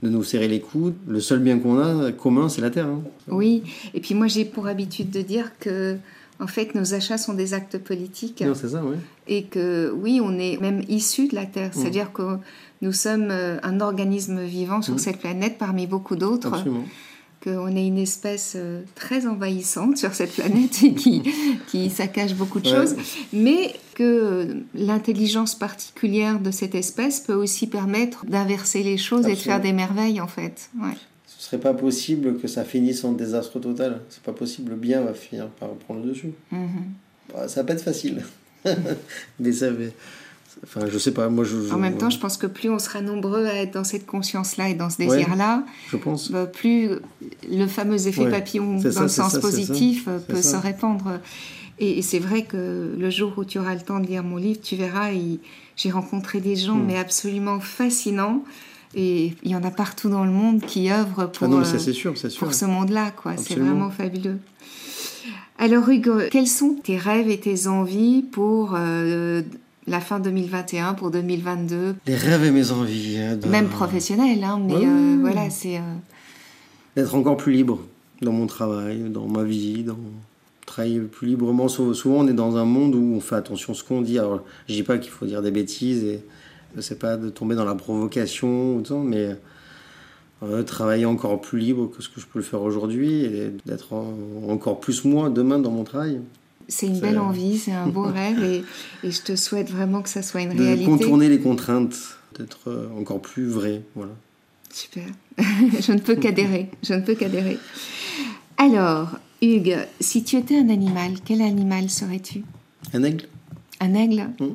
de 0.04 0.10
nous 0.10 0.24
serrer 0.24 0.48
les 0.48 0.60
coudes. 0.60 0.96
Le 1.08 1.20
seul 1.20 1.40
bien 1.40 1.60
qu'on 1.60 1.80
a 1.80 2.12
commun, 2.12 2.50
c'est 2.50 2.62
la 2.62 2.70
terre. 2.70 2.88
Hein. 2.88 3.02
Oui, 3.28 3.64
et 3.94 4.00
puis 4.00 4.16
moi 4.16 4.28
j'ai 4.28 4.46
pour 4.46 4.68
habitude 4.68 5.10
de 5.10 5.22
dire 5.22 5.52
que 5.60 5.98
en 6.40 6.48
fait 6.48 6.76
nos 6.76 6.94
achats 6.94 7.18
sont 7.18 7.34
des 7.34 7.54
actes 7.54 7.78
politiques. 7.78 8.42
Non, 8.42 8.54
c'est 8.56 8.70
ça, 8.70 8.84
oui. 8.84 8.98
Et 9.28 9.44
que 9.44 9.92
oui, 9.92 10.20
on 10.24 10.38
est 10.38 10.60
même 10.62 10.84
issu 10.88 11.28
de 11.28 11.36
la 11.36 11.46
terre, 11.46 11.70
mmh. 11.70 11.80
c'est-à-dire 11.80 12.14
que 12.14 12.38
nous 12.82 12.94
sommes 12.94 13.30
euh, 13.32 13.58
un 13.64 13.82
organisme 13.82 14.42
vivant 14.44 14.82
sur 14.82 14.96
mmh. 14.96 15.00
cette 15.00 15.20
planète 15.20 15.58
parmi 15.58 15.88
beaucoup 15.88 16.16
d'autres. 16.16 16.64
Qu'on 17.43 17.76
est 17.76 17.86
une 17.86 18.00
espèce 18.00 18.54
euh, 18.56 18.82
très 18.95 19.28
envahissante 19.28 19.97
sur 19.97 20.13
cette 20.13 20.34
planète 20.34 20.84
et 20.84 20.93
qui, 20.95 21.21
qui 21.67 21.89
saccage 21.89 22.34
beaucoup 22.36 22.60
de 22.60 22.67
choses, 22.67 22.95
mais 23.32 23.76
que 23.93 24.63
l'intelligence 24.73 25.54
particulière 25.54 26.39
de 26.39 26.52
cette 26.52 26.73
espèce 26.73 27.19
peut 27.19 27.34
aussi 27.34 27.67
permettre 27.67 28.26
d'inverser 28.26 28.82
les 28.84 28.97
choses 28.97 29.28
et 29.28 29.34
de 29.34 29.39
faire 29.39 29.62
des 29.62 29.73
merveilles 29.73 30.19
en 30.19 30.28
fait. 30.28 30.69
Ouais. 30.82 30.95
Ce 31.26 31.43
serait 31.43 31.60
pas 31.60 31.73
possible 31.73 32.39
que 32.39 32.47
ça 32.47 32.63
finisse 32.63 33.04
en 33.04 33.12
désastre 33.12 33.60
total. 33.60 34.02
C'est 34.10 34.23
pas 34.23 34.34
possible. 34.34 34.71
Le 34.71 34.76
bien 34.76 35.02
va 35.02 35.13
finir 35.13 35.47
par 35.50 35.69
prendre 35.69 36.02
le 36.04 36.10
dessus. 36.10 36.34
Mm-hmm. 36.52 37.34
Bah, 37.34 37.47
ça 37.47 37.62
va 37.62 37.67
pas 37.67 37.73
être 37.73 37.84
facile, 37.84 38.23
mais 39.39 39.52
ça 39.52 39.69
va. 39.69 39.84
Enfin, 40.63 40.88
je 40.88 40.98
sais 40.98 41.12
pas, 41.12 41.30
moi 41.30 41.43
je. 41.43 41.72
en 41.74 41.78
même 41.78 41.98
temps, 41.98 42.10
je 42.10 42.20
pense 42.20 42.38
que 42.38 42.48
plus 42.48 42.70
on 42.70 42.80
sera 42.80 43.02
nombreux 43.02 43.46
à 43.46 43.56
être 43.56 43.74
dans 43.74 43.84
cette 43.84 44.06
conscience-là 44.06 44.70
et 44.70 44.74
dans 44.74 44.89
ce 44.89 44.98
désir-là, 44.98 45.63
je 45.89 45.98
pense. 45.98 46.32
Bah, 46.32 46.46
plus 46.46 46.89
le 47.50 47.67
fameux 47.67 48.08
effet 48.08 48.30
papillon 48.30 48.80
dans 48.80 49.02
le 49.02 49.08
sens 49.08 49.38
positif 49.39 50.06
euh, 50.08 50.20
peut 50.20 50.41
se 50.41 50.56
répandre. 50.56 51.20
Et, 51.80 52.02
c'est 52.02 52.20
vrai 52.20 52.43
que 52.43 52.96
le 52.98 53.10
jour 53.10 53.34
où 53.38 53.46
tu 53.46 53.60
auras 53.60 53.76
le 53.76 53.82
temps 53.82 54.00
de 54.00 54.08
lire 54.08 54.24
mon 54.24 54.38
livre, 54.38 54.60
tu 54.62 54.76
verras, 54.76 55.10
j'ai 55.76 55.91
rencontré 55.91 56.39
des 56.39 56.56
gens, 56.56 56.76
hmm. 56.76 56.86
mais 56.88 56.98
absolument 56.98 57.60
fascinants. 57.60 58.43
Et 58.96 59.34
il 59.43 59.52
y 59.52 59.56
en 59.56 59.63
a 59.63 59.70
partout 59.70 60.10
dans 60.10 60.26
le 60.26 60.32
monde 60.32 60.62
qui 60.62 60.91
œuvrent 60.91 61.30
pour, 61.30 61.60
ah 61.60 61.65
sûr, 61.65 62.13
pour 62.39 62.54
ce 62.54 62.65
monde-là. 62.65 63.12
quoi. 63.12 63.38
C'est 63.38 63.56
vraiment 63.56 63.91
fabuleux. 63.91 64.39
Alors 65.60 65.89
Hugo, 65.89 66.20
quels 66.32 66.48
sont 66.48 66.76
tes 66.76 66.98
rêves 66.98 67.30
et 67.30 67.39
tes 67.39 67.67
envies 67.67 68.22
pour 68.22 68.76
euh, 68.76 69.41
la 69.88 70.00
fin 70.00 70.19
2021 70.19 70.93
pour 70.93 71.12
2022 71.12 71.95
Les 72.06 72.15
rêves 72.15 72.43
et 72.43 72.52
mes 72.52 72.71
envies. 72.71 73.17
Hein, 73.17 73.39
Même 73.47 73.69
professionnels, 73.69 74.43
hein, 74.43 74.60
mais 74.63 74.76
euh, 74.76 75.17
voilà, 75.21 75.50
c'est... 75.50 75.78
Euh, 75.78 75.95
D'être 76.95 77.15
encore 77.15 77.38
plus 77.38 77.54
libre 77.54 77.80
dans 78.21 78.32
mon 78.32 78.47
travail, 78.47 79.10
dans 79.10 79.28
ma 79.28 79.43
vie, 79.43 79.84
dans 79.84 79.97
travailler 80.65 81.00
plus 81.00 81.28
librement. 81.28 81.67
Souvent, 81.69 82.17
on 82.17 82.28
est 82.28 82.34
dans 82.34 82.58
un 82.58 82.65
monde 82.65 82.95
où 82.95 83.15
on 83.15 83.21
fait 83.21 83.36
attention 83.36 83.73
à 83.73 83.76
ce 83.76 83.84
qu'on 83.84 84.02
dit. 84.02 84.19
Alors, 84.19 84.43
je 84.67 84.73
dis 84.73 84.84
pas 84.84 84.97
qu'il 84.97 85.12
faut 85.12 85.26
dire 85.26 85.41
des 85.41 85.52
bêtises 85.52 86.04
et 86.04 86.21
sais 86.82 86.95
pas 86.95 87.17
de 87.17 87.30
tomber 87.30 87.56
dans 87.56 87.65
la 87.65 87.76
provocation 87.76 88.76
ou 88.76 88.82
tout, 88.82 88.97
mais 88.97 89.36
euh, 90.43 90.63
travailler 90.63 91.06
encore 91.06 91.41
plus 91.41 91.60
libre 91.60 91.89
que 91.89 92.04
ce 92.04 92.10
que 92.10 92.19
je 92.19 92.26
peux 92.26 92.39
le 92.39 92.45
faire 92.45 92.62
aujourd'hui 92.62 93.23
et 93.23 93.52
d'être 93.65 93.93
encore 94.47 94.80
plus 94.80 95.06
moi 95.06 95.30
demain 95.30 95.60
dans 95.60 95.71
mon 95.71 95.84
travail. 95.84 96.19
C'est 96.67 96.88
une 96.88 96.99
belle 96.99 97.19
envie, 97.19 97.58
c'est 97.58 97.71
un 97.71 97.88
beau 97.88 98.03
rêve 98.13 98.43
et, 98.43 98.63
je 99.03 99.21
te 99.21 99.36
souhaite 99.36 99.69
vraiment 99.69 100.01
que 100.01 100.10
ça 100.10 100.21
soit 100.21 100.41
une 100.41 100.58
réalité. 100.58 100.86
De 100.86 100.89
contourner 100.89 101.30
les 101.30 101.39
contraintes, 101.39 102.17
d'être 102.38 102.69
euh, 102.69 102.88
encore 102.99 103.21
plus 103.21 103.47
vrai, 103.47 103.82
voilà. 103.95 104.13
Super, 104.71 105.06
je 105.38 105.91
ne 105.91 105.99
peux 105.99 106.15
qu'adhérer, 106.15 106.69
je 106.84 106.93
ne 106.93 107.01
peux 107.01 107.15
qu'adhérer. 107.15 107.58
Alors, 108.58 109.17
Hugues, 109.41 109.77
si 109.99 110.23
tu 110.23 110.36
étais 110.36 110.58
un 110.58 110.69
animal, 110.69 111.12
quel 111.23 111.41
animal 111.41 111.89
serais-tu? 111.89 112.43
Un 112.93 113.03
aigle. 113.03 113.27
Un 113.80 113.93
aigle? 113.93 114.30
Mmh. 114.39 114.45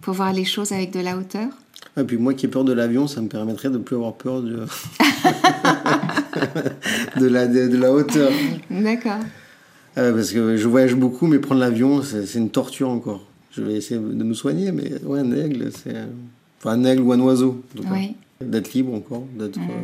Pour 0.00 0.14
voir 0.14 0.32
les 0.32 0.44
choses 0.44 0.72
avec 0.72 0.92
de 0.92 1.00
la 1.00 1.16
hauteur? 1.16 1.48
Et 1.96 2.00
ah, 2.00 2.04
puis 2.04 2.16
moi 2.16 2.34
qui 2.34 2.46
ai 2.46 2.48
peur 2.48 2.64
de 2.64 2.72
l'avion, 2.72 3.06
ça 3.06 3.20
me 3.20 3.28
permettrait 3.28 3.68
de 3.68 3.78
ne 3.78 3.82
plus 3.82 3.96
avoir 3.96 4.14
peur 4.14 4.42
de, 4.42 4.50
de, 7.20 7.26
la, 7.26 7.46
de 7.46 7.76
la 7.76 7.92
hauteur. 7.92 8.32
D'accord. 8.70 9.20
Euh, 9.98 10.14
parce 10.14 10.32
que 10.32 10.56
je 10.56 10.68
voyage 10.68 10.94
beaucoup, 10.94 11.26
mais 11.26 11.38
prendre 11.38 11.60
l'avion, 11.60 12.02
c'est 12.02 12.38
une 12.38 12.50
torture 12.50 12.88
encore. 12.88 13.26
Je 13.50 13.62
vais 13.62 13.74
essayer 13.74 14.00
de 14.00 14.24
me 14.24 14.34
soigner, 14.34 14.72
mais 14.72 15.02
ouais, 15.02 15.20
un 15.20 15.32
aigle, 15.32 15.70
c'est. 15.72 15.94
Enfin, 16.58 16.70
un 16.70 16.84
aigle 16.84 17.02
ou 17.02 17.12
un 17.12 17.20
oiseau. 17.20 17.62
D'être 18.40 18.72
libre 18.72 18.94
encore, 18.94 19.26
d'être. 19.38 19.58
Euh, 19.58 19.82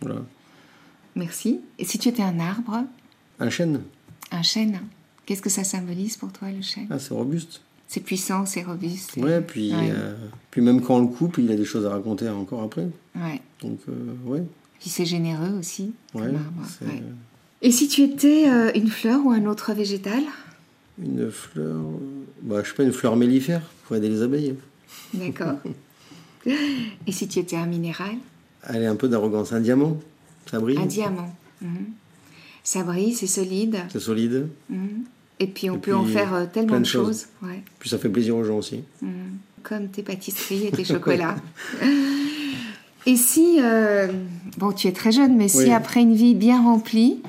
voilà. 0.00 0.22
Merci. 1.14 1.60
Et 1.78 1.84
si 1.84 1.98
tu 1.98 2.08
étais 2.08 2.22
un 2.22 2.40
arbre? 2.40 2.84
Un 3.38 3.50
chêne. 3.50 3.82
Un 4.32 4.42
chêne. 4.42 4.80
Qu'est-ce 5.24 5.42
que 5.42 5.50
ça 5.50 5.64
symbolise 5.64 6.16
pour 6.16 6.32
toi, 6.32 6.50
le 6.50 6.62
chêne? 6.62 6.88
Ah, 6.90 6.98
c'est 6.98 7.14
robuste. 7.14 7.60
C'est 7.88 8.00
puissant, 8.00 8.46
c'est 8.46 8.62
robuste. 8.62 9.16
Ouais, 9.16 9.40
puis, 9.40 9.72
euh, 9.72 10.14
puis 10.50 10.60
même 10.60 10.80
quand 10.82 10.96
on 10.96 11.02
le 11.02 11.06
coupe, 11.06 11.38
il 11.38 11.50
a 11.52 11.56
des 11.56 11.64
choses 11.64 11.86
à 11.86 11.90
raconter 11.90 12.28
encore 12.28 12.62
après. 12.62 12.88
Ouais. 13.14 13.40
Donc, 13.62 13.78
ouais. 14.26 14.42
Puis 14.80 14.90
c'est 14.90 15.06
généreux 15.06 15.56
aussi. 15.58 15.94
Ouais, 16.14 16.32
et 17.66 17.72
si 17.72 17.88
tu 17.88 18.02
étais 18.02 18.48
euh, 18.48 18.70
une 18.76 18.86
fleur 18.86 19.26
ou 19.26 19.32
un 19.32 19.44
autre 19.46 19.72
végétal? 19.72 20.22
Une 21.02 21.32
fleur. 21.32 21.80
Bah, 22.42 22.62
je 22.62 22.68
sais 22.68 22.76
pas, 22.76 22.84
une 22.84 22.92
fleur 22.92 23.16
mellifère 23.16 23.62
pour 23.84 23.96
aider 23.96 24.08
les 24.08 24.22
abeilles. 24.22 24.54
D'accord. 25.12 25.54
Et 26.46 27.10
si 27.10 27.26
tu 27.26 27.40
étais 27.40 27.56
un 27.56 27.66
minéral? 27.66 28.14
Allez, 28.62 28.86
un 28.86 28.94
peu 28.94 29.08
d'arrogance. 29.08 29.52
Un 29.52 29.58
diamant 29.58 29.96
Ça 30.48 30.60
brille 30.60 30.78
Un 30.78 30.86
diamant. 30.86 31.34
Mhm. 31.60 31.86
Ça 32.62 32.84
brille, 32.84 33.14
c'est 33.14 33.26
solide. 33.26 33.78
C'est 33.92 33.98
solide. 33.98 34.46
Mhm. 34.70 35.02
Et 35.40 35.48
puis 35.48 35.68
on 35.68 35.80
peut 35.80 35.94
en 35.94 36.04
faire 36.04 36.34
euh, 36.34 36.46
tellement 36.46 36.78
de 36.78 36.84
choses. 36.86 37.26
Ouais. 37.42 37.64
Puis 37.80 37.90
ça 37.90 37.98
fait 37.98 38.08
plaisir 38.08 38.36
aux 38.36 38.44
gens 38.44 38.58
aussi. 38.58 38.84
Mhm. 39.02 39.10
Comme 39.64 39.88
tes 39.88 40.04
pâtisseries 40.04 40.68
et 40.68 40.70
tes 40.70 40.84
chocolats. 40.92 41.34
et 43.06 43.16
si, 43.16 43.58
euh, 43.60 44.06
bon, 44.56 44.70
tu 44.70 44.86
es 44.86 44.92
très 44.92 45.10
jeune, 45.10 45.36
mais 45.36 45.48
si 45.48 45.72
après 45.72 46.02
une 46.02 46.14
vie 46.14 46.36
bien 46.36 46.62
remplie, 46.62 47.22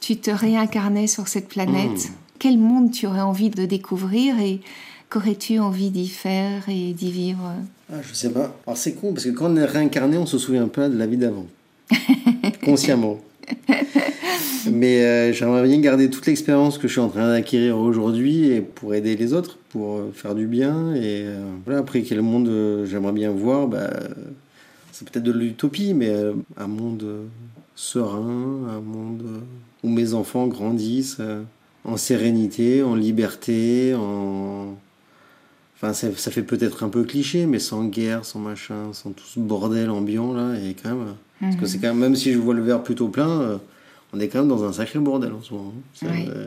tu 0.00 0.16
te 0.16 0.30
réincarnais 0.30 1.06
sur 1.06 1.28
cette 1.28 1.48
planète, 1.48 1.90
hmm. 1.90 2.14
quel 2.38 2.58
monde 2.58 2.90
tu 2.90 3.06
aurais 3.06 3.20
envie 3.20 3.50
de 3.50 3.66
découvrir 3.66 4.38
et 4.40 4.60
qu'aurais-tu 5.08 5.58
envie 5.58 5.90
d'y 5.90 6.08
faire 6.08 6.68
et 6.68 6.92
d'y 6.92 7.10
vivre? 7.10 7.52
Ah, 7.92 7.96
Je 8.02 8.14
sais 8.14 8.30
pas. 8.30 8.56
Alors 8.66 8.76
c'est 8.76 8.94
con 8.94 9.12
parce 9.12 9.24
que 9.24 9.30
quand 9.30 9.50
on 9.50 9.56
est 9.56 9.64
réincarné, 9.64 10.16
on 10.16 10.26
se 10.26 10.38
souvient 10.38 10.68
pas 10.68 10.88
de 10.88 10.96
la 10.96 11.06
vie 11.06 11.16
d'avant, 11.16 11.46
consciemment. 12.64 13.18
Mais 14.70 15.04
euh, 15.04 15.32
j'aimerais 15.32 15.62
bien 15.62 15.80
garder 15.80 16.10
toute 16.10 16.26
l'expérience 16.26 16.78
que 16.78 16.86
je 16.86 16.92
suis 16.92 17.00
en 17.00 17.08
train 17.08 17.28
d'acquérir 17.28 17.78
aujourd'hui 17.78 18.50
et 18.50 18.60
pour 18.60 18.94
aider 18.94 19.16
les 19.16 19.32
autres, 19.32 19.58
pour 19.70 19.96
euh, 19.96 20.12
faire 20.14 20.34
du 20.34 20.46
bien. 20.46 20.94
Et 20.94 21.22
euh, 21.24 21.40
voilà, 21.64 21.80
après 21.80 22.02
quel 22.02 22.22
monde 22.22 22.84
j'aimerais 22.84 23.12
bien 23.12 23.30
voir, 23.30 23.68
bah, 23.68 23.90
c'est 24.92 25.08
peut-être 25.08 25.24
de 25.24 25.32
l'utopie, 25.32 25.94
mais 25.94 26.12
un 26.56 26.66
monde 26.66 27.06
serein, 27.80 28.68
un 28.68 28.80
monde 28.80 29.22
où 29.82 29.88
mes 29.88 30.12
enfants 30.12 30.46
grandissent 30.46 31.16
euh, 31.18 31.42
en 31.84 31.96
sérénité, 31.96 32.82
en 32.82 32.94
liberté, 32.94 33.94
en... 33.94 34.76
Enfin, 35.76 35.94
ça, 35.94 36.30
fait 36.30 36.42
peut-être 36.42 36.84
un 36.84 36.90
peu 36.90 37.04
cliché, 37.04 37.46
mais 37.46 37.58
sans 37.58 37.84
guerre, 37.84 38.26
sans 38.26 38.38
machin, 38.38 38.92
sans 38.92 39.12
tout 39.12 39.24
ce 39.24 39.40
bordel 39.40 39.88
ambiant 39.88 40.34
là, 40.34 40.54
et 40.56 40.74
quand 40.74 40.90
même 40.90 41.14
Parce 41.40 41.56
que 41.56 41.64
c'est 41.64 41.78
quand 41.78 41.88
même, 41.88 41.98
même 41.98 42.16
si 42.16 42.34
je 42.34 42.38
vois 42.38 42.52
le 42.52 42.62
verre 42.62 42.82
plutôt 42.82 43.08
plein, 43.08 43.40
euh, 43.40 43.56
on 44.12 44.20
est 44.20 44.28
quand 44.28 44.40
même 44.40 44.48
dans 44.48 44.64
un 44.64 44.74
sacré 44.74 44.98
bordel 44.98 45.32
en 45.32 45.40
ce 45.40 45.54
moment. 45.54 45.72
hein. 46.02 46.08
Euh, 46.28 46.46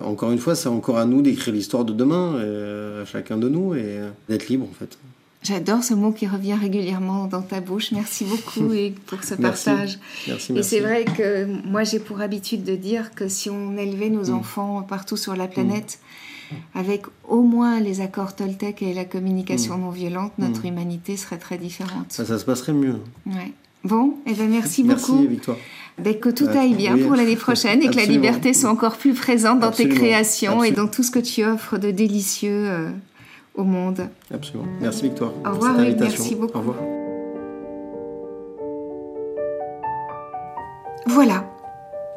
encore 0.00 0.32
une 0.32 0.38
fois, 0.38 0.56
c'est 0.56 0.68
encore 0.68 0.98
à 0.98 1.04
nous 1.04 1.22
d'écrire 1.22 1.54
l'histoire 1.54 1.84
de 1.84 1.92
demain, 1.92 2.34
euh, 2.34 3.02
à 3.02 3.06
chacun 3.06 3.36
de 3.36 3.48
nous, 3.48 3.76
et 3.76 4.00
d'être 4.28 4.48
libre 4.48 4.66
en 4.68 4.74
fait. 4.74 4.98
J'adore 5.46 5.84
ce 5.84 5.94
mot 5.94 6.10
qui 6.10 6.26
revient 6.26 6.54
régulièrement 6.54 7.26
dans 7.26 7.42
ta 7.42 7.60
bouche. 7.60 7.92
Merci 7.92 8.24
beaucoup 8.24 8.72
et 8.72 8.92
pour 9.06 9.22
ce 9.22 9.34
partage. 9.46 9.98
Merci, 10.26 10.52
Et 10.56 10.62
c'est 10.62 10.80
vrai 10.80 11.04
que 11.04 11.46
moi 11.68 11.84
j'ai 11.84 12.00
pour 12.00 12.20
habitude 12.20 12.64
de 12.64 12.74
dire 12.74 13.14
que 13.14 13.28
si 13.28 13.48
on 13.48 13.76
élevait 13.76 14.10
nos 14.10 14.30
Mm. 14.30 14.34
enfants 14.34 14.82
partout 14.82 15.16
sur 15.16 15.36
la 15.36 15.46
planète 15.46 16.00
avec 16.74 17.02
au 17.28 17.42
moins 17.42 17.78
les 17.80 18.00
accords 18.00 18.34
Toltec 18.34 18.82
et 18.82 18.92
la 18.94 19.04
communication 19.04 19.78
non 19.78 19.90
violente, 19.90 20.32
notre 20.38 20.64
humanité 20.64 21.16
serait 21.16 21.38
très 21.38 21.58
différente. 21.58 22.06
Mm. 22.06 22.10
Ça, 22.10 22.24
ça 22.24 22.38
se 22.38 22.44
passerait 22.44 22.72
mieux. 22.72 22.96
Ouais. 23.26 23.52
Bon, 23.84 24.14
eh 24.26 24.32
ben 24.34 24.48
merci, 24.50 24.82
Merci, 24.82 25.12
beaucoup. 25.12 25.26
Victoire. 25.28 25.56
Ben, 25.98 26.18
que 26.18 26.28
tout 26.28 26.48
aille 26.48 26.74
bien 26.74 26.94
oui, 26.94 27.02
pour 27.04 27.14
l'année 27.14 27.36
prochaine 27.36 27.80
et 27.82 27.88
que 27.88 27.96
la 27.96 28.04
liberté 28.04 28.52
soit 28.52 28.68
encore 28.70 28.96
plus 28.96 29.14
présente 29.14 29.60
dans 29.60 29.68
Absolument. 29.68 29.94
tes 29.94 30.00
créations 30.00 30.64
et 30.64 30.72
dans 30.72 30.88
tout 30.88 31.02
ce 31.04 31.10
que 31.12 31.20
tu 31.20 31.44
offres 31.44 31.78
de 31.78 31.90
délicieux 31.92 32.50
euh, 32.68 32.90
au 33.56 33.64
monde. 33.64 34.08
Absolument. 34.32 34.68
Merci, 34.80 35.02
Victoire. 35.04 35.30
Au 35.30 35.42
pour 35.42 35.52
revoir, 35.54 35.72
cette 35.72 35.80
oui, 35.80 35.86
invitation. 35.88 36.22
merci 36.22 36.34
beaucoup. 36.34 36.56
Au 36.56 36.60
revoir. 36.60 36.76
Voilà. 41.06 41.44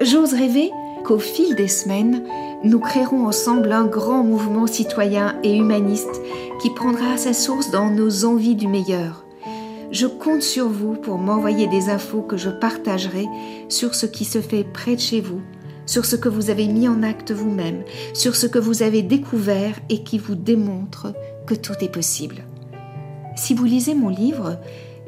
J'ose 0.01 0.33
rêver 0.33 0.71
qu'au 1.03 1.19
fil 1.19 1.55
des 1.55 1.67
semaines, 1.67 2.23
nous 2.63 2.79
créerons 2.79 3.25
ensemble 3.27 3.71
un 3.71 3.85
grand 3.85 4.23
mouvement 4.23 4.67
citoyen 4.67 5.35
et 5.43 5.55
humaniste 5.55 6.21
qui 6.61 6.69
prendra 6.71 7.17
sa 7.17 7.33
source 7.33 7.71
dans 7.71 7.89
nos 7.89 8.25
envies 8.25 8.55
du 8.55 8.67
meilleur. 8.67 9.25
Je 9.91 10.05
compte 10.07 10.43
sur 10.43 10.67
vous 10.67 10.93
pour 10.93 11.17
m'envoyer 11.17 11.67
des 11.67 11.89
infos 11.89 12.21
que 12.21 12.37
je 12.37 12.49
partagerai 12.49 13.25
sur 13.69 13.95
ce 13.95 14.05
qui 14.05 14.23
se 14.25 14.39
fait 14.39 14.63
près 14.63 14.95
de 14.95 14.99
chez 14.99 15.19
vous, 15.21 15.41
sur 15.89 16.05
ce 16.05 16.15
que 16.15 16.29
vous 16.29 16.51
avez 16.51 16.67
mis 16.67 16.87
en 16.87 17.01
acte 17.01 17.31
vous-même, 17.31 17.83
sur 18.13 18.35
ce 18.35 18.45
que 18.45 18.59
vous 18.59 18.83
avez 18.83 19.01
découvert 19.01 19.73
et 19.89 20.03
qui 20.03 20.19
vous 20.19 20.35
démontre 20.35 21.15
que 21.47 21.55
tout 21.55 21.73
est 21.81 21.91
possible. 21.91 22.43
Si 23.35 23.55
vous 23.55 23.65
lisez 23.65 23.95
mon 23.95 24.09
livre, 24.09 24.59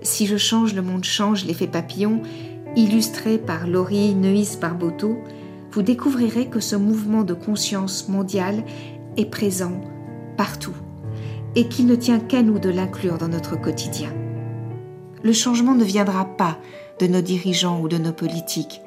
Si 0.01 0.25
je 0.25 0.37
change, 0.37 0.73
le 0.73 0.81
monde 0.81 1.03
change, 1.03 1.45
l'effet 1.45 1.67
papillon, 1.67 2.23
illustré 2.75 3.37
par 3.37 3.67
Laurie 3.67 4.15
Neuis 4.15 4.57
Barboteau, 4.59 5.19
vous 5.71 5.83
découvrirez 5.83 6.47
que 6.47 6.59
ce 6.59 6.75
mouvement 6.75 7.21
de 7.21 7.35
conscience 7.35 8.09
mondiale 8.09 8.63
est 9.17 9.29
présent 9.29 9.79
partout 10.35 10.75
et 11.55 11.67
qu'il 11.67 11.85
ne 11.85 11.93
tient 11.93 12.19
qu'à 12.19 12.41
nous 12.41 12.57
de 12.57 12.69
l'inclure 12.71 13.19
dans 13.19 13.27
notre 13.27 13.55
quotidien. 13.61 14.11
Le 15.21 15.33
changement 15.33 15.75
ne 15.75 15.83
viendra 15.83 16.25
pas 16.25 16.57
de 16.97 17.05
nos 17.05 17.21
dirigeants 17.21 17.79
ou 17.79 17.87
de 17.87 17.99
nos 17.99 18.13
politiques, 18.13 18.81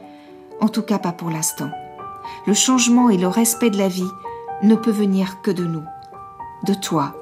en 0.60 0.68
tout 0.68 0.82
cas 0.82 0.98
pas 0.98 1.12
pour 1.12 1.30
l'instant. 1.30 1.70
Le 2.46 2.54
changement 2.54 3.10
et 3.10 3.16
le 3.16 3.28
respect 3.28 3.70
de 3.70 3.78
la 3.78 3.88
vie 3.88 4.10
ne 4.62 4.74
peut 4.74 4.90
venir 4.90 5.40
que 5.42 5.50
de 5.50 5.64
nous, 5.64 5.84
de 6.66 6.74
toi, 6.74 7.14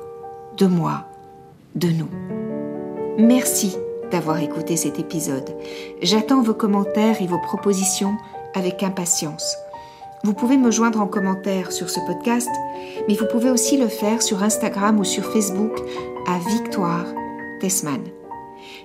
de 0.56 0.66
moi, 0.66 1.06
de 1.74 1.88
nous. 1.88 2.08
Merci 3.18 3.76
d'avoir 4.10 4.38
écouté 4.38 4.76
cet 4.76 4.98
épisode. 4.98 5.56
J'attends 6.02 6.42
vos 6.42 6.54
commentaires 6.54 7.20
et 7.20 7.26
vos 7.26 7.38
propositions 7.38 8.16
avec 8.54 8.82
impatience. 8.82 9.56
Vous 10.24 10.34
pouvez 10.34 10.56
me 10.56 10.70
joindre 10.70 11.00
en 11.00 11.06
commentaire 11.06 11.72
sur 11.72 11.90
ce 11.90 11.98
podcast, 12.06 12.50
mais 13.08 13.14
vous 13.14 13.26
pouvez 13.26 13.50
aussi 13.50 13.76
le 13.76 13.88
faire 13.88 14.22
sur 14.22 14.42
Instagram 14.42 15.00
ou 15.00 15.04
sur 15.04 15.24
Facebook 15.24 15.72
à 16.28 16.38
Victoire 16.50 17.06
Tessman. 17.60 18.02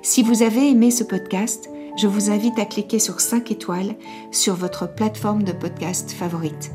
Si 0.01 0.23
vous 0.23 0.41
avez 0.41 0.71
aimé 0.71 0.89
ce 0.89 1.03
podcast, 1.03 1.69
je 1.97 2.07
vous 2.07 2.29
invite 2.29 2.59
à 2.59 2.65
cliquer 2.65 2.99
sur 2.99 3.19
5 3.19 3.51
étoiles 3.51 3.95
sur 4.31 4.55
votre 4.55 4.87
plateforme 4.87 5.43
de 5.43 5.51
podcast 5.51 6.11
favorite. 6.11 6.71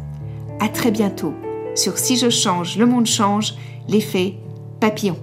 À 0.61 0.69
très 0.69 0.91
bientôt 0.91 1.33
sur 1.75 1.97
Si 1.97 2.17
je 2.17 2.29
change, 2.29 2.77
le 2.77 2.87
monde 2.87 3.07
change, 3.07 3.55
l'effet 3.89 4.35
papillon. 4.81 5.17